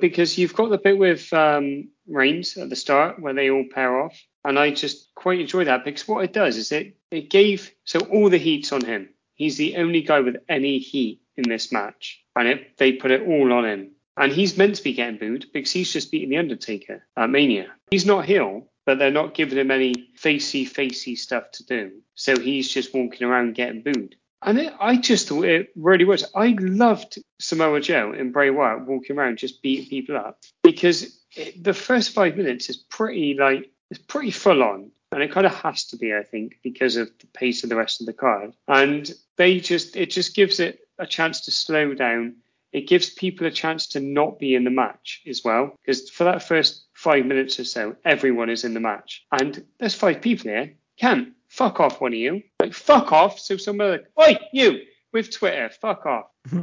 [0.00, 4.00] Because you've got the bit with um, Reigns at the start where they all pair
[4.00, 7.72] off, and I just quite enjoy that because what it does is it it gave
[7.84, 9.08] so all the heat's on him.
[9.34, 13.26] He's the only guy with any heat in this match, and it, they put it
[13.26, 13.90] all on him.
[14.16, 17.70] And he's meant to be getting booed because he's just beating the Undertaker at Mania.
[17.90, 21.92] He's not heel, but they're not giving him any facey facey stuff to do.
[22.16, 24.16] So he's just walking around getting booed.
[24.42, 26.24] And it, I just thought it really was.
[26.34, 31.62] I loved Samoa Joe and Bray Wyatt walking around just beating people up because it,
[31.62, 34.90] the first five minutes is pretty like it's pretty full on.
[35.12, 37.76] And it kind of has to be, I think, because of the pace of the
[37.76, 38.52] rest of the card.
[38.68, 42.36] And they just, it just gives it a chance to slow down.
[42.72, 45.74] It gives people a chance to not be in the match as well.
[45.84, 49.26] Because for that first five minutes or so, everyone is in the match.
[49.32, 50.74] And there's five people here.
[51.00, 52.42] Can't fuck off, one of you.
[52.60, 53.38] Like, fuck off.
[53.40, 54.80] So somebody like, oi, you,
[55.12, 56.26] with Twitter, fuck off.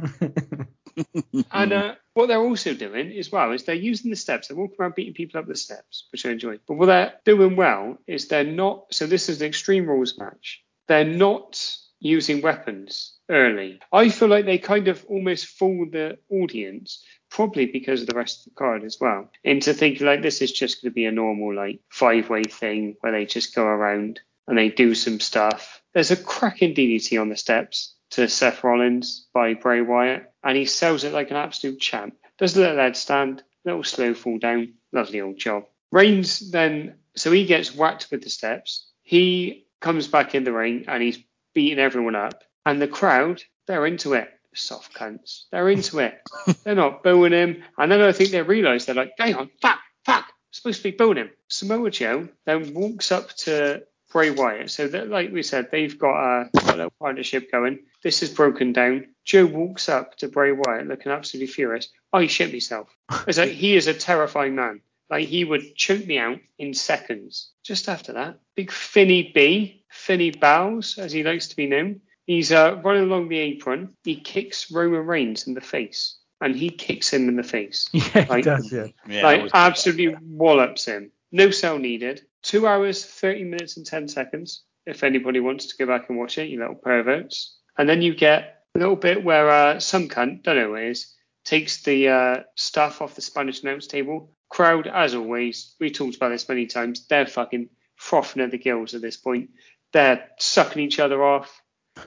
[1.52, 4.48] And uh, what they're also doing as well is they're using the steps.
[4.48, 6.58] They're walking around beating people up the steps, which I enjoy.
[6.66, 8.86] But what they're doing well is they're not.
[8.92, 10.62] So this is an Extreme Rules match.
[10.86, 13.80] They're not using weapons early.
[13.92, 18.40] I feel like they kind of almost fool the audience, probably because of the rest
[18.40, 21.12] of the card as well, into thinking like this is just going to be a
[21.12, 25.82] normal like five way thing where they just go around and they do some stuff.
[25.92, 30.64] There's a cracking DDT on the steps to Seth Rollins by Bray Wyatt, and he
[30.64, 32.14] sells it like an absolute champ.
[32.38, 35.64] Does a little head stand, little slow fall down, lovely old job.
[35.92, 38.90] Reigns then, so he gets whacked with the steps.
[39.02, 41.18] He comes back in the ring and he's
[41.54, 44.28] beating everyone up, and the crowd, they're into it.
[44.54, 45.44] Soft cunts.
[45.52, 46.20] They're into it.
[46.64, 47.62] they're not booing him.
[47.76, 50.96] And then I think they realise they're like, hang on, fuck, fuck, supposed to be
[50.96, 51.30] booing him.
[51.48, 54.70] Samoa Joe then walks up to Bray Wyatt.
[54.70, 57.80] So that, like we said, they've got a, got a little partnership going.
[58.02, 59.08] This is broken down.
[59.24, 61.88] Joe walks up to Bray Wyatt looking absolutely furious.
[62.12, 62.88] I shit myself.
[63.26, 64.80] It's like he is a terrifying man.
[65.10, 67.50] Like he would choke me out in seconds.
[67.64, 72.00] Just after that, big Finny B, Finny Bows, as he likes to be known.
[72.26, 73.94] He's uh, running along the apron.
[74.04, 77.88] He kicks Roman Reigns in the face, and he kicks him in the face.
[77.94, 78.86] Yeah, Like- he does, yeah.
[79.08, 81.10] Yeah, that like was- absolutely wallops him.
[81.32, 82.22] No cell needed.
[82.42, 84.62] Two hours, 30 minutes, and 10 seconds.
[84.86, 87.56] If anybody wants to go back and watch it, you little perverts.
[87.76, 90.88] And then you get a little bit where uh, some cunt, don't know who it
[90.90, 91.14] is,
[91.44, 94.32] takes the uh, stuff off the Spanish announce table.
[94.48, 98.94] Crowd, as always, we talked about this many times, they're fucking frothing at the gills
[98.94, 99.50] at this point.
[99.92, 101.62] They're sucking each other off.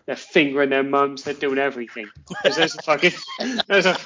[0.05, 1.23] They're fingering their mums.
[1.23, 2.07] They're doing everything.
[2.27, 3.11] Because there's a fucking
[3.67, 3.97] there's a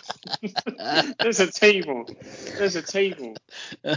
[1.19, 2.09] there's a table.
[2.57, 3.35] There's a table.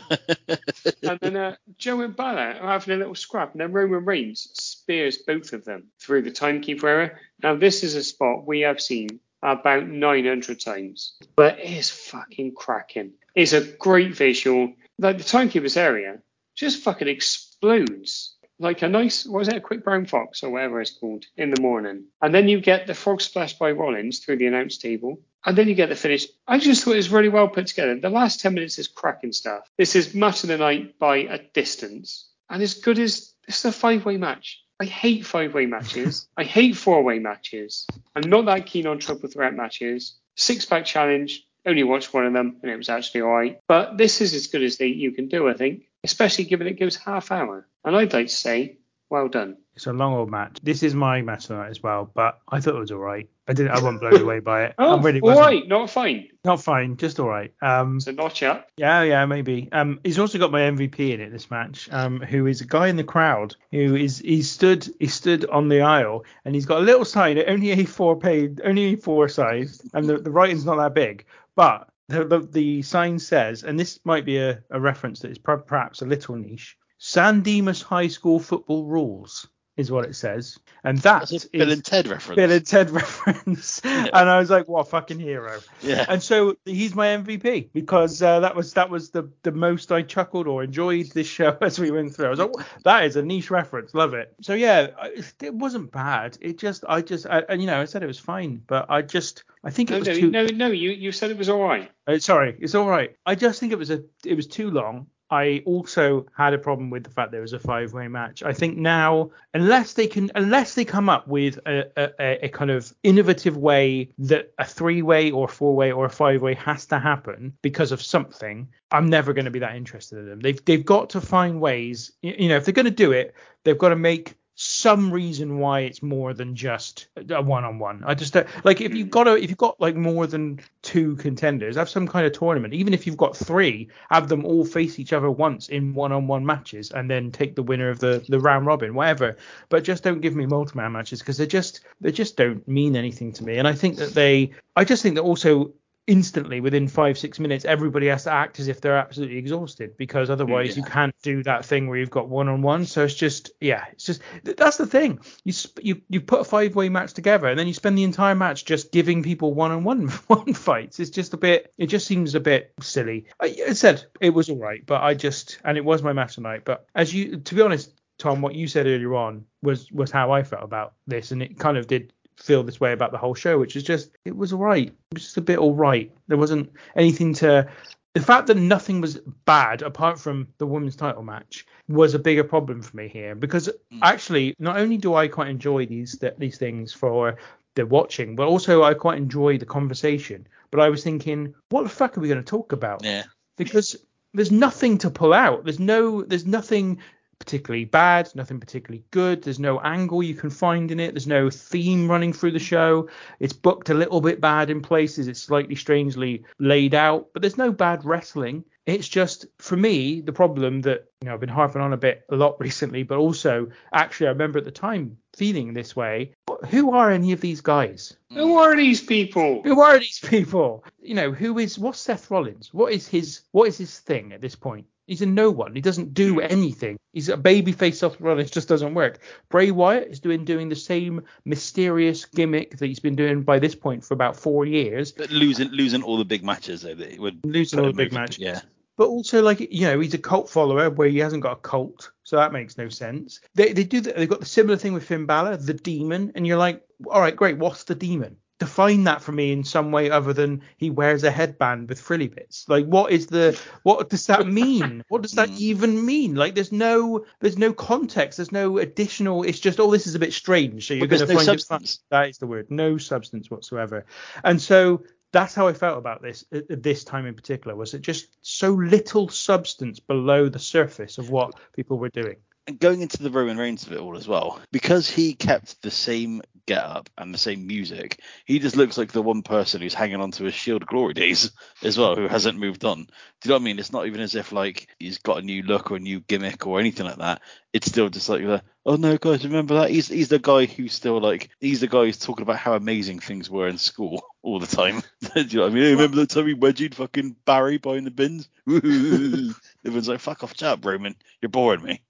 [1.02, 4.50] And then uh, Joe and Balor are having a little scrap, and then Roman Reigns
[4.52, 7.12] spears both of them through the timekeeper area.
[7.42, 12.54] Now, this is a spot we have seen about 900 times, but it is fucking
[12.54, 13.12] cracking.
[13.34, 14.74] It's a great visual.
[14.98, 16.20] Like the timekeeper's area
[16.58, 18.34] just fucking explodes.
[18.58, 21.50] Like a nice, what was it, a quick brown fox or whatever it's called in
[21.50, 22.06] the morning.
[22.20, 25.20] And then you get the frog splash by Rollins through the announce table.
[25.46, 26.26] And then you get the finish.
[26.48, 27.94] I just thought it was really well put together.
[27.94, 29.70] The last 10 minutes is cracking stuff.
[29.76, 32.28] This is match of the night by a distance.
[32.50, 34.60] And as good as this is a five way match.
[34.80, 36.28] I hate five way matches.
[36.36, 37.86] I hate four way matches.
[38.14, 40.16] I'm not that keen on triple threat matches.
[40.36, 43.60] Six pack challenge, only watched one of them and it was actually alright.
[43.66, 46.96] But this is as good as you can do, I think, especially given it gives
[46.96, 47.66] half hour.
[47.84, 48.78] And I'd like to say,
[49.10, 49.56] well done.
[49.74, 50.58] It's a long old match.
[50.62, 53.28] This is my match tonight as well, but I thought it was all right.
[53.48, 53.70] I didn't.
[53.72, 54.74] I wasn't blown away by it.
[54.78, 55.46] Oh, I really all wasn't.
[55.46, 56.28] right, not fine.
[56.44, 57.52] Not fine, just all right.
[57.62, 58.68] Um, So notch up.
[58.76, 59.68] yeah, yeah, maybe.
[59.72, 61.88] Um, he's also got my MVP in it this match.
[61.90, 65.68] Um, who is a guy in the crowd who is he stood he stood on
[65.68, 70.06] the aisle and he's got a little sign, only A4 paid, only A4 size, and
[70.06, 71.24] the, the writing's not that big,
[71.56, 75.38] but the, the the sign says, and this might be a, a reference that is
[75.38, 76.76] perhaps a little niche.
[76.98, 79.46] San Dimas High School football rules
[79.78, 82.36] is what it says, and that That's a is Bill and Ted reference.
[82.36, 86.04] Bill and Ted reference, and I was like, "What a fucking hero!" Yeah.
[86.08, 90.02] And so he's my MVP because uh, that was that was the the most I
[90.02, 92.26] chuckled or enjoyed this show as we went through.
[92.26, 92.50] I was like,
[92.84, 96.36] "That is a niche reference, love it." So yeah, I- it wasn't bad.
[96.40, 99.02] It just I just I, and you know I said it was fine, but I
[99.02, 100.30] just I think it No, was no, too.
[100.30, 100.66] no, no.
[100.68, 101.90] You you said it was all right.
[102.06, 103.14] Uh, sorry, it's all right.
[103.24, 105.06] I just think it was a it was too long.
[105.30, 108.42] I also had a problem with the fact there was a five way match.
[108.42, 112.70] I think now, unless they can, unless they come up with a, a, a kind
[112.70, 116.86] of innovative way that a three way or four way or a five way has
[116.86, 120.40] to happen because of something, I'm never going to be that interested in them.
[120.40, 122.12] They've they've got to find ways.
[122.22, 123.34] You know, if they're going to do it,
[123.64, 128.02] they've got to make some reason why it's more than just a one-on-one.
[128.04, 131.76] I just like if you've got a, if you've got like more than two contenders,
[131.76, 132.74] have some kind of tournament.
[132.74, 136.90] Even if you've got three, have them all face each other once in one-on-one matches,
[136.90, 139.36] and then take the winner of the the round robin, whatever.
[139.68, 143.32] But just don't give me multi-man matches because they just they just don't mean anything
[143.34, 143.58] to me.
[143.58, 145.72] And I think that they, I just think that also
[146.08, 150.30] instantly within five six minutes everybody has to act as if they're absolutely exhausted because
[150.30, 153.50] otherwise you can't do that thing where you've got one on one so it's just
[153.60, 155.20] yeah it's just th- that's the thing.
[155.44, 158.04] You sp- you you put a five way match together and then you spend the
[158.04, 161.00] entire match just giving people one on one one fights.
[161.00, 163.26] It's just a bit it just seems a bit silly.
[163.40, 166.34] I, I said it was all right but I just and it was my match
[166.36, 170.10] tonight but as you to be honest Tom what you said earlier on was was
[170.10, 173.18] how I felt about this and it kind of did feel this way about the
[173.18, 174.88] whole show, which is just it was alright.
[174.88, 176.12] It was just a bit alright.
[176.28, 177.68] There wasn't anything to
[178.14, 182.44] the fact that nothing was bad apart from the women's title match was a bigger
[182.44, 183.98] problem for me here because mm.
[184.02, 187.36] actually not only do I quite enjoy these th- these things for
[187.74, 190.46] the watching, but also I quite enjoy the conversation.
[190.70, 193.04] But I was thinking, what the fuck are we going to talk about?
[193.04, 193.24] Yeah.
[193.56, 193.96] because
[194.34, 195.64] there's nothing to pull out.
[195.64, 196.98] There's no there's nothing
[197.38, 199.42] particularly bad, nothing particularly good.
[199.42, 201.14] There's no angle you can find in it.
[201.14, 203.08] There's no theme running through the show.
[203.40, 205.28] It's booked a little bit bad in places.
[205.28, 208.64] It's slightly strangely laid out, but there's no bad wrestling.
[208.86, 212.24] It's just for me the problem that you know I've been harping on a bit
[212.30, 216.32] a lot recently, but also actually I remember at the time feeling this way.
[216.70, 218.16] Who are any of these guys?
[218.32, 219.62] Who are these people?
[219.62, 220.84] Who are these people?
[221.00, 222.72] You know, who is what's Seth Rollins?
[222.72, 224.86] What is his what is his thing at this point?
[225.08, 225.74] He's a no one.
[225.74, 226.46] He doesn't do hmm.
[226.50, 226.98] anything.
[227.12, 229.20] He's a baby face babyface Seth It just doesn't work.
[229.48, 233.74] Bray Wyatt is doing doing the same mysterious gimmick that he's been doing by this
[233.74, 235.12] point for about four years.
[235.12, 238.38] But losing losing all the big matches though, that would Losing all the big matches.
[238.38, 238.60] Yeah.
[238.98, 242.10] But also, like you know, he's a cult follower where he hasn't got a cult,
[242.24, 243.40] so that makes no sense.
[243.54, 246.46] They they do the, they've got the similar thing with Finn Balor, the demon, and
[246.46, 248.36] you're like, all right, great, what's the demon?
[248.58, 252.28] Define that for me in some way other than he wears a headband with frilly
[252.28, 252.68] bits.
[252.68, 255.04] Like, what is the what does that mean?
[255.08, 255.56] what does that hmm.
[255.58, 256.34] even mean?
[256.34, 259.44] Like, there's no there's no context, there's no additional.
[259.44, 261.60] It's just, oh, this is a bit strange, so you're going to no find it
[261.60, 262.00] substance.
[262.10, 262.70] That is the word.
[262.70, 264.06] No substance whatsoever.
[264.42, 267.76] And so that's how I felt about this at at this time in particular.
[267.76, 272.36] Was it just so little substance below the surface of what people were doing?
[272.68, 275.90] And going into the Roman Reigns of it all as well, because he kept the
[275.90, 279.94] same get up and the same music, he just looks like the one person who's
[279.94, 281.50] hanging on to his Shield glory days
[281.82, 283.04] as well, who hasn't moved on.
[283.04, 283.04] Do
[283.44, 283.78] you know what I mean?
[283.78, 286.66] It's not even as if like he's got a new look or a new gimmick
[286.66, 287.40] or anything like that.
[287.72, 289.88] It's still just like the, oh no guys, remember that?
[289.88, 293.20] He's he's the guy who's still like he's the guy who's talking about how amazing
[293.20, 295.02] things were in school all the time.
[295.34, 295.84] Do you know what I mean?
[295.84, 298.46] Hey, remember that time we wedgied fucking Barry behind the bins?
[298.66, 301.16] Everyone's like, fuck off, chat, Roman.
[301.40, 302.02] You're boring me.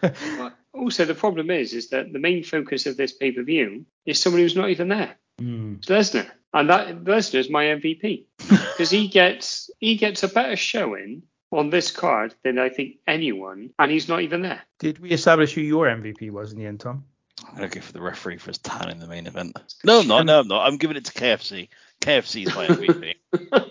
[0.00, 3.84] But also, the problem is, is that the main focus of this pay per view
[4.06, 5.16] is someone who's not even there.
[5.38, 10.56] It's Lesnar, and that Lesnar is my MVP because he gets he gets a better
[10.56, 14.60] showing on this card than I think anyone, and he's not even there.
[14.78, 17.04] Did we establish who your MVP was in the end, Tom?
[17.48, 19.56] I'm gonna go for the referee for his tan in the main event.
[19.82, 20.26] No, I'm not.
[20.26, 20.66] No, I'm not.
[20.66, 21.68] I'm giving it to KFC.
[22.00, 23.14] KFC is my MVP.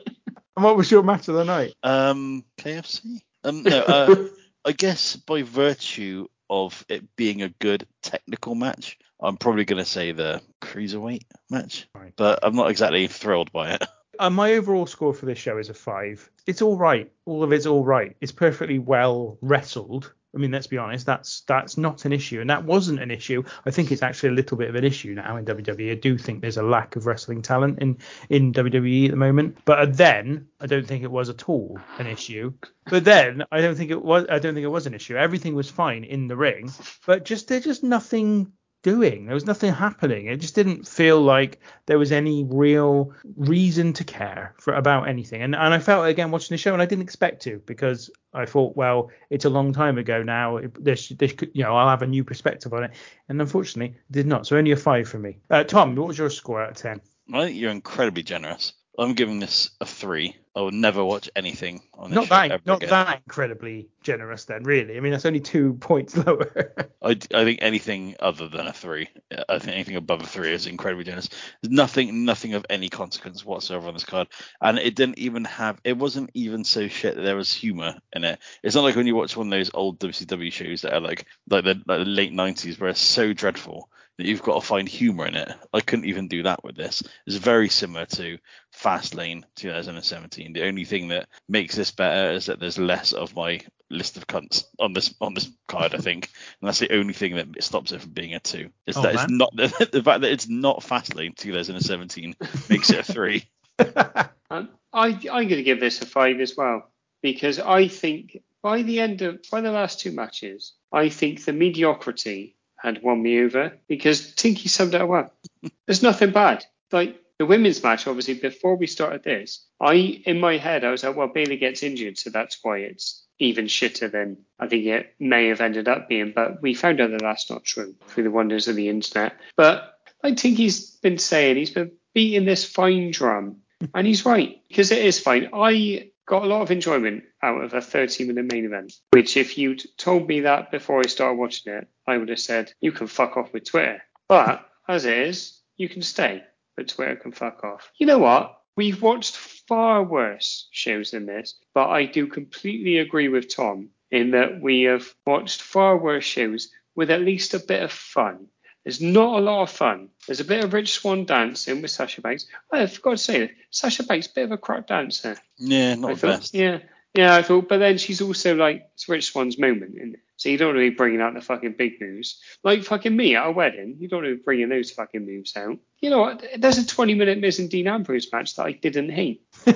[0.60, 1.74] And what was your match of the night?
[1.84, 3.22] um, KFC.
[3.46, 3.80] Um, no.
[3.88, 4.28] Uh,
[4.66, 10.12] I guess by virtue of it being a good technical match, I'm probably gonna say
[10.12, 11.88] the cruiserweight match.
[11.94, 12.14] Right.
[12.16, 13.84] But I'm not exactly thrilled by it.
[14.20, 16.30] Uh, my overall score for this show is a five.
[16.46, 17.10] It's all right.
[17.24, 18.18] All of it's all right.
[18.20, 20.14] It's perfectly well wrestled.
[20.34, 23.44] I mean, let's be honest, that's that's not an issue, and that wasn't an issue.
[23.66, 25.92] I think it's actually a little bit of an issue now in WWE.
[25.92, 27.98] I do think there's a lack of wrestling talent in
[28.30, 32.06] in WWE at the moment, but then I don't think it was at all an
[32.06, 32.54] issue.
[32.86, 34.26] But then I don't think it was.
[34.30, 35.16] I don't think it was an issue.
[35.16, 36.72] Everything was fine in the ring,
[37.08, 38.52] but just there's just nothing
[38.82, 39.26] doing.
[39.26, 40.28] There was nothing happening.
[40.28, 45.42] It just didn't feel like there was any real reason to care for about anything.
[45.42, 48.46] And and I felt again watching the show, and I didn't expect to because I
[48.46, 50.60] thought, well, it's a long time ago now.
[50.80, 52.92] This this could, you know, I'll have a new perspective on it.
[53.28, 54.48] And unfortunately, did not.
[54.48, 55.40] So only a five for me.
[55.50, 57.02] Uh, Tom, what was your score out of ten?
[57.34, 58.74] I think you're incredibly generous.
[58.98, 60.36] I'm giving this a three.
[60.60, 62.90] I will never watch anything on this Not show that not again.
[62.90, 64.98] that incredibly generous then, really.
[64.98, 66.74] I mean, that's only two points lower.
[67.02, 70.52] I, I think anything other than a three, uh, I think anything above a three
[70.52, 71.30] is incredibly generous.
[71.62, 74.28] There's nothing, nothing of any consequence whatsoever on this card,
[74.60, 75.80] and it didn't even have.
[75.86, 78.40] It wasn't even so shit that there was humor in it.
[78.62, 81.26] It's not like when you watch one of those old WCW shows that are like
[81.50, 83.90] like the, like the late '90s, where it's so dreadful
[84.20, 85.50] that you've got to find humor in it.
[85.72, 87.02] I couldn't even do that with this.
[87.26, 88.38] It's very similar to
[88.78, 90.52] Fastlane 2017.
[90.52, 94.28] The only thing that makes this better is that there's less of my list of
[94.28, 96.30] cunts on this on this card, I think,
[96.60, 98.72] and that's the only thing that stops it from being a two.
[98.86, 102.36] Is Oh, that it's not the, the fact that it's not Fastlane 2017
[102.70, 103.46] makes it a three.
[104.52, 106.90] Um, I, I'm going to give this a five as well
[107.22, 111.54] because I think by the end of by the last two matches, I think the
[111.54, 115.34] mediocrity had won me over because Tinky summed it up well.
[115.86, 116.66] There's nothing bad.
[116.92, 121.04] Like the women's match, obviously, before we started this, I in my head I was
[121.04, 125.16] like, well, Bayley gets injured, so that's why it's even shitter than I think it
[125.20, 126.34] may have ended up being.
[126.36, 129.38] But we found out that that's not true through the wonders of the internet.
[129.56, 129.94] But
[130.24, 133.58] like Tinky's been saying he's been beating this fine drum,
[133.94, 135.50] and he's right because it is fine.
[135.54, 139.58] I got a lot of enjoyment out of a 30 minute main event, which if
[139.58, 143.08] you'd told me that before I started watching it, I would have said you can
[143.08, 144.04] fuck off with Twitter.
[144.28, 146.44] But as it is, you can stay,
[146.78, 147.92] but Twitter can fuck off.
[147.98, 148.56] You know what?
[148.78, 154.32] We've watched far worse shows than this, but I do completely agree with Tom in
[154.32, 158.48] that we have watched far worse shows with at least a bit of fun.
[158.90, 160.10] There's not a lot of fun.
[160.26, 162.48] There's a bit of Rich Swann dancing with Sasha Banks.
[162.74, 165.38] Oh, I forgot to say that Sasha Banks, bit of a crap dancer.
[165.60, 166.56] Yeah, not I the thought, best.
[166.56, 166.80] yeah,
[167.14, 167.36] yeah.
[167.36, 170.20] I thought, but then she's also like it's Rich Swann's moment, isn't it?
[170.38, 172.42] so you don't want to be bringing out the fucking big moves.
[172.64, 175.56] Like fucking me at a wedding, you don't want to be bringing those fucking moves
[175.56, 175.78] out.
[176.00, 176.44] You know what?
[176.58, 179.44] There's a 20 minute Miz and Dean Ambrose match that I didn't hate.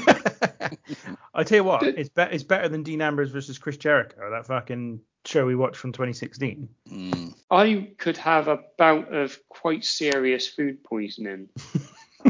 [1.35, 4.47] I tell you what, it's be- it's better than Dean Ambrose versus Chris Jericho, that
[4.47, 6.69] fucking show we watched from 2016.
[6.89, 7.33] Mm.
[7.49, 11.49] I could have a bout of quite serious food poisoning.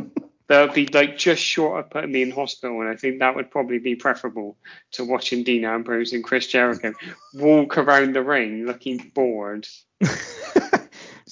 [0.47, 3.35] that would be like just short of putting me in hospital, and I think that
[3.35, 4.57] would probably be preferable
[4.93, 6.93] to watching Dean Ambrose and Chris Jericho
[7.33, 9.67] walk around the ring looking bored.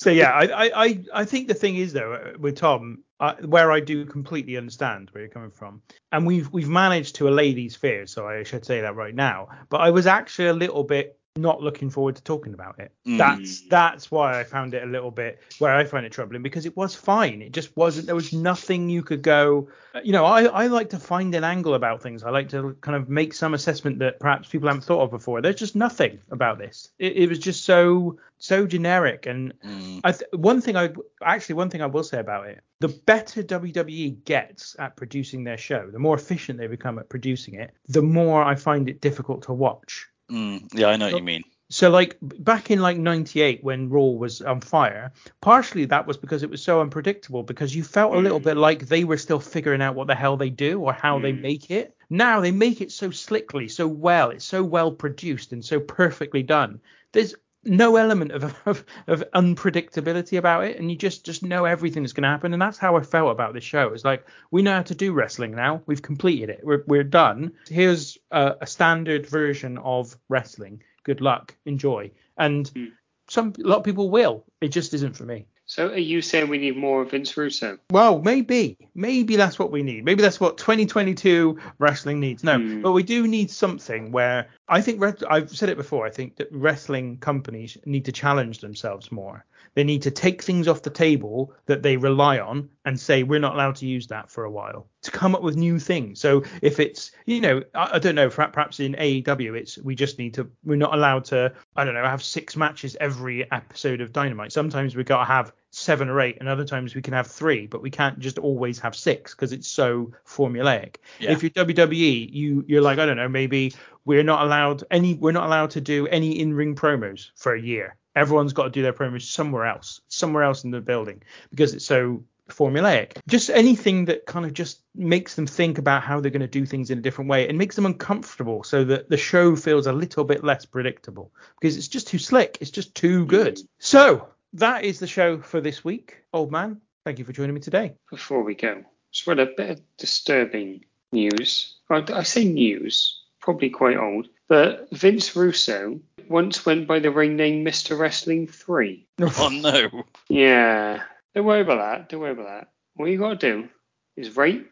[0.02, 3.36] So yeah, I, I, I, I think the thing is though uh, with Tom, uh,
[3.46, 7.54] where I do completely understand where you're coming from, and we've we've managed to allay
[7.54, 9.50] these fears, so I should say that right now.
[9.70, 12.92] But I was actually a little bit not looking forward to talking about it.
[13.08, 13.18] Mm.
[13.18, 16.66] That's that's why I found it a little bit where I find it troubling because
[16.66, 17.42] it was fine.
[17.42, 18.08] It just wasn't.
[18.08, 19.70] There was nothing you could go.
[20.04, 22.24] You know, I I like to find an angle about things.
[22.24, 25.42] I like to kind of make some assessment that perhaps people haven't thought of before.
[25.42, 26.90] There's just nothing about this.
[27.00, 30.02] It, it was just so so generic and Mm.
[30.04, 30.92] I th- one thing I
[31.24, 35.58] actually one thing I will say about it, the better WWE gets at producing their
[35.58, 39.44] show, the more efficient they become at producing it, the more I find it difficult
[39.44, 40.08] to watch.
[40.32, 40.74] Mm.
[40.74, 41.44] Yeah, I know what you mean.
[41.70, 46.44] So like back in like 98 when Raw was on fire, partially that was because
[46.44, 49.82] it was so unpredictable because you felt a little bit like they were still figuring
[49.82, 51.96] out what the hell they do or how they make it.
[52.10, 56.44] Now they make it so slickly, so well, it's so well produced and so perfectly
[56.44, 56.82] done.
[57.14, 62.04] There's no element of, of, of unpredictability about it and you just just know everything
[62.04, 63.90] that's going to happen and that's how i felt about this show.
[63.90, 65.82] It's like we know how to do wrestling now.
[65.86, 66.62] We've completed it.
[66.64, 67.54] We're, we're done.
[67.70, 70.84] Here's a, a standard version of wrestling.
[71.04, 71.56] Good luck.
[71.66, 72.12] Enjoy.
[72.38, 72.86] And hmm.
[73.30, 74.46] some a lot of people will.
[74.60, 77.78] It just isn't for me So are you saying we need more of Vince Russo?
[77.92, 80.04] well, maybe, maybe that's what we need.
[80.04, 82.44] Maybe that's what 2022 wrestling needs.
[82.44, 82.82] No, Hmm.
[82.82, 86.06] but we do need something where I think I've said it before.
[86.06, 89.46] I think that wrestling companies need to challenge themselves more.
[89.74, 93.40] They need to take things off the table that they rely on and say we're
[93.40, 94.88] not allowed to use that for a while.
[95.02, 96.20] to come up with new things.
[96.20, 100.20] So if it's, you know, I, I don't know, perhaps in AEW, it's we just
[100.20, 104.12] need to, we're not allowed to, I don't know, have six matches every episode of
[104.12, 104.52] Dynamite.
[104.52, 107.66] Sometimes we got to have seven or eight, and other times we can have three,
[107.66, 110.98] but we can't just always have six because it's so formulaic.
[111.20, 111.32] Yeah.
[111.32, 113.74] If you're WWE, you you're like, I don't know, maybe
[114.06, 117.96] we're not allowed any, we're not allowed to do any in-ring promos for a year.
[118.16, 121.86] Everyone's got to do their promos somewhere else, somewhere else in the building because it's
[121.86, 123.18] so formulaic.
[123.28, 126.66] Just anything that kind of just makes them think about how they're going to do
[126.66, 129.94] things in a different way and makes them uncomfortable so that the show feels a
[129.94, 132.58] little bit less predictable because it's just too slick.
[132.62, 133.60] It's just too good.
[133.80, 136.24] So that is the show for this week.
[136.34, 137.94] Old man, thank you for joining me today.
[138.10, 141.76] Before we go, just read a bit of disturbing news.
[141.90, 147.64] I say news, probably quite old, but Vince Russo once went by the ring name
[147.64, 147.98] Mr.
[147.98, 149.08] Wrestling 3.
[149.22, 150.04] Oh no.
[150.28, 151.04] Yeah.
[151.34, 152.10] Don't worry about that.
[152.10, 152.68] Don't worry about that.
[153.00, 153.70] All you got to do
[154.18, 154.68] is rate,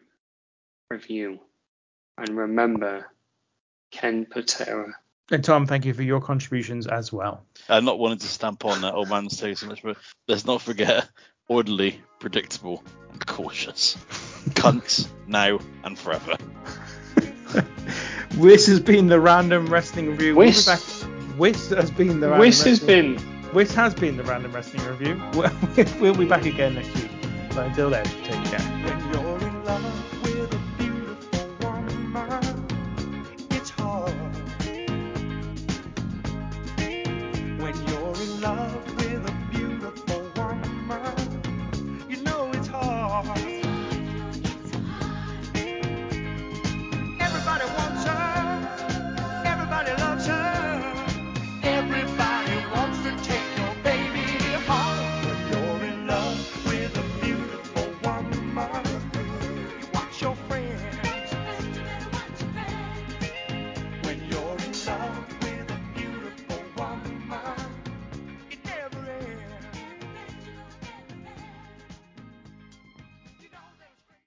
[0.90, 1.40] review,
[2.18, 3.06] and remember
[3.90, 4.92] Ken Patera.
[5.30, 7.46] And Tom, thank you for your contributions as well.
[7.70, 9.96] I'm not wanting to stamp on that old man's toe so much, but
[10.28, 11.08] let's not forget
[11.48, 13.96] orderly, predictable, and cautious.
[14.50, 16.36] Cunts now and forever.
[18.30, 20.34] This has been the random wrestling review.
[20.36, 20.80] We'll be back-
[21.36, 23.24] Whis has been the random Whis has wrestling- been.
[23.52, 25.20] Whis has been the random wrestling review.
[25.34, 25.50] We'll,
[26.00, 27.10] we'll be back again next week.
[27.54, 28.96] But until then, take care.